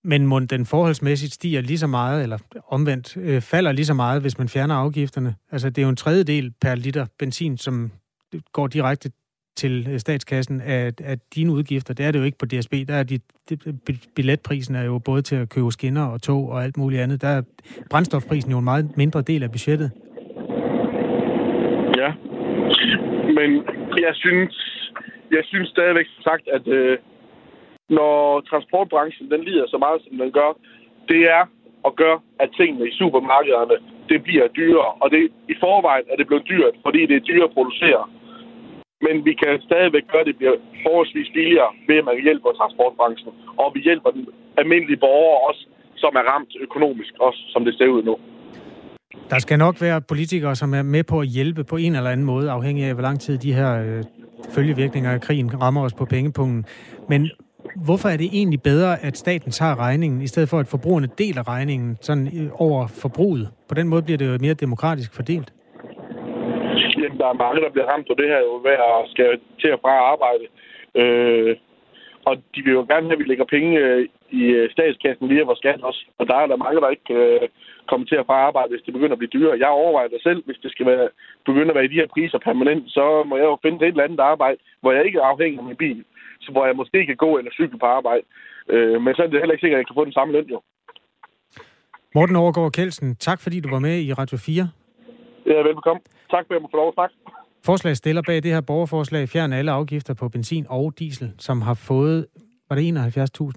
Men 0.07 0.27
må 0.27 0.39
den 0.39 0.65
forholdsmæssigt 0.65 1.33
stiger 1.33 1.61
lige 1.61 1.77
så 1.77 1.87
meget, 1.87 2.23
eller 2.23 2.37
omvendt 2.67 3.17
øh, 3.17 3.41
falder 3.41 3.71
lige 3.71 3.85
så 3.85 3.93
meget, 3.93 4.21
hvis 4.21 4.37
man 4.37 4.49
fjerner 4.49 4.75
afgifterne? 4.75 5.35
Altså, 5.51 5.69
det 5.69 5.77
er 5.77 5.83
jo 5.83 5.89
en 5.89 5.95
tredjedel 5.95 6.51
per 6.61 6.75
liter 6.75 7.05
benzin, 7.19 7.57
som 7.57 7.91
går 8.51 8.67
direkte 8.67 9.11
til 9.57 9.87
øh, 9.91 9.99
statskassen 9.99 10.61
af, 10.61 10.91
af 11.03 11.17
dine 11.35 11.51
udgifter. 11.51 11.93
Det 11.93 12.05
er 12.05 12.11
det 12.11 12.19
jo 12.19 12.23
ikke 12.23 12.37
på 12.37 12.45
DSB. 12.45 12.73
Der 12.87 12.95
er 12.95 13.03
de, 13.03 13.19
de, 13.49 13.57
billetprisen 14.15 14.75
er 14.75 14.83
jo 14.83 14.99
både 14.99 15.21
til 15.21 15.35
at 15.35 15.49
købe 15.49 15.71
skinner 15.71 16.05
og 16.05 16.21
tog 16.21 16.49
og 16.49 16.63
alt 16.63 16.77
muligt 16.77 17.01
andet. 17.01 17.21
Der 17.21 17.27
er 17.27 17.41
brændstofprisen 17.89 18.51
jo 18.51 18.57
en 18.57 18.63
meget 18.63 18.97
mindre 18.97 19.21
del 19.21 19.43
af 19.43 19.51
budgettet. 19.51 19.91
Ja, 21.97 22.13
men 23.37 23.49
jeg 24.05 24.13
synes, 24.13 24.53
jeg 25.31 25.43
synes 25.43 25.69
stadigvæk 25.69 26.05
sagt, 26.23 26.47
at 26.47 26.67
øh, 26.67 26.97
når 27.89 28.41
transportbranchen 28.49 29.31
den 29.31 29.41
lider 29.43 29.67
så 29.67 29.77
meget, 29.77 30.01
som 30.05 30.17
den 30.17 30.31
gør, 30.31 30.51
det 31.11 31.21
er 31.37 31.43
at 31.87 31.95
gøre, 32.01 32.19
at 32.43 32.49
tingene 32.59 32.87
i 32.89 32.97
supermarkederne, 32.99 33.75
det 34.09 34.19
bliver 34.23 34.47
dyrere. 34.59 34.91
Og 35.03 35.07
det, 35.13 35.21
i 35.53 35.55
forvejen 35.65 36.05
er 36.11 36.15
det 36.17 36.27
blevet 36.27 36.45
dyrt, 36.53 36.75
fordi 36.85 37.01
det 37.09 37.15
er 37.15 37.27
dyrere 37.29 37.49
at 37.49 37.55
producere. 37.57 38.03
Men 39.05 39.15
vi 39.27 39.33
kan 39.41 39.53
stadigvæk 39.69 40.05
gøre, 40.11 40.23
at 40.25 40.29
det 40.31 40.37
bliver 40.37 40.55
forholdsvis 40.85 41.29
billigere 41.37 41.71
ved, 41.87 41.97
at 42.01 42.05
man 42.09 42.23
hjælper 42.25 42.49
transportbranchen. 42.59 43.31
Og 43.61 43.67
vi 43.75 43.79
hjælper 43.87 44.09
den 44.17 44.25
almindelige 44.61 45.01
borgere 45.05 45.39
også, 45.49 45.63
som 46.03 46.11
er 46.19 46.23
ramt 46.31 46.53
økonomisk, 46.65 47.13
også 47.19 47.41
som 47.53 47.65
det 47.65 47.73
ser 47.77 47.87
ud 47.95 48.03
nu. 48.03 48.15
Der 49.29 49.39
skal 49.39 49.57
nok 49.59 49.75
være 49.81 50.01
politikere, 50.01 50.55
som 50.55 50.73
er 50.73 50.83
med 50.83 51.03
på 51.03 51.19
at 51.19 51.27
hjælpe 51.27 51.63
på 51.63 51.75
en 51.77 51.95
eller 51.95 52.09
anden 52.09 52.25
måde, 52.25 52.51
afhængig 52.51 52.83
af, 52.85 52.93
hvor 52.93 53.01
lang 53.01 53.19
tid 53.19 53.37
de 53.37 53.53
her 53.53 53.71
øh, 53.83 54.03
følgevirkninger 54.55 55.11
af 55.11 55.21
krigen 55.21 55.61
rammer 55.61 55.81
os 55.83 55.93
på 55.93 56.05
pengepunkten. 56.05 56.65
Men 57.09 57.29
hvorfor 57.75 58.09
er 58.09 58.17
det 58.17 58.29
egentlig 58.33 58.61
bedre, 58.61 59.03
at 59.07 59.17
staten 59.17 59.51
tager 59.51 59.79
regningen, 59.79 60.21
i 60.21 60.27
stedet 60.27 60.49
for 60.49 60.59
at 60.59 60.67
forbrugerne 60.67 61.09
deler 61.17 61.47
regningen 61.47 61.97
sådan 62.01 62.27
øh, 62.27 62.49
over 62.65 62.87
forbruget? 62.87 63.49
På 63.69 63.75
den 63.75 63.87
måde 63.87 64.03
bliver 64.03 64.17
det 64.17 64.27
jo 64.27 64.37
mere 64.41 64.53
demokratisk 64.53 65.15
fordelt. 65.15 65.53
Jamen, 66.97 67.17
der 67.17 67.27
er 67.27 67.41
mange, 67.43 67.61
der 67.61 67.69
bliver 67.69 67.87
ramt 67.91 68.07
på 68.07 68.15
det 68.17 68.27
her 68.27 68.39
jo 68.39 68.53
ved 68.67 68.77
at 68.89 69.09
skal 69.13 69.39
til 69.59 69.73
og 69.73 69.79
fra 69.81 69.93
arbejde. 70.13 70.45
Øh, 71.01 71.55
og 72.25 72.33
de 72.55 72.59
vil 72.65 72.73
jo 72.79 72.85
gerne 72.91 73.07
have, 73.07 73.17
at 73.17 73.19
vi 73.19 73.29
lægger 73.31 73.53
penge 73.55 73.79
øh, 73.79 74.07
i 74.31 74.43
øh, 74.57 74.71
statskassen 74.71 75.29
via 75.29 75.43
vores 75.43 75.59
skat 75.59 75.81
også. 75.89 76.01
Og 76.19 76.27
der 76.27 76.35
er 76.35 76.47
der 76.47 76.63
mange, 76.65 76.81
der 76.81 76.89
ikke 76.89 77.13
øh, 77.13 77.47
kommer 77.89 78.05
til 78.07 78.15
at 78.15 78.25
fra 78.25 78.37
arbejde, 78.47 78.69
hvis 78.71 78.85
det 78.85 78.93
begynder 78.93 79.15
at 79.15 79.21
blive 79.21 79.35
dyrere. 79.35 79.59
Jeg 79.63 79.69
overvejer 79.69 80.07
det 80.07 80.21
selv, 80.23 80.41
hvis 80.45 80.59
det 80.63 80.71
skal 80.71 80.85
være, 80.85 81.07
begynde 81.45 81.71
at 81.71 81.75
være 81.75 81.85
i 81.85 81.93
de 81.93 82.01
her 82.01 82.07
priser 82.13 82.39
permanent, 82.47 82.83
så 82.97 83.23
må 83.29 83.35
jeg 83.37 83.47
jo 83.51 83.57
finde 83.61 83.77
et 83.77 83.87
eller 83.87 84.03
andet 84.03 84.19
arbejde, 84.19 84.57
hvor 84.81 84.91
jeg 84.91 85.05
ikke 85.05 85.19
er 85.19 85.31
afhængig 85.33 85.59
af 85.59 85.65
min 85.65 85.81
bil. 85.85 86.03
Hvor 86.51 86.65
jeg 86.65 86.75
måske 86.75 87.05
kan 87.05 87.15
gå 87.15 87.37
eller 87.37 87.51
cykle 87.51 87.79
på 87.79 87.85
arbejde. 87.85 88.23
Øh, 88.69 89.01
men 89.01 89.15
så 89.15 89.21
er 89.23 89.27
det 89.27 89.41
heller 89.41 89.55
ikke 89.55 89.65
sikkert, 89.65 89.77
at 89.77 89.83
jeg 89.83 89.87
kan 89.87 89.99
få 89.99 90.05
den 90.05 90.17
samme 90.17 90.33
løn 90.33 90.49
jo. 90.55 90.61
Morten 92.15 92.35
Overgaard 92.35 92.71
Kelsen, 92.71 93.15
tak 93.15 93.39
fordi 93.41 93.59
du 93.59 93.69
var 93.69 93.79
med 93.79 93.95
i 94.01 94.13
Radio 94.13 94.37
4. 94.37 94.69
Ja, 95.45 95.53
velbekomme. 95.53 96.01
Tak 96.31 96.43
for, 96.45 96.53
at 96.53 96.55
jeg 96.57 96.61
må 96.61 96.67
få 96.71 96.77
lov 96.77 96.87
at 96.87 96.93
snakke. 96.93 97.15
Forslagsstiller 97.65 98.21
bag 98.27 98.43
det 98.43 98.53
her 98.53 98.61
borgerforslag 98.61 99.29
fjerner 99.29 99.57
alle 99.57 99.71
afgifter 99.71 100.13
på 100.13 100.29
benzin 100.29 100.65
og 100.69 100.93
diesel, 100.99 101.33
som 101.37 101.61
har 101.61 101.73
fået 101.73 102.25
var 102.69 102.75
det 102.75 102.97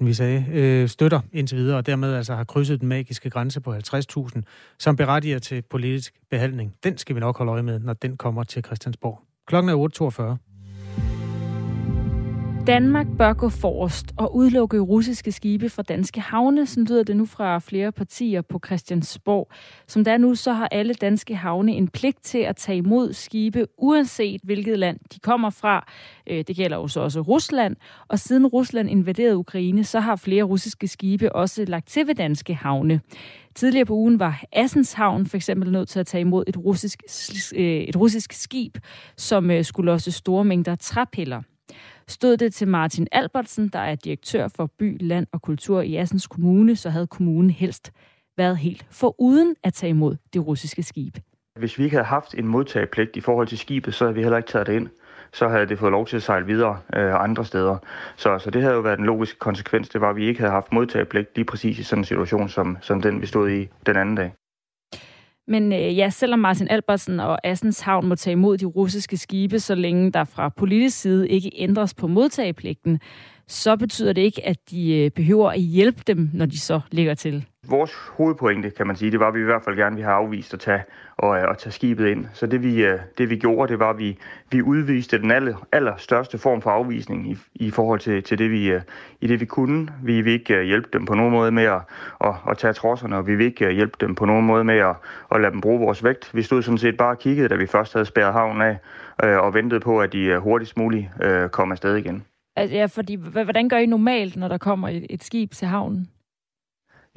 71.000, 0.01 0.05
vi 0.05 0.13
sagde, 0.13 0.47
øh, 0.53 0.89
støtter 0.89 1.21
indtil 1.33 1.59
videre, 1.59 1.79
og 1.79 1.87
dermed 1.87 2.15
altså 2.15 2.35
har 2.35 2.45
krydset 2.45 2.81
den 2.81 2.89
magiske 2.89 3.31
grænse 3.31 3.61
på 3.61 3.73
50.000, 3.73 4.43
som 4.79 4.97
berettiger 4.97 5.39
til 5.39 5.63
politisk 5.71 6.15
behandling. 6.31 6.75
Den 6.85 6.99
skal 6.99 7.15
vi 7.15 7.21
nok 7.21 7.39
holde 7.39 7.53
øje 7.53 7.63
med, 7.63 7.79
når 7.79 7.93
den 7.93 8.17
kommer 8.17 8.43
til 8.45 8.65
Christiansborg. 8.65 9.21
Klokken 9.47 9.69
er 9.71 10.39
8.42. 10.39 10.48
Danmark 12.69 13.07
bør 13.19 13.33
gå 13.33 13.49
forrest 13.49 14.07
og 14.17 14.37
udelukke 14.37 14.79
russiske 14.79 15.33
skibe 15.33 15.71
fra 15.71 15.83
danske 15.83 16.21
havne, 16.21 16.67
som 16.67 16.85
lyder 16.85 17.03
det 17.03 17.17
nu 17.17 17.27
fra 17.27 17.59
flere 17.59 17.93
partier 17.93 18.43
på 18.43 18.61
Christiansborg. 18.67 19.51
Som 19.87 20.05
der 20.05 20.17
nu, 20.17 20.35
så 20.35 20.53
har 20.53 20.69
alle 20.69 20.95
danske 20.95 21.35
havne 21.35 21.73
en 21.73 21.89
pligt 21.89 22.23
til 22.23 22.39
at 22.39 22.57
tage 22.57 22.79
imod 22.79 23.13
skibe, 23.13 23.67
uanset 23.79 24.41
hvilket 24.45 24.79
land 24.79 24.99
de 25.15 25.21
kommer 25.21 25.51
fra. 25.51 25.87
Øh, 26.27 26.45
det 26.49 26.57
gælder 26.57 26.77
jo 26.77 26.89
så 26.89 27.01
også 27.01 27.21
Rusland. 27.21 27.77
Og 28.09 28.19
siden 28.19 28.47
Rusland 28.47 28.91
invaderede 28.91 29.37
Ukraine, 29.37 29.85
så 29.85 30.01
har 30.01 30.17
flere 30.17 30.43
russiske 30.43 30.89
skibe 30.89 31.33
også 31.33 31.65
lagt 31.65 31.89
til 31.89 32.07
ved 32.07 32.15
danske 32.15 32.55
havne. 32.55 33.01
Tidligere 33.55 33.87
på 33.87 33.95
ugen 33.95 34.19
var 34.19 34.43
Assens 34.53 34.93
Havn 34.93 35.27
for 35.27 35.37
eksempel 35.37 35.73
nødt 35.73 35.89
til 35.89 36.01
at 36.01 36.07
tage 36.07 36.21
imod 36.21 36.45
et 36.47 36.57
russisk, 36.57 37.03
øh, 37.55 37.81
et 37.81 37.97
russisk 37.97 38.33
skib, 38.33 38.79
som 39.17 39.51
øh, 39.51 39.65
skulle 39.65 39.93
også 39.93 40.11
store 40.11 40.45
mængder 40.45 40.75
træpiller. 40.75 41.43
Stod 42.09 42.37
det 42.37 42.55
til 42.55 42.69
Martin 42.69 43.07
Albertsen, 43.13 43.69
der 43.69 43.79
er 43.79 43.95
direktør 43.95 44.49
for 44.57 44.71
By, 44.79 44.97
Land 45.01 45.27
og 45.33 45.43
Kultur 45.43 45.81
i 45.81 45.97
Assens 45.97 46.27
Kommune, 46.27 46.77
så 46.77 46.91
havde 46.91 47.07
kommunen 47.07 47.51
helst 47.51 47.93
været 48.37 48.57
helt 48.57 48.87
for 48.91 49.15
uden 49.21 49.57
at 49.65 49.75
tage 49.75 49.91
imod 49.91 50.17
det 50.33 50.47
russiske 50.47 50.83
skib. 50.83 51.17
Hvis 51.59 51.79
vi 51.79 51.85
ikke 51.85 51.97
havde 51.97 52.07
haft 52.07 52.35
en 52.35 52.49
modtagepligt 52.49 53.17
i 53.17 53.21
forhold 53.21 53.47
til 53.47 53.59
skibet, 53.59 53.95
så 53.95 54.05
havde 54.05 54.15
vi 54.15 54.23
heller 54.23 54.37
ikke 54.37 54.49
taget 54.49 54.67
det 54.67 54.73
ind. 54.73 54.89
Så 55.33 55.49
havde 55.49 55.67
det 55.67 55.79
fået 55.79 55.93
lov 55.93 56.07
til 56.07 56.17
at 56.17 56.23
sejle 56.23 56.47
videre 56.47 56.79
øh, 56.97 57.23
andre 57.23 57.45
steder. 57.45 57.77
Så, 58.17 58.39
så 58.39 58.51
det 58.51 58.63
havde 58.63 58.75
jo 58.75 58.81
været 58.81 58.99
den 58.99 59.07
logiske 59.07 59.39
konsekvens, 59.39 59.89
det 59.89 60.01
var, 60.01 60.11
at 60.11 60.17
vi 60.17 60.27
ikke 60.27 60.41
havde 60.41 60.53
haft 60.53 60.73
modtagepligt 60.73 61.29
lige 61.37 61.45
præcis 61.45 61.79
i 61.79 61.83
sådan 61.83 62.01
en 62.01 62.05
situation, 62.05 62.49
som, 62.49 62.77
som 62.81 63.03
den 63.03 63.21
vi 63.21 63.27
stod 63.27 63.51
i 63.51 63.69
den 63.87 63.97
anden 63.97 64.15
dag. 64.15 64.33
Men 65.49 65.73
øh, 65.73 65.97
ja, 65.97 66.11
selvom 66.11 66.39
Martin 66.39 66.69
Albertsen 66.71 67.21
og 67.21 67.47
Assens 67.47 67.81
Havn 67.81 68.07
må 68.07 68.15
tage 68.15 68.33
imod 68.33 68.59
de 68.59 68.65
russiske 68.65 69.17
skibe, 69.17 69.61
så 69.61 69.75
længe 69.75 70.13
der 70.13 70.25
fra 70.25 70.49
politisk 70.49 71.01
side 71.01 71.29
ikke 71.29 71.51
ændres 71.55 71.95
på 71.95 72.07
modtagepligten, 72.07 73.01
så 73.47 73.77
betyder 73.77 74.13
det 74.13 74.23
ikke, 74.23 74.47
at 74.47 74.71
de 74.71 74.97
øh, 74.97 75.11
behøver 75.11 75.51
at 75.51 75.61
hjælpe 75.61 76.03
dem, 76.07 76.31
når 76.33 76.47
de 76.47 76.61
så 76.61 76.81
ligger 76.91 77.15
til. 77.15 77.45
Vores 77.71 77.95
hovedpointe, 78.17 78.71
kan 78.71 78.87
man 78.87 78.97
sige, 78.97 79.11
det 79.11 79.21
var, 79.21 79.29
at 79.29 79.35
vi 79.35 79.41
i 79.41 79.45
hvert 79.45 79.63
fald 79.65 79.77
gerne 79.77 79.97
ville 79.97 80.05
have 80.05 80.17
afvist 80.17 80.55
at 80.55 80.61
tage, 80.61 80.83
og, 81.17 81.37
øh, 81.37 81.51
at 81.51 81.59
tage 81.59 81.73
skibet 81.73 82.07
ind. 82.07 82.27
Så 82.33 82.47
det 82.47 82.63
vi, 82.63 82.85
øh, 82.85 82.99
det 83.19 83.31
vi 83.31 83.37
gjorde, 83.37 83.73
det 83.73 83.79
var, 83.79 83.91
at 83.91 83.99
vi, 83.99 84.19
vi 84.51 84.63
udviste 84.63 85.19
den 85.19 85.31
aller, 85.31 85.67
allerstørste 85.73 86.39
form 86.39 86.63
for 86.63 86.71
afvisning 86.71 87.31
i, 87.31 87.37
i 87.55 87.71
forhold 87.71 88.01
til, 88.01 88.23
til 88.23 88.39
det, 88.39 88.51
vi, 88.51 88.71
øh, 88.71 88.81
i 89.21 89.27
det, 89.27 89.41
vi 89.41 89.45
kunne. 89.47 89.89
Vi 90.03 90.21
vil 90.21 90.33
ikke 90.33 90.65
hjælpe 90.65 90.89
dem 90.93 91.07
på 91.07 91.15
nogen 91.15 91.33
måde 91.33 91.53
med 91.53 91.63
at, 91.65 91.81
at, 92.25 92.35
at 92.51 92.59
tage 92.59 92.73
trodserne, 92.73 93.17
og 93.17 93.27
vi 93.27 93.35
vil 93.35 93.47
ikke 93.47 93.73
hjælpe 93.73 93.97
dem 94.01 94.15
på 94.15 94.25
nogen 94.25 94.47
måde 94.47 94.65
med 94.65 94.79
at, 94.79 94.97
at 95.35 95.41
lade 95.41 95.53
dem 95.53 95.61
bruge 95.61 95.81
vores 95.81 96.05
vægt. 96.05 96.31
Vi 96.35 96.43
stod 96.43 96.63
sådan 96.63 96.79
set 96.79 96.97
bare 96.97 97.11
og 97.11 97.19
kiggede, 97.19 97.49
da 97.49 97.55
vi 97.55 97.67
først 97.67 97.93
havde 97.93 98.07
spærret 98.07 98.33
havnen 98.33 98.63
af, 98.63 98.79
og 99.39 99.55
ventede 99.55 99.81
på, 99.81 100.01
at 100.01 100.13
de 100.13 100.39
hurtigst 100.39 100.77
muligt 100.77 101.09
kom 101.51 101.73
afsted 101.73 101.97
igen. 101.97 102.25
Altså, 102.57 102.77
ja, 102.77 102.87
fordi 102.87 103.15
hvordan 103.15 103.69
gør 103.69 103.77
I 103.77 103.87
normalt, 103.87 104.37
når 104.37 104.49
der 104.49 104.59
kommer 104.59 104.89
et, 104.89 105.07
et 105.11 105.25
skib 105.25 105.51
til 105.53 105.69
havnen? 105.69 106.09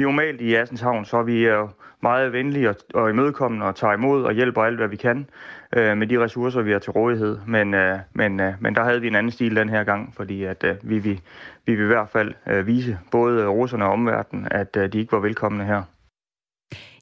Normalt 0.01 0.41
i 0.41 0.55
Assens 0.55 0.81
Havn, 0.81 1.05
så 1.05 1.17
er 1.17 1.23
vi 1.23 1.47
øh, 1.47 1.67
meget 2.01 2.33
venlige 2.33 2.69
og, 2.69 2.75
og 2.93 3.09
imødekommende 3.09 3.65
og 3.65 3.75
tager 3.75 3.93
imod 3.93 4.23
og 4.23 4.33
hjælper 4.33 4.63
alt, 4.63 4.77
hvad 4.77 4.87
vi 4.87 4.95
kan 4.95 5.27
øh, 5.75 5.97
med 5.97 6.07
de 6.07 6.23
ressourcer, 6.23 6.61
vi 6.61 6.71
har 6.71 6.79
til 6.79 6.91
rådighed. 6.91 7.37
Men, 7.47 7.73
øh, 7.73 7.99
men, 8.13 8.39
øh, 8.39 8.53
men 8.59 8.75
der 8.75 8.83
havde 8.83 9.01
vi 9.01 9.07
en 9.07 9.15
anden 9.15 9.31
stil 9.31 9.55
den 9.55 9.69
her 9.69 9.83
gang, 9.83 10.13
fordi 10.15 10.43
at, 10.43 10.63
øh, 10.63 10.75
vi, 10.83 10.99
vi, 10.99 11.19
vi 11.65 11.75
vil 11.75 11.83
i 11.83 11.87
hvert 11.87 12.09
fald 12.09 12.33
øh, 12.47 12.67
vise 12.67 12.97
både 13.11 13.47
russerne 13.47 13.85
og 13.85 13.91
omverdenen, 13.91 14.47
at 14.51 14.77
øh, 14.77 14.93
de 14.93 14.99
ikke 14.99 15.11
var 15.11 15.19
velkomne 15.19 15.65
her. 15.65 15.83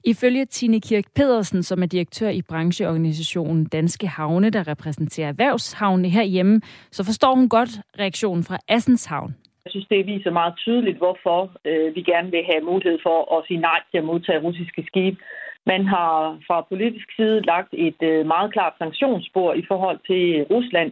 Ifølge 0.04 0.46
Tine 0.46 0.82
Kirk 0.82 1.04
Pedersen, 1.16 1.64
som 1.64 1.82
er 1.82 1.88
direktør 1.88 2.30
i 2.30 2.42
brancheorganisationen 2.42 3.66
Danske 3.66 4.08
Havne, 4.08 4.50
der 4.50 4.68
repræsenterer 4.68 5.28
erhvervshavne 5.28 6.10
herhjemme, 6.10 6.62
så 6.92 7.04
forstår 7.04 7.36
hun 7.36 7.50
godt 7.50 7.70
reaktionen 8.00 8.44
fra 8.44 8.58
Assens 8.68 9.06
Havn. 9.06 9.36
Jeg 9.70 9.74
synes, 9.74 9.94
det 9.94 10.14
viser 10.14 10.32
meget 10.32 10.56
tydeligt, 10.58 10.98
hvorfor 10.98 11.40
øh, 11.66 11.96
vi 11.96 12.02
gerne 12.02 12.32
vil 12.32 12.44
have 12.52 12.64
mulighed 12.72 12.98
for 13.08 13.20
at 13.36 13.46
sige 13.48 13.60
nej 13.70 13.80
til 13.92 13.98
at 13.98 14.04
modtage 14.12 14.44
russiske 14.48 14.84
skibe. 14.90 15.18
Man 15.66 15.86
har 15.86 16.14
fra 16.48 16.66
politisk 16.72 17.08
side 17.16 17.42
lagt 17.42 17.72
et 17.74 18.02
øh, 18.12 18.26
meget 18.26 18.54
klart 18.54 18.74
sanktionsspor 18.78 19.54
i 19.54 19.64
forhold 19.68 20.00
til 20.10 20.24
Rusland, 20.54 20.92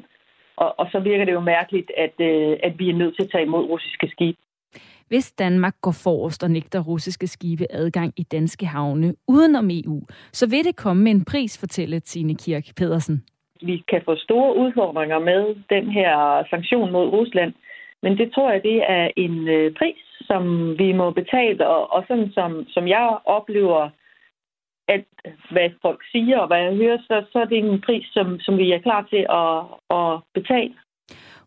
og, 0.57 0.80
og 0.80 0.86
så 0.91 0.99
virker 0.99 1.25
det 1.25 1.34
jo 1.34 1.39
mærkeligt, 1.39 1.91
at, 2.05 2.15
øh, 2.30 2.57
at 2.63 2.73
vi 2.80 2.89
er 2.89 2.99
nødt 3.01 3.15
til 3.15 3.23
at 3.23 3.32
tage 3.32 3.43
imod 3.43 3.63
russiske 3.73 4.07
skibe. 4.13 4.38
Hvis 5.07 5.32
Danmark 5.32 5.75
går 5.82 5.95
forrest 6.03 6.43
og 6.43 6.51
nægter 6.51 6.80
russiske 6.80 7.28
skibe 7.28 7.65
adgang 7.69 8.13
i 8.17 8.23
danske 8.23 8.65
havne 8.65 9.13
udenom 9.28 9.69
EU, 9.69 10.01
så 10.32 10.49
vil 10.49 10.63
det 10.65 10.75
komme 10.75 11.03
med 11.03 11.11
en 11.11 11.25
pris, 11.25 11.59
fortæller 11.59 11.99
Tine 11.99 12.36
Kirk 12.36 12.65
Pedersen. 12.78 13.23
Vi 13.61 13.84
kan 13.91 14.01
få 14.05 14.15
store 14.15 14.57
udfordringer 14.57 15.19
med 15.19 15.55
den 15.69 15.91
her 15.91 16.43
sanktion 16.49 16.91
mod 16.91 17.07
Rusland, 17.07 17.53
men 18.04 18.18
det 18.18 18.34
tror 18.34 18.52
jeg, 18.52 18.64
det 18.64 18.80
er 18.89 19.10
en 19.16 19.48
øh, 19.48 19.74
pris, 19.74 20.02
som 20.22 20.43
vi 20.80 20.93
må 20.93 21.12
betale, 21.12 21.68
og, 21.68 21.93
og 21.93 22.04
sådan 22.08 22.32
som, 22.32 22.66
som 22.68 22.88
jeg 22.88 23.18
oplever 23.26 23.89
alt, 24.88 25.08
hvad 25.52 25.70
folk 25.82 26.02
siger, 26.12 26.38
og 26.38 26.48
hvad 26.48 26.62
jeg 26.62 26.76
hører, 26.76 26.98
så, 26.98 27.26
så 27.32 27.39
er 27.39 27.45
det 27.45 27.58
en 27.58 27.82
pris, 27.82 28.06
som, 28.12 28.39
som 28.39 28.58
vi 28.58 28.72
er 28.72 28.80
klar 28.80 29.02
til 29.10 29.26
at, 29.30 29.58
at 29.98 30.20
betale. 30.34 30.74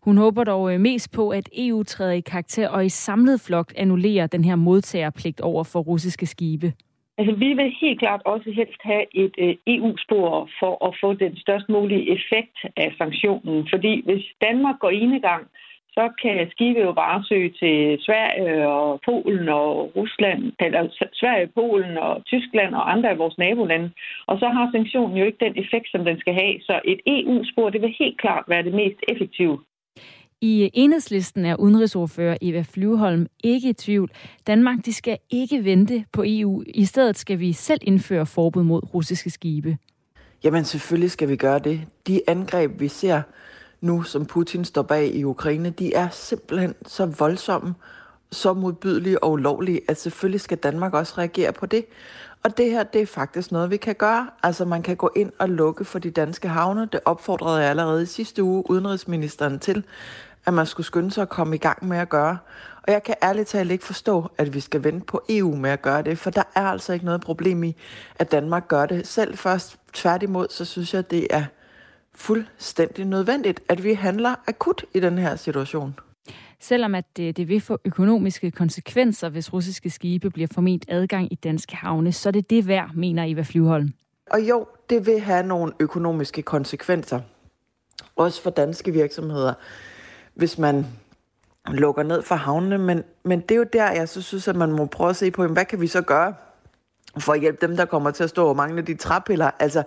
Hun 0.03 0.17
håber 0.17 0.43
dog 0.43 0.73
øh, 0.73 0.79
mest 0.79 1.11
på, 1.15 1.29
at 1.29 1.49
EU 1.57 1.83
træder 1.83 2.11
i 2.11 2.19
karakter 2.19 2.69
og 2.69 2.85
i 2.85 2.89
samlet 2.89 3.41
flok 3.47 3.73
annullerer 3.75 4.27
den 4.27 4.43
her 4.43 4.55
modtagerpligt 4.55 5.41
over 5.41 5.63
for 5.63 5.79
russiske 5.79 6.25
skibe. 6.25 6.73
Altså, 7.17 7.35
vi 7.35 7.53
vil 7.53 7.75
helt 7.81 7.99
klart 7.99 8.21
også 8.25 8.51
helst 8.51 8.81
have 8.81 9.05
et 9.23 9.35
øh, 9.37 9.55
EU-spor 9.67 10.49
for 10.59 10.87
at 10.87 10.97
få 11.01 11.13
den 11.13 11.37
størst 11.37 11.69
mulige 11.69 12.05
effekt 12.15 12.57
af 12.77 12.93
sanktionen. 12.97 13.67
Fordi 13.73 14.01
hvis 14.05 14.25
Danmark 14.41 14.79
går 14.79 14.89
enegang, 14.89 15.43
så 15.97 16.03
kan 16.21 16.37
skibe 16.51 16.79
jo 16.79 16.93
bare 16.93 17.23
søge 17.29 17.51
til 17.61 17.75
Sverige 18.05 18.67
og 18.67 18.99
Polen 19.05 19.49
og 19.49 19.71
Rusland, 19.95 20.41
eller 20.59 20.81
Sverige, 21.19 21.47
Polen 21.47 21.97
og 21.97 22.25
Tyskland 22.25 22.71
og 22.75 22.91
andre 22.93 23.09
af 23.09 23.17
vores 23.17 23.37
nabolande. 23.37 23.91
Og 24.27 24.35
så 24.39 24.47
har 24.55 24.69
sanktionen 24.71 25.17
jo 25.17 25.25
ikke 25.25 25.45
den 25.45 25.55
effekt, 25.63 25.87
som 25.91 26.05
den 26.05 26.19
skal 26.19 26.33
have. 26.33 26.55
Så 26.67 26.79
et 26.85 26.99
EU-spor, 27.05 27.69
det 27.69 27.81
vil 27.81 27.95
helt 27.99 28.21
klart 28.21 28.43
være 28.47 28.63
det 28.63 28.73
mest 28.73 28.99
effektive. 29.07 29.57
I 30.43 30.69
enhedslisten 30.73 31.45
er 31.45 31.55
udenrigsordfører 31.55 32.37
Eva 32.41 32.63
Flyveholm 32.73 33.27
ikke 33.43 33.69
i 33.69 33.73
tvivl. 33.73 34.09
Danmark 34.47 34.77
de 34.85 34.93
skal 34.93 35.17
ikke 35.29 35.65
vente 35.65 36.05
på 36.13 36.23
EU. 36.25 36.63
I 36.67 36.85
stedet 36.85 37.17
skal 37.17 37.39
vi 37.39 37.53
selv 37.53 37.79
indføre 37.83 38.25
forbud 38.25 38.63
mod 38.63 38.93
russiske 38.93 39.29
skibe. 39.29 39.77
Jamen 40.43 40.63
selvfølgelig 40.63 41.11
skal 41.11 41.29
vi 41.29 41.35
gøre 41.35 41.59
det. 41.59 41.81
De 42.07 42.21
angreb, 42.27 42.71
vi 42.79 42.87
ser 42.87 43.21
nu, 43.81 44.03
som 44.03 44.25
Putin 44.25 44.65
står 44.65 44.81
bag 44.81 45.15
i 45.15 45.23
Ukraine, 45.23 45.69
de 45.69 45.93
er 45.93 46.09
simpelthen 46.09 46.75
så 46.87 47.05
voldsomme, 47.05 47.75
så 48.31 48.53
modbydelige 48.53 49.23
og 49.23 49.31
ulovlige, 49.31 49.81
at 49.87 49.99
selvfølgelig 49.99 50.41
skal 50.41 50.57
Danmark 50.57 50.93
også 50.93 51.13
reagere 51.17 51.53
på 51.53 51.65
det. 51.65 51.85
Og 52.43 52.57
det 52.57 52.71
her, 52.71 52.83
det 52.83 53.01
er 53.01 53.05
faktisk 53.05 53.51
noget, 53.51 53.71
vi 53.71 53.77
kan 53.77 53.95
gøre. 53.95 54.29
Altså, 54.43 54.65
man 54.65 54.81
kan 54.81 54.95
gå 54.95 55.11
ind 55.15 55.31
og 55.39 55.49
lukke 55.49 55.85
for 55.85 55.99
de 55.99 56.11
danske 56.11 56.47
havne. 56.47 56.89
Det 56.91 56.99
opfordrede 57.05 57.61
jeg 57.61 57.69
allerede 57.69 58.03
i 58.03 58.05
sidste 58.05 58.43
uge 58.43 58.69
udenrigsministeren 58.69 59.59
til 59.59 59.83
at 60.45 60.53
man 60.53 60.65
skulle 60.65 60.87
skynde 60.87 61.11
sig 61.11 61.21
at 61.21 61.29
komme 61.29 61.55
i 61.55 61.59
gang 61.59 61.87
med 61.87 61.97
at 61.97 62.09
gøre. 62.09 62.37
Og 62.83 62.93
jeg 62.93 63.03
kan 63.03 63.15
ærligt 63.23 63.47
talt 63.47 63.71
ikke 63.71 63.85
forstå, 63.85 64.31
at 64.37 64.53
vi 64.53 64.59
skal 64.59 64.83
vente 64.83 65.05
på 65.05 65.21
EU 65.29 65.55
med 65.55 65.69
at 65.69 65.81
gøre 65.81 66.01
det, 66.01 66.17
for 66.17 66.29
der 66.29 66.43
er 66.55 66.65
altså 66.65 66.93
ikke 66.93 67.05
noget 67.05 67.21
problem 67.21 67.63
i, 67.63 67.75
at 68.15 68.31
Danmark 68.31 68.67
gør 68.67 68.85
det 68.85 69.07
selv 69.07 69.37
først. 69.37 69.77
Tværtimod, 69.93 70.47
så 70.49 70.65
synes 70.65 70.93
jeg, 70.93 71.11
det 71.11 71.27
er 71.29 71.43
fuldstændig 72.15 73.05
nødvendigt, 73.05 73.61
at 73.69 73.83
vi 73.83 73.93
handler 73.93 74.35
akut 74.47 74.85
i 74.93 74.99
den 74.99 75.17
her 75.17 75.35
situation. 75.35 75.99
Selvom 76.59 76.95
at 76.95 77.05
det, 77.17 77.37
det 77.37 77.47
vil 77.47 77.61
få 77.61 77.79
økonomiske 77.85 78.51
konsekvenser, 78.51 79.29
hvis 79.29 79.53
russiske 79.53 79.89
skibe 79.89 80.29
bliver 80.29 80.47
forment 80.53 80.85
adgang 80.87 81.33
i 81.33 81.35
danske 81.35 81.75
havne, 81.75 82.11
så 82.11 82.29
er 82.29 82.31
det 82.31 82.49
det 82.49 82.67
værd, 82.67 82.89
mener 82.95 83.23
Eva 83.27 83.41
Flyvholm. 83.41 83.93
Og 84.31 84.41
jo, 84.41 84.67
det 84.89 85.05
vil 85.05 85.19
have 85.19 85.43
nogle 85.43 85.73
økonomiske 85.79 86.41
konsekvenser. 86.41 87.21
Også 88.15 88.41
for 88.41 88.49
danske 88.49 88.91
virksomheder 88.91 89.53
hvis 90.33 90.57
man 90.57 90.85
lukker 91.67 92.03
ned 92.03 92.21
for 92.21 92.35
havnene, 92.35 92.77
men, 92.77 93.03
men 93.23 93.39
det 93.39 93.51
er 93.51 93.55
jo 93.55 93.65
der, 93.73 93.91
jeg 93.91 94.09
så 94.09 94.21
synes, 94.21 94.47
at 94.47 94.55
man 94.55 94.71
må 94.71 94.85
prøve 94.85 95.09
at 95.09 95.15
se 95.15 95.31
på, 95.31 95.47
hvad 95.47 95.65
kan 95.65 95.81
vi 95.81 95.87
så 95.87 96.01
gøre 96.01 96.33
for 97.19 97.33
at 97.33 97.39
hjælpe 97.39 97.67
dem, 97.67 97.77
der 97.77 97.85
kommer 97.85 98.11
til 98.11 98.23
at 98.23 98.29
stå 98.29 98.47
og 98.47 98.55
mangle 98.55 98.81
de 98.81 98.95
træpiller. 98.95 99.51
Altså, 99.59 99.83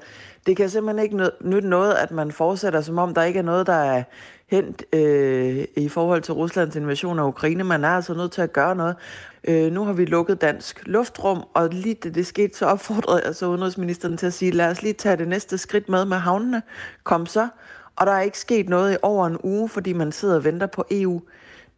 det 0.46 0.56
kan 0.56 0.70
simpelthen 0.70 1.04
ikke 1.04 1.30
nytte 1.40 1.68
noget, 1.68 1.94
at 1.94 2.10
man 2.10 2.32
fortsætter, 2.32 2.80
som 2.80 2.98
om 2.98 3.14
der 3.14 3.22
ikke 3.22 3.38
er 3.38 3.42
noget, 3.42 3.66
der 3.66 3.74
er 3.74 4.02
hent 4.46 4.82
øh, 4.92 5.64
i 5.76 5.88
forhold 5.88 6.22
til 6.22 6.34
Ruslands 6.34 6.76
invasion 6.76 7.18
af 7.18 7.24
Ukraine. 7.24 7.64
Man 7.64 7.84
er 7.84 7.88
altså 7.88 8.14
nødt 8.14 8.32
til 8.32 8.42
at 8.42 8.52
gøre 8.52 8.76
noget. 8.76 8.96
Øh, 9.44 9.72
nu 9.72 9.84
har 9.84 9.92
vi 9.92 10.04
lukket 10.04 10.40
dansk 10.40 10.86
luftrum, 10.86 11.44
og 11.54 11.68
lige 11.68 11.94
det, 11.94 12.14
det 12.14 12.26
skete, 12.26 12.58
så 12.58 12.66
opfordrede 12.66 13.22
jeg 13.26 13.34
så 13.34 13.46
udenrigsministeren 13.46 14.16
til 14.16 14.26
at 14.26 14.32
sige, 14.32 14.50
lad 14.50 14.70
os 14.70 14.82
lige 14.82 14.92
tage 14.92 15.16
det 15.16 15.28
næste 15.28 15.58
skridt 15.58 15.88
med 15.88 16.04
med 16.04 16.16
havnene. 16.16 16.62
Kom 17.04 17.26
så. 17.26 17.48
Og 17.96 18.06
der 18.06 18.12
er 18.12 18.20
ikke 18.20 18.38
sket 18.38 18.68
noget 18.68 18.94
i 18.94 18.96
over 19.02 19.26
en 19.26 19.38
uge, 19.42 19.68
fordi 19.68 19.92
man 19.92 20.12
sidder 20.12 20.34
og 20.34 20.44
venter 20.44 20.66
på 20.66 20.84
EU. 20.90 21.20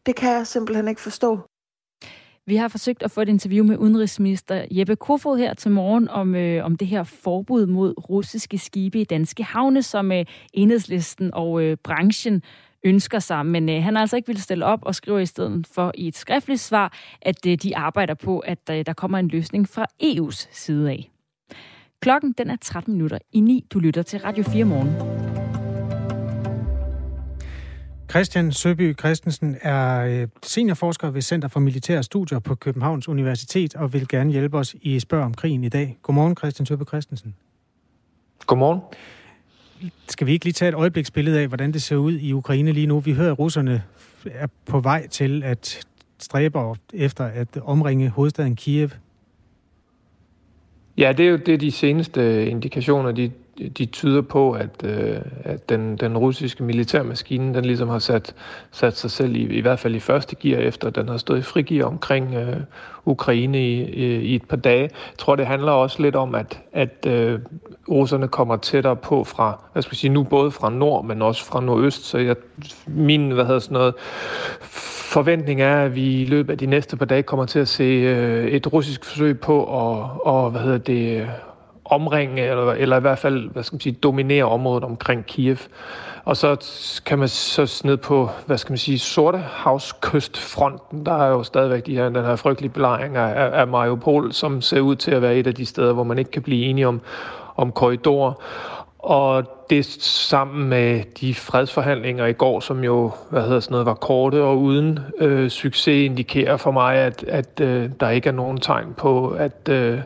Det 0.06 0.16
kan 0.16 0.32
jeg 0.32 0.46
simpelthen 0.46 0.88
ikke 0.88 1.00
forstå. 1.00 1.40
Vi 2.48 2.56
har 2.56 2.68
forsøgt 2.68 3.02
at 3.02 3.10
få 3.10 3.20
et 3.20 3.28
interview 3.28 3.64
med 3.64 3.76
udenrigsminister 3.76 4.64
Jeppe 4.70 4.96
Kofod 4.96 5.38
her 5.38 5.54
til 5.54 5.70
morgen 5.70 6.08
om, 6.08 6.34
øh, 6.34 6.64
om 6.64 6.76
det 6.76 6.88
her 6.88 7.02
forbud 7.02 7.66
mod 7.66 7.94
russiske 8.10 8.58
skibe 8.58 9.00
i 9.00 9.04
danske 9.04 9.44
havne, 9.44 9.82
som 9.82 10.12
øh, 10.12 10.24
enhedslisten 10.52 11.34
og 11.34 11.62
øh, 11.62 11.76
branchen 11.84 12.42
ønsker 12.84 13.18
sig. 13.18 13.46
Men 13.46 13.68
øh, 13.68 13.82
han 13.82 13.94
har 13.94 14.00
altså 14.00 14.16
ikke 14.16 14.26
vil 14.26 14.42
stille 14.42 14.64
op 14.64 14.80
og 14.82 14.94
skriver 14.94 15.18
i 15.18 15.26
stedet 15.26 15.66
for 15.66 15.92
i 15.94 16.08
et 16.08 16.16
skriftligt 16.16 16.60
svar, 16.60 16.92
at 17.22 17.46
øh, 17.46 17.54
de 17.54 17.76
arbejder 17.76 18.14
på, 18.14 18.38
at 18.38 18.70
øh, 18.70 18.86
der 18.86 18.92
kommer 18.92 19.18
en 19.18 19.28
løsning 19.28 19.68
fra 19.68 19.86
EU's 20.02 20.48
side 20.52 20.90
af. 20.90 21.10
Klokken 22.00 22.34
den 22.38 22.50
er 22.50 22.56
13 22.62 22.92
minutter 22.92 23.18
i 23.32 23.40
9. 23.40 23.64
Du 23.70 23.78
lytter 23.78 24.02
til 24.02 24.18
Radio 24.18 24.44
4 24.44 24.64
morgen. 24.64 25.35
Christian 28.10 28.52
Søby 28.52 28.98
Christensen 28.98 29.56
er 29.62 30.00
øh, 30.00 30.28
seniorforsker 30.42 31.10
ved 31.10 31.22
Center 31.22 31.48
for 31.48 31.60
Militære 31.60 32.02
Studier 32.02 32.38
på 32.38 32.54
Københavns 32.54 33.08
Universitet 33.08 33.74
og 33.74 33.92
vil 33.92 34.08
gerne 34.08 34.32
hjælpe 34.32 34.58
os 34.58 34.74
i 34.82 35.00
Spørg 35.00 35.24
om 35.24 35.34
krigen 35.34 35.64
i 35.64 35.68
dag. 35.68 35.96
Godmorgen, 36.02 36.36
Christian 36.36 36.66
Søby 36.66 36.82
Christensen. 36.88 37.34
Godmorgen. 38.46 38.80
Skal 40.08 40.26
vi 40.26 40.32
ikke 40.32 40.44
lige 40.44 40.52
tage 40.52 40.68
et 40.68 40.74
øjebliksbillede 40.74 41.40
af, 41.40 41.48
hvordan 41.48 41.72
det 41.72 41.82
ser 41.82 41.96
ud 41.96 42.12
i 42.12 42.32
Ukraine 42.32 42.72
lige 42.72 42.86
nu? 42.86 43.00
Vi 43.00 43.12
hører, 43.12 43.32
at 43.32 43.38
russerne 43.38 43.82
er 44.24 44.46
på 44.66 44.80
vej 44.80 45.06
til 45.06 45.42
at 45.42 45.86
stræbe 46.18 46.58
efter 46.94 47.24
at 47.24 47.48
omringe 47.62 48.08
hovedstaden 48.08 48.56
Kiev. 48.56 48.90
Ja, 50.98 51.12
det 51.12 51.26
er 51.26 51.30
jo 51.30 51.36
det, 51.36 51.60
de 51.60 51.70
seneste 51.70 52.46
indikationer, 52.46 53.12
de 53.12 53.32
de 53.78 53.86
tyder 53.86 54.22
på, 54.22 54.52
at, 54.52 54.70
øh, 54.84 55.16
at 55.44 55.68
den, 55.68 55.96
den 55.96 56.18
russiske 56.18 56.62
militærmaskine, 56.62 57.54
den 57.54 57.64
ligesom 57.64 57.88
har 57.88 57.98
sat, 57.98 58.34
sat 58.70 58.96
sig 58.96 59.10
selv 59.10 59.36
i, 59.36 59.42
i 59.42 59.60
hvert 59.60 59.78
fald 59.78 59.94
i 59.94 60.00
første 60.00 60.36
gear, 60.36 60.60
efter 60.60 60.90
den 60.90 61.08
har 61.08 61.16
stået 61.16 61.38
i 61.38 61.42
frigear 61.42 61.86
omkring 61.86 62.34
øh, 62.34 62.56
Ukraine 63.04 63.58
i, 63.58 63.82
i, 63.82 64.16
i 64.16 64.34
et 64.34 64.48
par 64.48 64.56
dage. 64.56 64.82
Jeg 64.82 65.18
tror, 65.18 65.36
det 65.36 65.46
handler 65.46 65.72
også 65.72 66.02
lidt 66.02 66.16
om, 66.16 66.34
at, 66.34 66.60
at 66.72 67.06
øh, 67.06 67.40
russerne 67.88 68.28
kommer 68.28 68.56
tættere 68.56 68.96
på 68.96 69.24
fra, 69.24 69.58
hvad 69.72 69.82
skal 69.82 69.90
jeg 69.92 69.98
sige, 69.98 70.12
nu 70.12 70.22
både 70.22 70.50
fra 70.50 70.70
nord, 70.70 71.04
men 71.04 71.22
også 71.22 71.44
fra 71.44 71.60
nordøst, 71.60 72.04
så 72.04 72.18
jeg, 72.18 72.36
min, 72.86 73.30
hvad 73.30 73.44
hedder 73.44 73.60
sådan 73.60 73.74
noget, 73.74 73.94
forventning 75.16 75.60
er, 75.60 75.76
at 75.76 75.94
vi 75.94 76.22
i 76.22 76.24
løbet 76.24 76.52
af 76.52 76.58
de 76.58 76.66
næste 76.66 76.96
par 76.96 77.04
dage 77.04 77.22
kommer 77.22 77.46
til 77.46 77.58
at 77.58 77.68
se 77.68 77.84
øh, 77.84 78.46
et 78.46 78.72
russisk 78.72 79.04
forsøg 79.04 79.40
på 79.40 79.60
at, 79.62 80.10
og, 80.22 80.50
hvad 80.50 80.60
hedder 80.60 80.78
det, 80.78 81.28
omringe, 81.90 82.42
eller, 82.42 82.72
eller 82.72 82.96
i 82.96 83.00
hvert 83.00 83.18
fald, 83.18 83.50
hvad 83.50 83.62
skal 83.62 83.74
man 83.74 83.80
sige, 83.80 83.92
dominere 83.92 84.44
området 84.44 84.84
omkring 84.84 85.26
Kiev. 85.26 85.56
Og 86.24 86.36
så 86.36 86.56
kan 87.06 87.18
man 87.18 87.28
så 87.28 87.82
ned 87.84 87.96
på, 87.96 88.30
hvad 88.46 88.58
skal 88.58 88.72
man 88.72 88.78
sige, 88.78 88.98
Sortehavskystfronten. 88.98 91.06
Der 91.06 91.22
er 91.22 91.28
jo 91.28 91.42
stadigvæk 91.42 91.86
de 91.86 91.96
her, 91.96 92.08
den 92.08 92.24
her 92.24 92.36
frygtelige 92.36 92.72
belejring 92.72 93.16
af, 93.16 93.60
af 93.60 93.66
Mariupol, 93.66 94.32
som 94.32 94.60
ser 94.60 94.80
ud 94.80 94.96
til 94.96 95.10
at 95.10 95.22
være 95.22 95.36
et 95.36 95.46
af 95.46 95.54
de 95.54 95.66
steder, 95.66 95.92
hvor 95.92 96.04
man 96.04 96.18
ikke 96.18 96.30
kan 96.30 96.42
blive 96.42 96.64
enige 96.64 96.88
om, 96.88 97.00
om 97.56 97.72
korridorer. 97.72 98.32
Og 98.98 99.44
det 99.70 99.84
sammen 100.02 100.68
med 100.68 101.02
de 101.20 101.34
fredsforhandlinger 101.34 102.26
i 102.26 102.32
går, 102.32 102.60
som 102.60 102.84
jo 102.84 103.10
hvad 103.30 103.42
hedder 103.42 103.60
sådan 103.60 103.72
noget, 103.72 103.86
var 103.86 103.94
korte 103.94 104.42
og 104.42 104.58
uden 104.58 104.98
øh, 105.18 105.50
succes, 105.50 106.04
indikerer 106.04 106.56
for 106.56 106.70
mig, 106.70 106.96
at, 106.96 107.24
at 107.28 107.60
øh, 107.60 107.90
der 108.00 108.10
ikke 108.10 108.28
er 108.28 108.32
nogen 108.32 108.60
tegn 108.60 108.94
på, 108.96 109.28
at, 109.28 109.68
øh, 109.68 110.00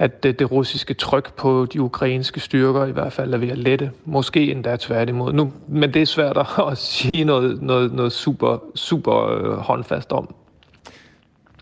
at 0.00 0.22
det, 0.22 0.38
det 0.38 0.50
russiske 0.50 0.94
tryk 0.94 1.34
på 1.34 1.66
de 1.72 1.82
ukrainske 1.82 2.40
styrker 2.40 2.86
i 2.86 2.92
hvert 2.92 3.12
fald 3.12 3.34
er 3.34 3.38
ved 3.38 3.48
at 3.48 3.58
lette. 3.58 3.90
Måske 4.04 4.50
endda 4.50 4.76
tværtimod. 4.76 5.32
Nu, 5.32 5.52
men 5.68 5.94
det 5.94 6.02
er 6.02 6.06
svært 6.06 6.36
at 6.36 6.78
sige 6.92 7.24
noget, 7.24 7.62
noget, 7.62 7.92
noget 7.92 8.12
super, 8.12 8.58
super 8.74 9.28
øh, 9.28 9.56
håndfast 9.56 10.12
om. 10.12 10.34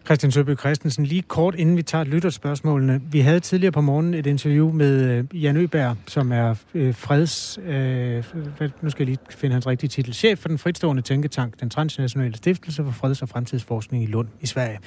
Christian 0.04 0.32
Søby 0.32 0.58
Christensen, 0.58 1.04
lige 1.04 1.22
kort 1.22 1.54
inden 1.54 1.76
vi 1.76 1.82
tager 1.82 2.04
lytterspørgsmålene. 2.04 3.00
Vi 3.10 3.20
havde 3.20 3.40
tidligere 3.40 3.72
på 3.72 3.80
morgenen 3.80 4.14
et 4.14 4.26
interview 4.26 4.72
med 4.72 5.18
øh, 5.34 5.42
Jan 5.42 5.56
Øberg, 5.56 5.96
som 6.06 6.32
er 6.32 6.54
øh, 6.74 6.94
freds... 6.94 7.58
Øh, 7.66 8.24
nu 8.82 8.90
skal 8.90 9.02
jeg 9.02 9.06
lige 9.06 9.18
finde 9.30 9.52
hans 9.52 9.66
rigtige 9.66 9.88
titel. 9.88 10.14
Chef 10.14 10.38
for 10.38 10.48
den 10.48 10.58
fritstående 10.58 11.02
tænketank, 11.02 11.60
den 11.60 11.70
transnationale 11.70 12.36
stiftelse 12.36 12.84
for 12.84 12.90
freds- 12.90 13.22
og 13.22 13.28
fremtidsforskning 13.28 14.04
i 14.04 14.06
Lund 14.06 14.28
i 14.40 14.46
Sverige. 14.46 14.78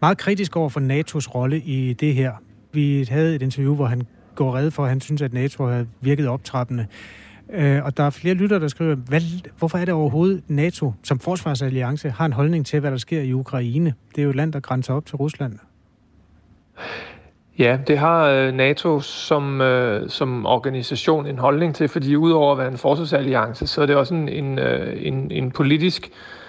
Meget 0.00 0.18
kritisk 0.18 0.56
over 0.56 0.68
for 0.68 0.80
NATO's 0.80 1.34
rolle 1.34 1.60
i 1.60 1.92
det 1.92 2.14
her. 2.14 2.32
Vi 2.74 3.06
havde 3.10 3.34
et 3.34 3.42
interview, 3.42 3.74
hvor 3.74 3.86
han 3.86 4.02
går 4.34 4.56
red 4.56 4.70
for, 4.70 4.82
at 4.82 4.88
han 4.88 5.00
synes, 5.00 5.22
at 5.22 5.32
NATO 5.32 5.66
har 5.66 5.86
virket 6.00 6.28
optrappende. 6.28 6.86
Øh, 7.52 7.84
og 7.84 7.96
der 7.96 8.02
er 8.02 8.10
flere 8.10 8.34
lytter, 8.34 8.58
der 8.58 8.68
skriver, 8.68 8.94
hvad, 8.94 9.20
hvorfor 9.58 9.78
er 9.78 9.84
det 9.84 9.94
overhovedet 9.94 10.42
NATO 10.48 10.92
som 11.02 11.18
forsvarsalliance 11.18 12.10
har 12.10 12.26
en 12.26 12.32
holdning 12.32 12.66
til, 12.66 12.80
hvad 12.80 12.90
der 12.90 12.96
sker 12.96 13.20
i 13.20 13.32
Ukraine? 13.32 13.94
Det 14.14 14.18
er 14.18 14.22
jo 14.22 14.30
et 14.30 14.36
land, 14.36 14.52
der 14.52 14.60
grænser 14.60 14.94
op 14.94 15.06
til 15.06 15.16
Rusland. 15.16 15.58
Ja, 17.58 17.78
det 17.86 17.98
har 17.98 18.26
øh, 18.26 18.52
NATO 18.52 19.00
som, 19.00 19.60
øh, 19.60 20.10
som 20.10 20.46
organisation 20.46 21.26
en 21.26 21.38
holdning 21.38 21.74
til, 21.74 21.88
fordi 21.88 22.16
udover 22.16 22.52
at 22.52 22.58
være 22.58 22.68
en 22.68 22.78
forsvarsalliance, 22.78 23.66
så 23.66 23.82
er 23.82 23.86
det 23.86 23.96
også 23.96 24.14
en, 24.14 24.28
en, 24.28 24.58
øh, 24.58 25.06
en, 25.06 25.30
en 25.30 25.50
politisk 25.50 26.06
øh, 26.06 26.43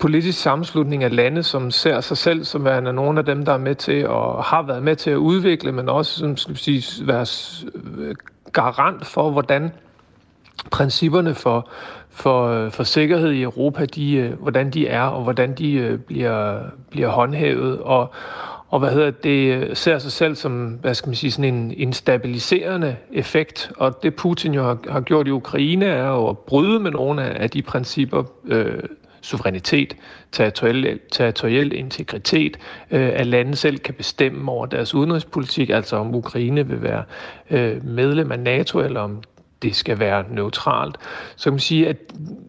politisk 0.00 0.40
sammenslutning 0.40 1.04
af 1.04 1.16
lande, 1.16 1.42
som 1.42 1.70
ser 1.70 2.00
sig 2.00 2.16
selv 2.16 2.44
som 2.44 2.64
værende 2.64 2.92
nogle 2.92 3.18
af 3.18 3.24
dem, 3.24 3.44
der 3.44 3.52
er 3.52 3.58
med 3.58 3.74
til 3.74 4.06
og 4.06 4.44
har 4.44 4.62
været 4.62 4.82
med 4.82 4.96
til 4.96 5.10
at 5.10 5.16
udvikle, 5.16 5.72
men 5.72 5.88
også 5.88 6.18
som 6.18 6.36
skal 6.36 6.56
sige, 6.56 7.06
være 7.06 7.26
øh, 7.98 8.14
garant 8.52 9.06
for, 9.06 9.30
hvordan 9.30 9.72
principperne 10.70 11.34
for, 11.34 11.68
for, 12.10 12.48
øh, 12.48 12.70
for 12.70 12.82
sikkerhed 12.82 13.30
i 13.30 13.42
Europa, 13.42 13.84
de, 13.84 14.14
øh, 14.14 14.32
hvordan 14.40 14.70
de 14.70 14.88
er, 14.88 15.02
og 15.02 15.22
hvordan 15.22 15.54
de 15.54 16.00
bliver, 16.06 16.60
bliver 16.90 17.08
håndhævet. 17.08 17.78
Og, 17.78 18.12
og 18.68 18.78
hvad 18.78 18.90
hedder 18.90 19.10
det, 19.10 19.78
ser 19.78 19.98
sig 19.98 20.12
selv 20.12 20.34
som, 20.34 20.66
hvad 20.66 20.94
skal 20.94 21.08
man 21.08 21.16
sige, 21.16 21.30
sådan 21.30 21.54
en, 21.54 21.74
en 21.76 21.92
stabiliserende 21.92 22.96
effekt. 23.12 23.72
Og 23.76 24.02
det 24.02 24.14
Putin 24.14 24.54
jo 24.54 24.62
har, 24.62 24.78
har 24.88 25.00
gjort 25.00 25.26
i 25.28 25.30
Ukraine, 25.30 25.86
er 25.86 26.08
jo 26.08 26.28
at 26.28 26.38
bryde 26.38 26.80
med 26.80 26.90
nogle 26.90 27.22
af, 27.22 27.42
af 27.42 27.50
de 27.50 27.62
principper, 27.62 28.22
øh, 28.44 28.82
suverænitet, 29.20 29.96
territoriel, 30.32 31.00
territoriel 31.12 31.72
integritet, 31.72 32.56
øh, 32.90 33.10
at 33.14 33.26
lande 33.26 33.56
selv 33.56 33.78
kan 33.78 33.94
bestemme 33.94 34.50
over 34.52 34.66
deres 34.66 34.94
udenrigspolitik, 34.94 35.70
altså 35.70 35.96
om 35.96 36.14
Ukraine 36.14 36.66
vil 36.66 36.82
være 36.82 37.04
øh, 37.50 37.84
medlem 37.84 38.32
af 38.32 38.40
NATO, 38.40 38.80
eller 38.80 39.00
om 39.00 39.22
det 39.62 39.76
skal 39.76 39.98
være 39.98 40.24
neutralt. 40.30 40.96
Så 41.36 41.44
kan 41.44 41.52
man 41.52 41.60
sige, 41.60 41.88
at 41.88 41.96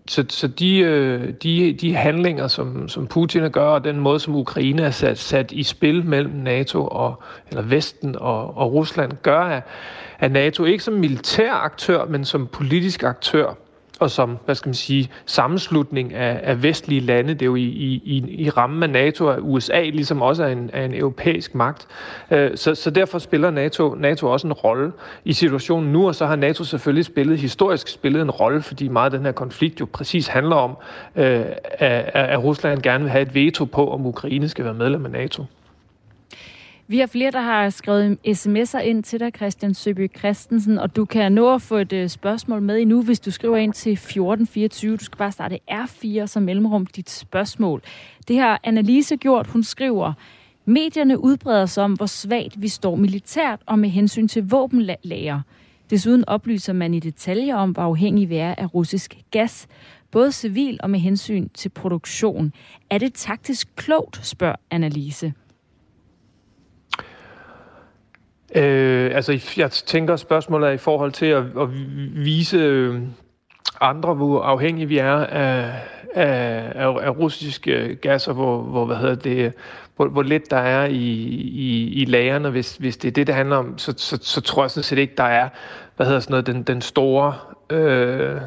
så, 0.07 0.25
så 0.29 0.47
de, 0.47 0.79
øh, 0.79 1.33
de, 1.43 1.73
de 1.73 1.95
handlinger, 1.95 2.47
som, 2.47 2.87
som 2.87 3.07
Putin 3.07 3.51
gør, 3.51 3.65
og 3.65 3.83
den 3.83 3.99
måde, 3.99 4.19
som 4.19 4.35
Ukraine 4.35 4.81
er 4.81 4.91
sat, 4.91 5.17
sat 5.17 5.51
i 5.51 5.63
spil 5.63 6.05
mellem 6.05 6.33
NATO 6.33 6.87
og 6.87 7.23
eller 7.49 7.61
Vesten 7.61 8.15
og, 8.15 8.57
og 8.57 8.73
Rusland, 8.73 9.11
gør, 9.21 9.41
at, 9.41 9.63
at 10.19 10.31
NATO 10.31 10.65
ikke 10.65 10.83
som 10.83 10.93
militær 10.93 11.53
aktør, 11.53 12.05
men 12.05 12.25
som 12.25 12.47
politisk 12.47 13.03
aktør 13.03 13.53
og 14.01 14.11
som, 14.11 14.37
hvad 14.45 14.55
skal 14.55 14.69
man 14.69 14.73
sige, 14.73 15.09
sammenslutning 15.25 16.13
af, 16.13 16.39
af 16.43 16.63
vestlige 16.63 17.01
lande. 17.01 17.33
Det 17.33 17.41
er 17.41 17.45
jo 17.45 17.55
i, 17.55 17.63
i, 18.05 18.25
i 18.27 18.49
rammen 18.49 18.83
af 18.83 18.89
NATO 18.89 19.27
at 19.27 19.39
USA 19.41 19.81
ligesom 19.83 20.21
også 20.21 20.43
er 20.43 20.47
en, 20.47 20.69
er 20.73 20.85
en 20.85 20.93
europæisk 20.93 21.55
magt. 21.55 21.87
Øh, 22.31 22.57
så, 22.57 22.75
så 22.75 22.89
derfor 22.89 23.19
spiller 23.19 23.51
NATO, 23.51 23.95
NATO 23.95 24.27
også 24.27 24.47
en 24.47 24.53
rolle 24.53 24.91
i 25.25 25.33
situationen 25.33 25.91
nu, 25.91 26.07
og 26.07 26.15
så 26.15 26.25
har 26.25 26.35
NATO 26.35 26.63
selvfølgelig 26.63 27.05
spillet, 27.05 27.39
historisk 27.39 27.87
spillet 27.87 28.21
en 28.21 28.31
rolle, 28.31 28.61
fordi 28.61 28.87
meget 28.87 29.13
af 29.13 29.17
den 29.19 29.25
her 29.25 29.33
konflikt 29.33 29.79
jo 29.79 29.87
præcis 29.93 30.27
handler 30.27 30.55
om, 30.55 30.77
øh, 31.15 31.45
at, 31.63 32.11
at 32.13 32.43
Rusland 32.43 32.81
gerne 32.81 33.03
vil 33.03 33.11
have 33.11 33.21
et 33.21 33.35
veto 33.35 33.65
på, 33.65 33.91
om 33.91 34.05
Ukraine 34.05 34.49
skal 34.49 34.65
være 34.65 34.73
medlem 34.73 35.05
af 35.05 35.11
NATO. 35.11 35.45
Vi 36.91 36.99
har 36.99 37.07
flere, 37.07 37.31
der 37.31 37.39
har 37.39 37.69
skrevet 37.69 38.17
sms'er 38.27 38.79
ind 38.79 39.03
til 39.03 39.19
dig, 39.19 39.31
Christian 39.35 39.73
Søby 39.73 40.11
Christensen, 40.17 40.77
og 40.77 40.95
du 40.95 41.05
kan 41.05 41.31
nå 41.31 41.53
at 41.53 41.61
få 41.61 41.77
et 41.77 41.93
øh, 41.93 42.09
spørgsmål 42.09 42.61
med 42.61 42.79
endnu, 42.79 43.01
hvis 43.01 43.19
du 43.19 43.31
skriver 43.31 43.57
ind 43.57 43.73
til 43.73 43.91
1424. 43.91 44.97
Du 44.97 45.03
skal 45.03 45.17
bare 45.17 45.31
starte 45.31 45.59
R4 45.71 46.27
som 46.27 46.43
mellemrum 46.43 46.85
dit 46.85 47.09
spørgsmål. 47.09 47.81
Det 48.27 48.37
har 48.37 48.59
Annelise 48.63 49.17
gjort. 49.17 49.47
Hun 49.47 49.63
skriver, 49.63 50.13
medierne 50.65 51.19
udbreder 51.19 51.65
sig 51.65 51.83
om, 51.83 51.93
hvor 51.93 52.05
svagt 52.05 52.61
vi 52.61 52.67
står 52.67 52.95
militært 52.95 53.59
og 53.65 53.79
med 53.79 53.89
hensyn 53.89 54.27
til 54.27 54.49
våbenlager. 54.49 55.41
Desuden 55.89 56.25
oplyser 56.27 56.73
man 56.73 56.93
i 56.93 56.99
detaljer 56.99 57.55
om, 57.55 57.71
hvor 57.71 57.83
afhængig 57.83 58.29
vi 58.29 58.35
er 58.35 58.55
af 58.55 58.73
russisk 58.73 59.17
gas, 59.31 59.67
både 60.11 60.31
civil 60.31 60.79
og 60.83 60.89
med 60.89 60.99
hensyn 60.99 61.49
til 61.49 61.69
produktion. 61.69 62.53
Er 62.89 62.97
det 62.97 63.13
taktisk 63.13 63.67
klogt, 63.75 64.25
spørger 64.27 64.55
Annelise. 64.71 65.33
Øh, 68.55 69.15
altså, 69.15 69.53
jeg 69.57 69.71
tænker, 69.71 70.15
spørgsmålet 70.15 70.69
er 70.69 70.73
i 70.73 70.77
forhold 70.77 71.11
til 71.11 71.25
at, 71.25 71.43
at 71.59 71.69
vise 72.25 72.57
øh, 72.57 73.01
andre, 73.81 74.13
hvor 74.13 74.41
afhængige 74.41 74.87
vi 74.87 74.97
er 74.97 75.13
af, 75.13 75.71
af, 76.15 76.71
af, 76.75 76.87
af 77.01 77.17
russiske 77.19 77.71
øh, 77.71 77.97
gasser, 77.97 78.33
hvor, 78.33 78.61
hvor, 78.61 78.85
hvad 78.85 78.95
hedder 78.95 79.15
det, 79.15 79.53
hvor, 79.95 80.07
hvor 80.07 80.21
lidt 80.21 80.51
der 80.51 80.57
er 80.57 80.85
i, 80.85 80.95
i, 80.95 81.93
i 82.01 82.05
lagerne, 82.05 82.49
hvis, 82.49 82.75
hvis 82.77 82.97
det 82.97 83.07
er 83.07 83.11
det, 83.11 83.27
det 83.27 83.35
handler 83.35 83.55
om, 83.55 83.77
så, 83.77 83.93
så, 83.97 84.19
så 84.21 84.41
tror 84.41 84.63
jeg 84.63 84.71
sådan 84.71 84.83
set 84.83 84.97
ikke, 84.97 85.13
der 85.17 85.23
er, 85.23 85.49
hvad 85.95 86.05
hedder 86.05 86.19
sådan 86.19 86.31
noget, 86.31 86.47
den, 86.47 86.63
den 86.63 86.81
store... 86.81 87.35
Øh, 87.69 88.41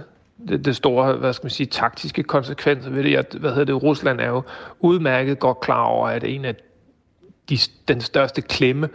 det, 0.49 0.65
det 0.65 0.77
store, 0.77 1.13
hvad 1.13 1.33
skal 1.33 1.45
man 1.45 1.51
sige, 1.51 1.67
taktiske 1.67 2.23
konsekvenser 2.23 2.91
ved 2.91 3.05
det. 3.05 3.17
At, 3.17 3.37
hvad 3.41 3.51
hedder 3.51 3.65
det, 3.65 3.83
Rusland 3.83 4.21
er 4.21 4.29
jo 4.29 4.43
udmærket 4.81 5.39
godt 5.39 5.61
klar 5.61 5.83
over, 5.83 6.09
at 6.09 6.25
en 6.25 6.45
af 6.45 6.55
de, 7.49 7.59
den 7.89 8.01
største 8.01 8.43
klemme, 8.43 8.89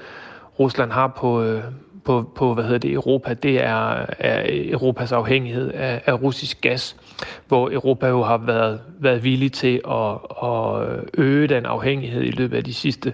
Rusland 0.60 0.92
har 0.92 1.08
på, 1.08 1.44
øh, 1.44 1.64
på, 2.04 2.32
på 2.36 2.54
hvad 2.54 2.64
hedder 2.64 2.78
det, 2.78 2.92
Europa, 2.92 3.34
det 3.34 3.64
er, 3.64 4.06
er 4.20 4.44
Europas 4.48 5.12
afhængighed 5.12 5.72
af, 5.72 6.02
af 6.06 6.22
russisk 6.22 6.62
gas, 6.62 6.96
hvor 7.48 7.72
Europa 7.72 8.08
jo 8.08 8.24
har 8.24 8.38
været, 8.38 8.82
været 9.00 9.24
villig 9.24 9.52
til 9.52 9.82
at, 9.90 10.14
at 10.44 11.00
øge 11.14 11.48
den 11.48 11.66
afhængighed 11.66 12.24
i 12.24 12.32
løbet 12.32 12.58
af 12.58 12.64
de 12.64 12.74
sidste, 12.74 13.14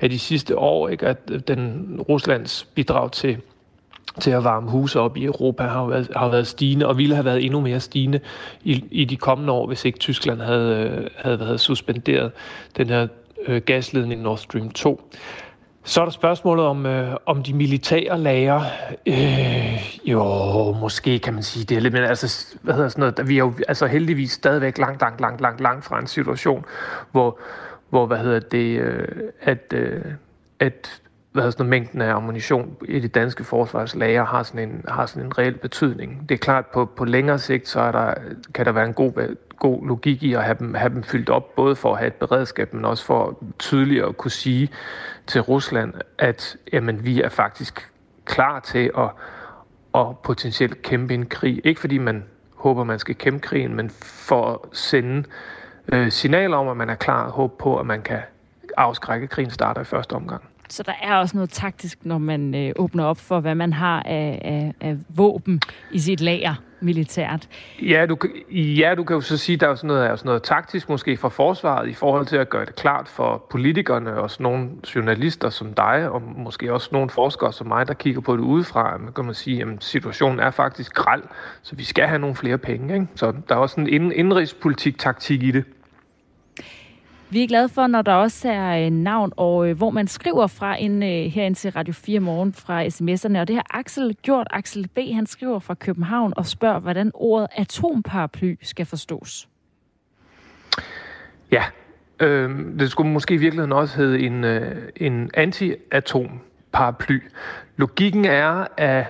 af 0.00 0.10
de 0.10 0.18
sidste 0.18 0.58
år, 0.58 0.88
ikke? 0.88 1.06
at 1.06 1.48
den 1.48 1.86
Ruslands 2.08 2.64
bidrag 2.74 3.12
til, 3.12 3.36
til 4.20 4.30
at 4.30 4.44
varme 4.44 4.70
huse 4.70 5.00
op 5.00 5.16
i 5.16 5.24
Europa 5.24 5.62
har 5.62 5.86
været, 5.86 6.08
har 6.16 6.28
været 6.28 6.46
stigende, 6.46 6.86
og 6.86 6.98
ville 6.98 7.14
have 7.14 7.24
været 7.24 7.44
endnu 7.44 7.60
mere 7.60 7.80
stigende 7.80 8.20
i, 8.64 8.84
i 8.90 9.04
de 9.04 9.16
kommende 9.16 9.52
år, 9.52 9.66
hvis 9.66 9.84
ikke 9.84 9.98
Tyskland 9.98 10.40
havde, 10.40 10.90
øh, 10.90 11.06
havde 11.16 11.44
havde 11.44 11.58
suspenderet 11.58 12.32
den 12.76 12.88
her 12.88 13.06
øh, 13.46 13.62
gasledning 13.62 14.22
Nord 14.22 14.38
Stream 14.38 14.70
2. 14.70 15.10
Så 15.86 16.00
er 16.00 16.04
der 16.04 16.12
spørgsmålet 16.12 16.64
om, 16.64 16.86
øh, 16.86 17.16
om 17.26 17.42
de 17.42 17.54
militære 17.54 18.18
lager. 18.18 18.62
Øh, 19.06 20.00
jo, 20.04 20.22
måske 20.80 21.18
kan 21.18 21.34
man 21.34 21.42
sige 21.42 21.64
det 21.64 21.82
lidt, 21.82 21.94
men 21.94 22.04
altså, 22.04 22.56
hvad 22.62 22.74
hedder 22.74 22.88
sådan 22.88 23.00
noget, 23.00 23.28
vi 23.28 23.34
er 23.34 23.38
jo 23.38 23.52
altså 23.68 23.86
heldigvis 23.86 24.32
stadigvæk 24.32 24.78
langt, 24.78 25.00
langt, 25.00 25.20
langt, 25.20 25.40
langt, 25.40 25.60
langt 25.60 25.84
fra 25.84 25.98
en 25.98 26.06
situation, 26.06 26.64
hvor, 27.12 27.38
hvor 27.90 28.06
hvad 28.06 28.18
hedder 28.18 28.40
det, 28.40 28.78
øh, 28.78 29.08
at, 29.40 29.72
øh, 29.72 30.04
at 30.60 31.00
hvad 31.34 31.52
sådan 31.52 31.66
mængden 31.66 32.00
af 32.00 32.14
ammunition 32.14 32.76
i 32.88 32.98
det 33.00 33.14
danske 33.14 33.44
forsvarslager 33.44 34.24
har 34.24 34.42
sådan 34.42 34.68
en, 34.68 34.84
har 34.88 35.06
sådan 35.06 35.22
en 35.22 35.38
reel 35.38 35.58
betydning. 35.58 36.28
Det 36.28 36.34
er 36.34 36.38
klart, 36.38 36.66
på, 36.66 36.84
på 36.84 37.04
længere 37.04 37.38
sigt, 37.38 37.68
så 37.68 37.80
er 37.80 37.92
der, 37.92 38.14
kan 38.54 38.66
der 38.66 38.72
være 38.72 38.86
en 38.86 38.92
god, 38.92 39.36
god 39.58 39.86
logik 39.86 40.22
i 40.22 40.34
at 40.34 40.44
have 40.44 40.56
dem, 40.58 40.74
have 40.74 40.94
dem 40.94 41.02
fyldt 41.02 41.28
op, 41.28 41.54
både 41.54 41.76
for 41.76 41.92
at 41.92 41.98
have 41.98 42.06
et 42.06 42.14
beredskab, 42.14 42.74
men 42.74 42.84
også 42.84 43.04
for 43.04 43.38
tydeligere 43.58 44.08
at 44.08 44.16
kunne 44.16 44.30
sige 44.30 44.68
til 45.26 45.40
Rusland, 45.40 45.94
at 46.18 46.56
jamen, 46.72 47.04
vi 47.04 47.22
er 47.22 47.28
faktisk 47.28 47.90
klar 48.24 48.60
til 48.60 48.90
at, 48.98 49.10
at 49.94 50.18
potentielt 50.18 50.82
kæmpe 50.82 51.14
en 51.14 51.26
krig. 51.26 51.60
Ikke 51.64 51.80
fordi 51.80 51.98
man 51.98 52.24
håber, 52.56 52.84
man 52.84 52.98
skal 52.98 53.14
kæmpe 53.14 53.40
krigen, 53.40 53.74
men 53.74 53.90
for 54.02 54.50
at 54.52 54.76
sende 54.78 55.24
øh, 55.92 56.10
signaler 56.10 56.56
om, 56.56 56.68
at 56.68 56.76
man 56.76 56.90
er 56.90 56.94
klar 56.94 57.24
og 57.24 57.32
håbe 57.32 57.54
på, 57.58 57.78
at 57.78 57.86
man 57.86 58.02
kan 58.02 58.20
afskrække 58.76 59.26
krigen 59.26 59.50
starter 59.50 59.80
i 59.80 59.84
første 59.84 60.12
omgang. 60.12 60.44
Så 60.68 60.82
der 60.82 60.92
er 61.02 61.16
også 61.16 61.36
noget 61.36 61.50
taktisk, 61.50 61.98
når 62.04 62.18
man 62.18 62.54
øh, 62.54 62.72
åbner 62.76 63.04
op 63.04 63.18
for, 63.18 63.40
hvad 63.40 63.54
man 63.54 63.72
har 63.72 64.02
af, 64.02 64.40
af, 64.44 64.88
af 64.88 64.96
våben 65.08 65.60
i 65.92 65.98
sit 65.98 66.20
lager 66.20 66.54
militært. 66.80 67.48
Ja 67.82 68.06
du, 68.06 68.16
ja, 68.50 68.94
du 68.96 69.04
kan 69.04 69.14
jo 69.14 69.20
så 69.20 69.36
sige, 69.36 69.54
at 69.54 69.60
der 69.60 69.68
er 69.68 69.74
sådan 69.74 69.88
noget, 69.88 70.06
er 70.06 70.16
sådan 70.16 70.28
noget 70.28 70.42
taktisk 70.42 70.88
måske 70.88 71.16
fra 71.16 71.28
forsvaret 71.28 71.88
i 71.88 71.92
forhold 71.92 72.26
til 72.26 72.36
at 72.36 72.48
gøre 72.48 72.64
det 72.64 72.76
klart 72.76 73.08
for 73.08 73.46
politikerne 73.50 74.14
og 74.14 74.30
sådan 74.30 74.44
nogle 74.44 74.68
journalister 74.94 75.50
som 75.50 75.74
dig, 75.74 76.10
og 76.10 76.22
måske 76.22 76.72
også 76.72 76.88
nogle 76.92 77.10
forskere 77.10 77.52
som 77.52 77.66
mig, 77.66 77.88
der 77.88 77.94
kigger 77.94 78.20
på 78.20 78.36
det 78.36 78.42
udefra. 78.42 78.98
Man 78.98 79.12
kan 79.12 79.24
man 79.24 79.34
sige, 79.34 79.62
at 79.62 79.68
situationen 79.80 80.40
er 80.40 80.50
faktisk 80.50 80.94
græld, 80.94 81.22
så 81.62 81.76
vi 81.76 81.84
skal 81.84 82.06
have 82.06 82.18
nogle 82.18 82.36
flere 82.36 82.58
penge. 82.58 82.94
Ikke? 82.94 83.06
Så 83.14 83.32
der 83.48 83.54
er 83.54 83.58
også 83.58 83.80
en 83.80 84.12
indrigspolitik-taktik 84.12 85.42
i 85.42 85.50
det. 85.50 85.64
Vi 87.34 87.42
er 87.42 87.46
glade 87.46 87.68
for, 87.68 87.86
når 87.86 88.02
der 88.02 88.12
også 88.12 88.48
er 88.48 88.86
øh, 88.86 88.90
navn, 88.90 89.32
og 89.36 89.68
øh, 89.68 89.76
hvor 89.76 89.90
man 89.90 90.06
skriver 90.06 90.46
fra 90.46 90.76
ind, 90.76 91.04
øh, 91.04 91.10
herind 91.10 91.54
til 91.54 91.70
Radio 91.70 91.94
4 91.94 92.20
morgen 92.20 92.52
fra 92.52 92.86
sms'erne. 92.86 93.40
Og 93.40 93.48
det 93.48 93.56
har 93.56 93.66
Axel 93.70 94.16
gjort. 94.22 94.46
Axel 94.50 94.88
B. 94.88 94.98
han 95.12 95.26
skriver 95.26 95.58
fra 95.58 95.74
København 95.74 96.32
og 96.36 96.46
spørger, 96.46 96.78
hvordan 96.78 97.10
ordet 97.14 97.48
atomparaply 97.52 98.54
skal 98.62 98.86
forstås. 98.86 99.48
Ja, 101.50 101.64
øh, 102.20 102.50
det 102.78 102.90
skulle 102.90 103.10
måske 103.10 103.34
i 103.34 103.36
virkeligheden 103.36 103.72
også 103.72 103.96
hedde 103.96 104.20
en, 104.20 104.44
øh, 104.44 104.88
en 104.96 105.30
anti-atomparaply. 105.36 107.20
Logikken 107.76 108.24
er, 108.24 108.66
at 108.76 109.06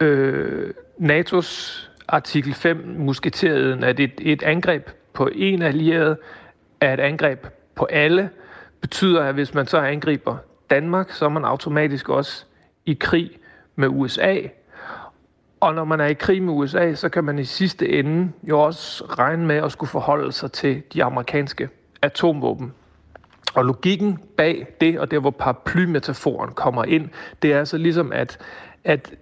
øh, 0.00 0.74
NATO's 1.00 1.80
artikel 2.08 2.54
5 2.54 2.96
musketereden, 2.98 3.84
at 3.84 4.00
et, 4.00 4.12
et 4.20 4.42
angreb 4.42 4.88
på 5.12 5.28
en 5.34 5.62
allieret 5.62 6.16
at 6.86 7.00
et 7.00 7.02
angreb 7.02 7.46
på 7.74 7.84
alle 7.84 8.30
betyder, 8.80 9.22
at 9.22 9.34
hvis 9.34 9.54
man 9.54 9.66
så 9.66 9.78
angriber 9.78 10.36
Danmark, 10.70 11.10
så 11.10 11.24
er 11.24 11.28
man 11.28 11.44
automatisk 11.44 12.08
også 12.08 12.44
i 12.86 12.96
krig 13.00 13.30
med 13.76 13.88
USA. 13.88 14.36
Og 15.60 15.74
når 15.74 15.84
man 15.84 16.00
er 16.00 16.06
i 16.06 16.14
krig 16.14 16.42
med 16.42 16.52
USA, 16.52 16.94
så 16.94 17.08
kan 17.08 17.24
man 17.24 17.38
i 17.38 17.44
sidste 17.44 17.88
ende 17.88 18.32
jo 18.42 18.60
også 18.60 19.04
regne 19.04 19.46
med 19.46 19.56
at 19.56 19.72
skulle 19.72 19.90
forholde 19.90 20.32
sig 20.32 20.52
til 20.52 20.82
de 20.92 21.04
amerikanske 21.04 21.68
atomvåben. 22.02 22.72
Og 23.54 23.64
logikken 23.64 24.18
bag 24.36 24.66
det, 24.80 24.98
og 24.98 25.10
der 25.10 25.18
hvor 25.18 25.30
paraplymetaforen 25.30 26.50
kommer 26.50 26.84
ind, 26.84 27.08
det 27.42 27.52
er 27.52 27.58
altså 27.58 27.78
ligesom, 27.78 28.12
at, 28.12 28.38
at 28.84 29.14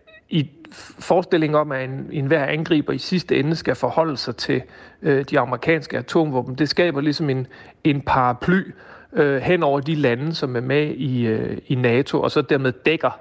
forestilling 0.99 1.57
om, 1.57 1.73
at 1.73 1.85
en, 1.85 2.09
en 2.13 2.33
angriber 2.33 2.93
i 2.93 2.99
sidste 2.99 3.39
ende 3.39 3.57
skal 3.57 3.75
forholde 3.75 4.17
sig 4.17 4.37
til 4.37 4.63
øh, 5.03 5.25
de 5.25 5.39
amerikanske 5.39 5.99
atomvåben, 5.99 6.55
det 6.55 6.69
skaber 6.69 7.01
ligesom 7.01 7.31
en, 7.31 7.47
en 7.85 8.01
paraply 8.01 8.73
øh, 9.13 9.43
hen 9.43 9.63
over 9.63 9.81
de 9.81 9.95
lande, 9.95 10.35
som 10.35 10.57
er 10.57 10.61
med 10.61 10.87
i, 10.87 11.27
øh, 11.27 11.59
i 11.67 11.75
NATO, 11.75 12.23
og 12.23 12.31
så 12.31 12.43
dermed 12.43 12.73
dækker, 12.73 13.21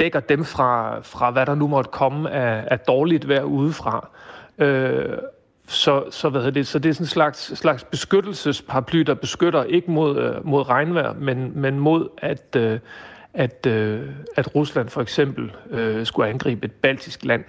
dækker 0.00 0.20
dem 0.20 0.44
fra, 0.44 1.00
fra, 1.00 1.30
hvad 1.30 1.46
der 1.46 1.54
nu 1.54 1.66
måtte 1.66 1.90
komme 1.90 2.30
af, 2.30 2.64
af 2.70 2.78
dårligt 2.78 3.28
vejr 3.28 3.42
udefra. 3.42 4.08
Øh, 4.58 5.18
så, 5.68 6.04
så, 6.10 6.28
hvad 6.28 6.52
det, 6.52 6.66
så 6.66 6.78
det 6.78 6.88
er 6.88 6.92
sådan 6.92 7.04
en 7.04 7.08
slags, 7.08 7.58
slags 7.58 7.84
beskyttelsesparaply, 7.84 9.00
der 9.00 9.14
beskytter 9.14 9.64
ikke 9.64 9.90
mod, 9.90 10.18
øh, 10.18 10.46
mod 10.46 10.68
regnvejr, 10.68 11.14
men, 11.14 11.52
men 11.54 11.78
mod 11.78 12.08
at, 12.18 12.56
øh, 12.56 12.78
at, 13.36 13.66
øh, 13.66 14.08
at 14.36 14.54
Rusland 14.54 14.88
for 14.88 15.02
eksempel 15.02 15.52
øh, 15.70 16.06
skulle 16.06 16.28
angribe 16.28 16.64
et 16.64 16.72
baltisk 16.72 17.24
land. 17.24 17.44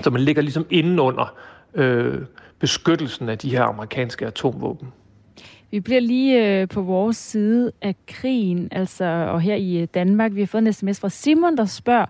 Så 0.00 0.10
man 0.10 0.20
ligger 0.20 0.42
ligesom 0.42 0.66
indenunder 0.70 1.34
øh, 1.74 2.18
beskyttelsen 2.58 3.28
af 3.28 3.38
de 3.38 3.50
her 3.50 3.62
amerikanske 3.62 4.26
atomvåben. 4.26 4.88
Vi 5.70 5.80
bliver 5.80 6.00
lige 6.00 6.60
øh, 6.60 6.68
på 6.68 6.82
vores 6.82 7.16
side 7.16 7.72
af 7.82 7.94
krigen, 8.06 8.68
altså 8.70 9.04
og 9.04 9.40
her 9.40 9.54
i 9.54 9.76
øh, 9.76 9.88
Danmark. 9.94 10.34
Vi 10.34 10.40
har 10.40 10.46
fået 10.46 10.66
en 10.66 10.72
sms 10.72 11.00
fra 11.00 11.08
Simon, 11.08 11.56
der 11.56 11.64
spørger, 11.64 12.06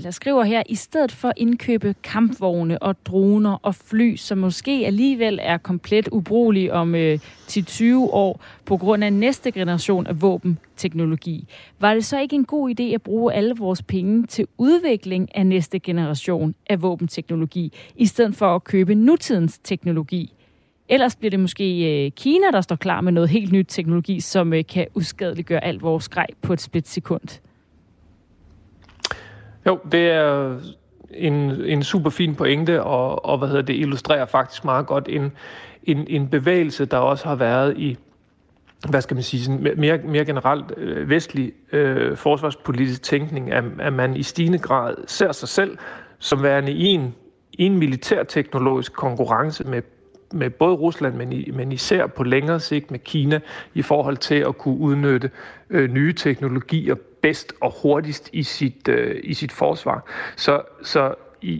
eller 0.00 0.10
skriver 0.10 0.44
her, 0.44 0.62
i 0.68 0.74
stedet 0.74 1.12
for 1.12 1.28
at 1.28 1.34
indkøbe 1.36 1.94
kampvogne 2.02 2.82
og 2.82 3.06
droner 3.06 3.58
og 3.62 3.74
fly, 3.74 4.16
som 4.16 4.38
måske 4.38 4.82
alligevel 4.86 5.38
er 5.42 5.58
komplet 5.58 6.08
ubrugelige 6.08 6.72
om 6.72 6.94
øh, 6.94 7.18
10-20 7.48 7.94
år 7.96 8.40
på 8.64 8.76
grund 8.76 9.04
af 9.04 9.12
næste 9.12 9.50
generation 9.50 10.06
af 10.06 10.22
våbenteknologi, 10.22 11.48
var 11.80 11.94
det 11.94 12.04
så 12.04 12.20
ikke 12.20 12.36
en 12.36 12.44
god 12.44 12.70
idé 12.80 12.82
at 12.82 13.02
bruge 13.02 13.32
alle 13.32 13.54
vores 13.58 13.82
penge 13.82 14.26
til 14.26 14.46
udvikling 14.58 15.36
af 15.36 15.46
næste 15.46 15.78
generation 15.78 16.54
af 16.70 16.82
våbenteknologi, 16.82 17.72
i 17.96 18.06
stedet 18.06 18.34
for 18.34 18.54
at 18.54 18.64
købe 18.64 18.94
nutidens 18.94 19.58
teknologi? 19.58 20.34
Ellers 20.88 21.16
bliver 21.16 21.30
det 21.30 21.40
måske 21.40 22.04
øh, 22.04 22.10
Kina, 22.10 22.46
der 22.52 22.60
står 22.60 22.76
klar 22.76 23.00
med 23.00 23.12
noget 23.12 23.28
helt 23.30 23.52
nyt 23.52 23.66
teknologi, 23.68 24.20
som 24.20 24.52
øh, 24.52 24.64
kan 24.68 24.86
uskadeliggøre 24.94 25.64
alt 25.64 25.82
vores 25.82 26.08
grej 26.08 26.26
på 26.42 26.52
et 26.52 26.60
splitsekund. 26.60 27.40
Jo, 29.66 29.78
det 29.92 30.10
er 30.10 30.56
en, 31.10 31.32
en 31.64 31.82
super 31.82 32.10
fin 32.10 32.34
pointe, 32.34 32.82
og, 32.82 33.24
og 33.24 33.38
hvad 33.38 33.48
hedder 33.48 33.62
det, 33.62 33.76
illustrerer 33.76 34.26
faktisk 34.26 34.64
meget 34.64 34.86
godt 34.86 35.08
en, 35.08 35.32
en, 35.84 36.06
en 36.08 36.28
bevægelse, 36.28 36.84
der 36.84 36.96
også 36.96 37.28
har 37.28 37.34
været 37.34 37.78
i 37.78 37.98
hvad 38.88 39.00
skal 39.00 39.14
man 39.14 39.22
sige, 39.22 39.44
sådan 39.44 39.74
mere, 39.76 39.98
mere 39.98 40.24
generelt 40.24 40.64
øh, 40.76 41.10
vestlig 41.10 41.52
øh, 41.72 42.16
forsvarspolitisk 42.16 43.02
tænkning, 43.02 43.52
at, 43.52 43.64
at 43.80 43.92
man 43.92 44.16
i 44.16 44.22
stigende 44.22 44.58
grad 44.58 44.94
ser 45.06 45.32
sig 45.32 45.48
selv 45.48 45.78
som 46.18 46.42
værende 46.42 46.72
i 46.72 46.84
en, 46.84 47.14
i 47.52 47.64
en 47.66 47.78
militærteknologisk 47.78 48.92
konkurrence 48.92 49.64
med 49.64 49.82
med 50.32 50.50
både 50.50 50.74
Rusland, 50.74 51.14
men, 51.14 51.32
i, 51.32 51.50
men 51.50 51.72
især 51.72 52.06
på 52.06 52.24
længere 52.24 52.60
sigt 52.60 52.90
med 52.90 52.98
Kina 52.98 53.40
i 53.74 53.82
forhold 53.82 54.16
til 54.16 54.34
at 54.34 54.58
kunne 54.58 54.78
udnytte 54.78 55.30
øh, 55.70 55.90
nye 55.90 56.12
teknologier 56.12 56.94
bedst 57.22 57.52
og 57.60 57.74
hurtigst 57.82 58.30
i 58.32 58.42
sit, 58.42 58.88
øh, 58.88 59.20
i 59.24 59.34
sit 59.34 59.52
forsvar. 59.52 60.04
Så, 60.36 60.62
så 60.82 61.14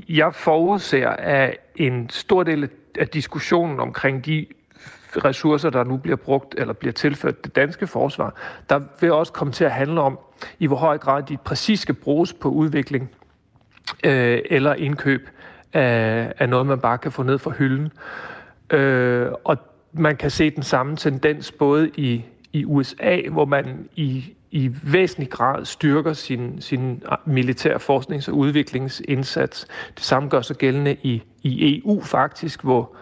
jeg 0.08 0.34
forudser, 0.34 1.08
at 1.08 1.56
en 1.76 2.10
stor 2.10 2.42
del 2.42 2.68
af 2.98 3.08
diskussionen 3.08 3.80
omkring 3.80 4.26
de 4.26 4.46
ressourcer, 5.16 5.70
der 5.70 5.84
nu 5.84 5.96
bliver 5.96 6.16
brugt 6.16 6.54
eller 6.58 6.72
bliver 6.74 6.92
tilført 6.92 7.44
det 7.44 7.56
danske 7.56 7.86
forsvar, 7.86 8.34
der 8.70 8.80
vil 9.00 9.12
også 9.12 9.32
komme 9.32 9.52
til 9.52 9.64
at 9.64 9.72
handle 9.72 10.00
om, 10.00 10.18
i 10.58 10.66
hvor 10.66 10.76
høj 10.76 10.98
grad 10.98 11.22
de 11.22 11.36
præcis 11.36 11.80
skal 11.80 11.94
bruges 11.94 12.32
på 12.32 12.48
udvikling 12.48 13.10
øh, 14.04 14.38
eller 14.50 14.74
indkøb 14.74 15.28
af, 15.72 16.32
af 16.38 16.48
noget, 16.48 16.66
man 16.66 16.80
bare 16.80 16.98
kan 16.98 17.12
få 17.12 17.22
ned 17.22 17.38
fra 17.38 17.50
hylden. 17.50 17.92
Øh, 18.70 19.28
og 19.44 19.56
man 19.92 20.16
kan 20.16 20.30
se 20.30 20.50
den 20.50 20.62
samme 20.62 20.96
tendens 20.96 21.52
både 21.52 21.90
i, 21.96 22.24
i 22.52 22.64
USA, 22.64 23.20
hvor 23.30 23.44
man 23.44 23.88
i, 23.96 24.34
i 24.50 24.70
væsentlig 24.82 25.30
grad 25.30 25.64
styrker 25.64 26.12
sin, 26.12 26.60
sin 26.60 27.02
militær 27.24 27.78
forsknings- 27.78 28.28
og 28.28 28.36
udviklingsindsats. 28.36 29.66
Det 29.96 30.04
samme 30.04 30.28
gør 30.28 30.40
sig 30.40 30.56
gældende 30.56 30.96
i, 31.02 31.22
i 31.42 31.82
EU 31.84 32.02
faktisk, 32.02 32.62
hvor 32.62 32.96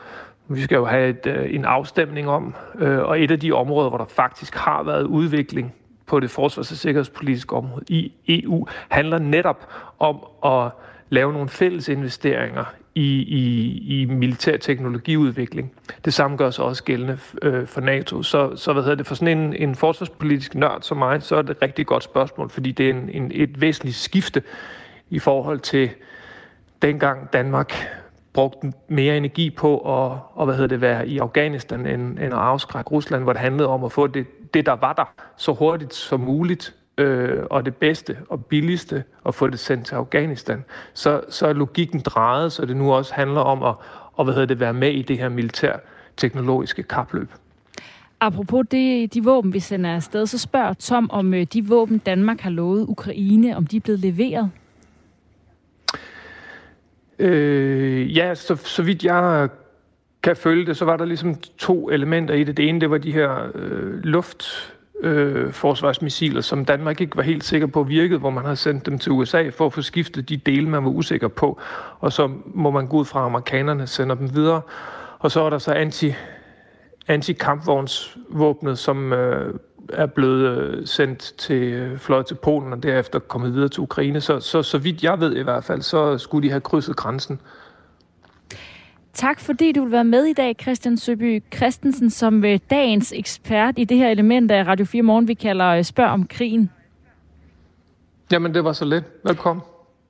vi 0.49 0.61
skal 0.61 0.77
jo 0.77 0.85
have 0.85 1.09
et, 1.09 1.27
øh, 1.27 1.55
en 1.55 1.65
afstemning 1.65 2.29
om, 2.29 2.55
øh, 2.79 2.99
og 2.99 3.21
et 3.21 3.31
af 3.31 3.41
de 3.41 3.53
områder, 3.53 3.89
hvor 3.89 3.99
der 3.99 4.05
faktisk 4.05 4.55
har 4.55 4.83
været 4.83 5.03
udvikling 5.05 5.75
på 6.07 6.21
det 6.21 6.31
forsvars- 6.31 6.71
og 6.71 6.77
sikkerhedspolitiske 6.77 7.57
område 7.57 7.85
i 7.89 8.13
EU, 8.29 8.67
handler 8.89 9.19
netop 9.19 9.67
om 9.99 10.17
at 10.45 10.71
lave 11.11 11.33
nogle 11.33 11.49
fælles 11.49 11.89
investeringer 11.89 12.65
i, 12.95 13.23
i, 13.23 14.01
i 14.01 14.05
militær 14.05 14.57
teknologiudvikling. 14.57 15.73
Det 16.05 16.15
samme 16.15 16.37
gør 16.37 16.51
sig 16.51 16.65
også 16.65 16.85
gældende 16.85 17.19
øh, 17.43 17.67
for 17.67 17.81
NATO. 17.81 18.23
Så, 18.23 18.57
så 18.57 18.73
hvad 18.73 18.83
hedder 18.83 18.97
det, 18.97 19.07
for 19.07 19.15
sådan 19.15 19.39
en, 19.39 19.55
en 19.55 19.75
forsvarspolitisk 19.75 20.55
nørd 20.55 20.83
som 20.83 20.97
mig, 20.97 21.23
så 21.23 21.37
er 21.37 21.43
det 21.43 21.51
et 21.51 21.63
rigtig 21.63 21.87
godt 21.87 22.05
spørgsmål, 22.05 22.51
fordi 22.51 22.73
det 22.73 22.87
er 22.87 22.91
en, 22.91 23.11
en, 23.13 23.31
et 23.35 23.61
væsentligt 23.61 23.97
skifte 23.97 24.43
i 25.11 25.19
forhold 25.19 25.61
til 25.61 25.91
dengang 26.83 27.33
Danmark 27.33 27.75
brugte 28.33 28.73
mere 28.89 29.17
energi 29.17 29.51
på 29.51 29.79
at 29.79 30.19
og, 30.35 30.45
hvad 30.45 30.55
hedder 30.55 30.69
det, 30.69 30.81
være 30.81 31.09
i 31.09 31.19
Afghanistan 31.19 31.87
end, 31.87 32.19
end 32.19 32.21
at 32.21 32.33
afskrække 32.33 32.91
Rusland, 32.91 33.23
hvor 33.23 33.33
det 33.33 33.41
handlede 33.41 33.69
om 33.69 33.85
at 33.85 33.93
få 33.93 34.07
det, 34.07 34.27
det, 34.55 34.67
der 34.67 34.73
var 34.73 34.93
der, 34.93 35.13
så 35.37 35.53
hurtigt 35.53 35.95
som 35.95 36.21
muligt, 36.21 36.75
øh, 36.99 37.45
og 37.51 37.65
det 37.65 37.77
bedste 37.77 38.17
og 38.29 38.45
billigste 38.45 39.05
at 39.27 39.35
få 39.35 39.49
det 39.49 39.59
sendt 39.59 39.87
til 39.87 39.95
Afghanistan, 39.95 40.65
så, 40.95 41.21
så 41.29 41.47
er 41.47 41.53
logikken 41.53 42.01
drejet, 42.01 42.53
så 42.53 42.67
det 42.67 42.77
nu 42.77 42.93
også 42.93 43.15
handler 43.15 43.41
om 43.41 43.63
at, 43.63 43.75
og, 44.13 44.25
hvad 44.25 44.35
hedder 44.35 44.47
det, 44.47 44.61
være 44.61 44.75
med 44.75 44.93
i 44.93 45.03
det 45.03 45.19
her 45.19 45.29
militær 45.29 45.77
teknologiske 46.17 46.83
kapløb. 46.83 47.29
Apropos 48.21 48.67
det, 48.71 49.15
de 49.15 49.25
våben, 49.25 49.53
vi 49.53 49.61
sender 49.61 49.95
afsted, 49.95 50.27
så 50.27 50.39
spørger 50.39 50.73
Tom, 50.73 51.11
om 51.11 51.35
øh, 51.35 51.47
de 51.53 51.67
våben, 51.67 51.99
Danmark 51.99 52.41
har 52.41 52.51
lovet 52.51 52.87
Ukraine, 52.89 53.57
om 53.57 53.67
de 53.67 53.77
er 53.77 53.81
blevet 53.81 54.01
leveret? 54.01 54.51
Øh, 57.19 58.17
ja, 58.17 58.35
så, 58.35 58.57
så 58.57 58.83
vidt 58.83 59.05
jeg 59.05 59.49
kan 60.23 60.37
følge 60.37 60.67
det, 60.67 60.77
så 60.77 60.85
var 60.85 60.97
der 60.97 61.05
ligesom 61.05 61.35
to 61.59 61.91
elementer 61.91 62.35
i 62.35 62.45
det. 62.45 62.57
Det 62.57 62.69
ene, 62.69 62.81
det 62.81 62.91
var 62.91 62.99
de 62.99 63.13
her 63.13 63.47
øh, 63.55 64.05
luft 64.05 64.75
øh, 65.01 65.53
forsvarsmissiler, 65.53 66.41
som 66.41 66.65
Danmark 66.65 67.01
ikke 67.01 67.17
var 67.17 67.23
helt 67.23 67.45
sikker 67.45 67.67
på 67.67 67.83
virkede, 67.83 68.19
hvor 68.19 68.31
man 68.31 68.45
har 68.45 68.55
sendt 68.55 68.87
dem 68.87 68.99
til 68.99 69.13
USA 69.13 69.49
for 69.49 69.67
at 69.67 69.73
få 69.73 69.83
skiftet 69.83 70.29
de 70.29 70.37
dele, 70.37 70.69
man 70.69 70.85
var 70.85 70.91
usikker 70.91 71.29
på. 71.29 71.61
Og 72.01 72.13
så 72.13 72.31
må 72.47 72.71
man 72.71 72.87
gå 72.87 72.97
ud 72.97 73.05
fra, 73.05 73.21
at 73.21 73.27
amerikanerne 73.27 73.87
sender 73.87 74.15
dem 74.15 74.35
videre. 74.35 74.61
Og 75.19 75.31
så 75.31 75.43
er 75.43 75.51
der 75.51 75.59
så 75.59 75.73
anti, 75.73 76.15
anti-kampvognsvåbnet, 77.09 78.79
som 78.79 79.13
øh, 79.13 79.55
er 79.93 80.07
blevet 80.07 80.59
øh, 80.59 80.87
sendt 80.87 81.19
til 81.39 81.63
øh, 81.63 81.99
fløjet 81.99 82.27
til 82.27 82.35
Polen 82.35 82.73
og 82.73 82.83
derefter 82.83 83.19
kommet 83.19 83.55
videre 83.55 83.69
til 83.69 83.81
Ukraine. 83.81 84.21
Så, 84.21 84.41
så, 84.41 84.63
så 84.63 84.79
vidt 84.79 85.03
jeg 85.03 85.21
ved 85.21 85.37
i 85.37 85.43
hvert 85.43 85.65
fald, 85.65 85.83
så 85.83 86.19
skulle 86.19 86.47
de 86.47 86.51
have 86.51 86.61
krydset 86.61 86.97
grænsen. 86.97 87.41
Tak 89.13 89.41
fordi 89.41 89.73
du 89.73 89.83
vil 89.83 89.93
være 89.93 90.05
med 90.05 90.25
i 90.25 90.33
dag, 90.33 90.57
Christian 90.63 90.97
Søby 90.97 91.43
Christensen, 91.55 92.11
som 92.11 92.45
øh, 92.45 92.59
dagens 92.71 93.13
ekspert 93.17 93.75
i 93.77 93.85
det 93.85 93.97
her 93.97 94.09
element 94.09 94.51
af 94.51 94.67
Radio 94.67 94.87
4 94.87 95.03
Morgen, 95.03 95.29
vi 95.29 95.35
kalder 95.35 95.67
øh, 95.67 95.85
Spørg 95.85 96.09
om 96.09 96.27
krigen. 96.27 96.71
Jamen, 98.33 98.55
det 98.55 98.65
var 98.65 98.73
så 98.73 98.85
let. 98.85 99.05
Velkommen. 99.25 99.63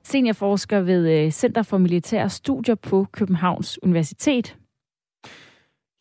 Seniorforsker 0.03 0.79
ved 0.79 1.25
øh, 1.25 1.31
Center 1.31 1.63
for 1.63 1.77
Militære 1.77 2.29
Studier 2.29 2.75
på 2.75 3.07
Københavns 3.11 3.83
Universitet. 3.83 4.55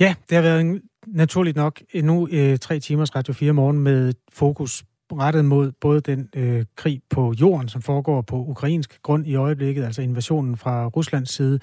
Ja, 0.00 0.14
det 0.28 0.36
har 0.36 0.42
været 0.42 0.82
naturligt 1.06 1.56
nok 1.56 1.80
endnu 1.90 2.28
øh, 2.32 2.58
tre 2.58 2.80
timers 2.80 3.16
Radio 3.16 3.34
4 3.34 3.52
morgen 3.52 3.78
med 3.78 4.12
fokus 4.32 4.84
rettet 5.12 5.44
mod 5.44 5.72
både 5.80 6.00
den 6.00 6.28
øh, 6.36 6.64
krig 6.76 7.02
på 7.10 7.34
jorden, 7.40 7.68
som 7.68 7.82
foregår 7.82 8.22
på 8.22 8.36
ukrainsk 8.36 9.02
grund 9.02 9.26
i 9.26 9.34
øjeblikket, 9.34 9.84
altså 9.84 10.02
invasionen 10.02 10.56
fra 10.56 10.86
Ruslands 10.86 11.30
side, 11.30 11.60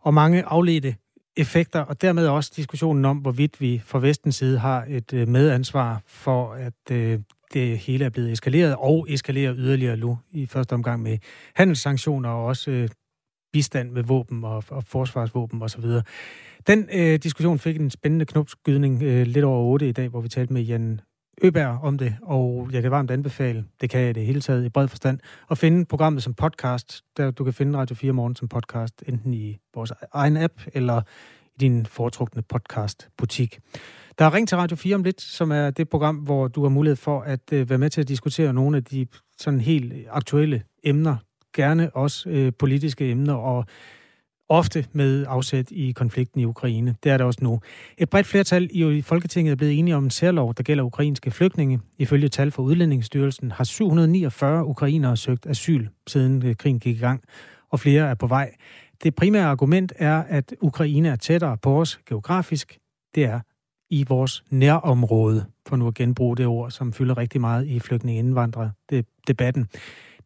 og 0.00 0.14
mange 0.14 0.44
afledte 0.44 0.96
effekter, 1.36 1.80
og 1.80 2.02
dermed 2.02 2.26
også 2.26 2.52
diskussionen 2.56 3.04
om, 3.04 3.16
hvorvidt 3.16 3.60
vi 3.60 3.82
fra 3.84 3.98
vestens 3.98 4.36
side 4.36 4.58
har 4.58 4.84
et 4.88 5.12
øh, 5.12 5.28
medansvar 5.28 6.02
for, 6.06 6.52
at 6.52 6.90
øh, 6.90 7.20
det 7.52 7.78
hele 7.78 8.04
er 8.04 8.10
blevet 8.10 8.32
eskaleret, 8.32 8.76
og 8.78 9.06
eskalerer 9.08 9.54
yderligere 9.56 9.96
nu 9.96 10.18
i 10.30 10.46
første 10.46 10.72
omgang 10.72 11.02
med 11.02 11.18
handelssanktioner 11.54 12.28
og 12.28 12.44
også 12.44 12.70
øh, 12.70 12.88
bistand 13.52 13.90
med 13.90 14.02
våben 14.02 14.44
og, 14.44 14.64
og 14.68 14.84
forsvarsvåben 14.84 15.62
osv. 15.62 15.84
Den 16.66 16.88
øh, 16.92 17.18
diskussion 17.18 17.58
fik 17.58 17.76
en 17.76 17.90
spændende 17.90 18.26
knopskydning 18.26 19.02
øh, 19.02 19.26
lidt 19.26 19.44
over 19.44 19.62
8 19.62 19.88
i 19.88 19.92
dag, 19.92 20.08
hvor 20.08 20.20
vi 20.20 20.28
talte 20.28 20.52
med 20.52 20.62
Jan 20.62 21.00
Øberg 21.42 21.78
om 21.82 21.98
det, 21.98 22.16
og 22.22 22.68
jeg 22.72 22.82
kan 22.82 22.90
varmt 22.90 23.10
anbefale, 23.10 23.64
det 23.80 23.90
kan 23.90 24.00
jeg 24.00 24.14
det 24.14 24.26
hele 24.26 24.40
taget 24.40 24.64
i 24.64 24.68
bred 24.68 24.88
forstand, 24.88 25.18
at 25.50 25.58
finde 25.58 25.84
programmet 25.84 26.22
som 26.22 26.34
podcast, 26.34 27.02
der 27.16 27.30
du 27.30 27.44
kan 27.44 27.52
finde 27.52 27.78
Radio 27.78 27.96
4 27.96 28.12
Morgen 28.12 28.36
som 28.36 28.48
podcast, 28.48 29.02
enten 29.06 29.34
i 29.34 29.58
vores 29.74 29.92
egen 30.12 30.36
app 30.36 30.52
eller 30.74 31.02
i 31.54 31.58
din 31.60 31.86
foretrukne 31.86 32.42
podcastbutik. 32.42 33.58
Der 34.18 34.24
er 34.24 34.34
Ring 34.34 34.48
til 34.48 34.58
Radio 34.58 34.76
4 34.76 34.94
om 34.94 35.02
lidt, 35.02 35.20
som 35.20 35.52
er 35.52 35.70
det 35.70 35.88
program, 35.88 36.16
hvor 36.16 36.48
du 36.48 36.62
har 36.62 36.68
mulighed 36.68 36.96
for 36.96 37.20
at 37.20 37.52
øh, 37.52 37.70
være 37.70 37.78
med 37.78 37.90
til 37.90 38.00
at 38.00 38.08
diskutere 38.08 38.52
nogle 38.52 38.76
af 38.76 38.84
de 38.84 39.06
sådan 39.38 39.60
helt 39.60 39.92
aktuelle 40.10 40.62
emner, 40.84 41.16
gerne 41.54 41.90
også 41.90 42.28
øh, 42.28 42.52
politiske 42.58 43.10
emner, 43.10 43.34
og 43.34 43.64
ofte 44.48 44.86
med 44.92 45.24
afsæt 45.28 45.70
i 45.70 45.92
konflikten 45.92 46.40
i 46.40 46.44
Ukraine. 46.44 46.94
Det 47.04 47.12
er 47.12 47.16
det 47.16 47.26
også 47.26 47.38
nu. 47.42 47.60
Et 47.98 48.10
bredt 48.10 48.26
flertal 48.26 48.68
i 48.72 49.02
Folketinget 49.02 49.52
er 49.52 49.56
blevet 49.56 49.78
enige 49.78 49.96
om 49.96 50.04
en 50.04 50.10
særlov, 50.10 50.54
der 50.54 50.62
gælder 50.62 50.84
ukrainske 50.84 51.30
flygtninge. 51.30 51.80
Ifølge 51.98 52.28
tal 52.28 52.50
fra 52.50 52.62
Udlændingsstyrelsen 52.62 53.50
har 53.50 53.64
749 53.64 54.64
ukrainere 54.64 55.16
søgt 55.16 55.46
asyl, 55.46 55.86
siden 56.06 56.46
øh, 56.46 56.56
krigen 56.56 56.80
gik 56.80 56.96
i 56.96 57.00
gang, 57.00 57.22
og 57.70 57.80
flere 57.80 58.10
er 58.10 58.14
på 58.14 58.26
vej. 58.26 58.54
Det 59.02 59.14
primære 59.14 59.44
argument 59.44 59.92
er, 59.96 60.22
at 60.28 60.54
Ukraine 60.60 61.08
er 61.08 61.16
tættere 61.16 61.56
på 61.56 61.80
os 61.80 62.00
geografisk. 62.08 62.78
Det 63.14 63.24
er 63.24 63.40
i 63.90 64.04
vores 64.08 64.44
nærområde, 64.50 65.44
for 65.66 65.76
nu 65.76 65.86
at 65.86 65.94
genbruge 65.94 66.36
det 66.36 66.46
ord, 66.46 66.70
som 66.70 66.92
fylder 66.92 67.18
rigtig 67.18 67.40
meget 67.40 67.66
i 67.66 67.80
flygtningeindvandrer-debatten. 67.80 69.68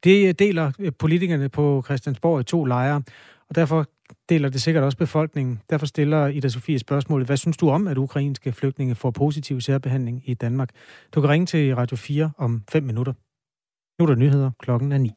Det 0.05 0.29
øh, 0.29 0.35
deler 0.39 0.73
øh, 0.79 0.93
politikerne 0.99 1.49
på 1.49 1.83
Christiansborg 1.85 2.41
i 2.41 2.45
to 2.45 2.65
lejre, 2.65 3.03
og 3.49 3.55
derfor 3.55 3.87
deler 4.29 4.49
det 4.49 4.63
sikkert 4.63 4.85
også 4.85 4.99
befolkningen. 4.99 5.61
Derfor 5.71 5.87
stiller 5.87 6.27
Ida 6.27 6.49
Sofie 6.49 6.79
spørgsmålet, 6.79 7.27
hvad 7.27 7.37
synes 7.37 7.57
du 7.57 7.71
om, 7.71 7.87
at 7.89 7.99
ukrainske 7.99 8.53
flygtninge 8.53 8.95
får 8.95 9.11
positiv 9.11 9.61
særbehandling 9.61 10.23
i 10.25 10.35
Danmark? 10.35 10.71
Du 11.15 11.21
kan 11.21 11.31
ringe 11.31 11.47
til 11.47 11.75
Radio 11.75 11.97
4 11.97 12.31
om 12.39 12.63
5 12.71 12.83
minutter. 12.83 13.13
Nu 13.99 14.05
er 14.05 14.07
der 14.07 14.17
nyheder. 14.17 14.51
Klokken 14.59 14.93
er 14.93 14.99
9. 14.99 15.11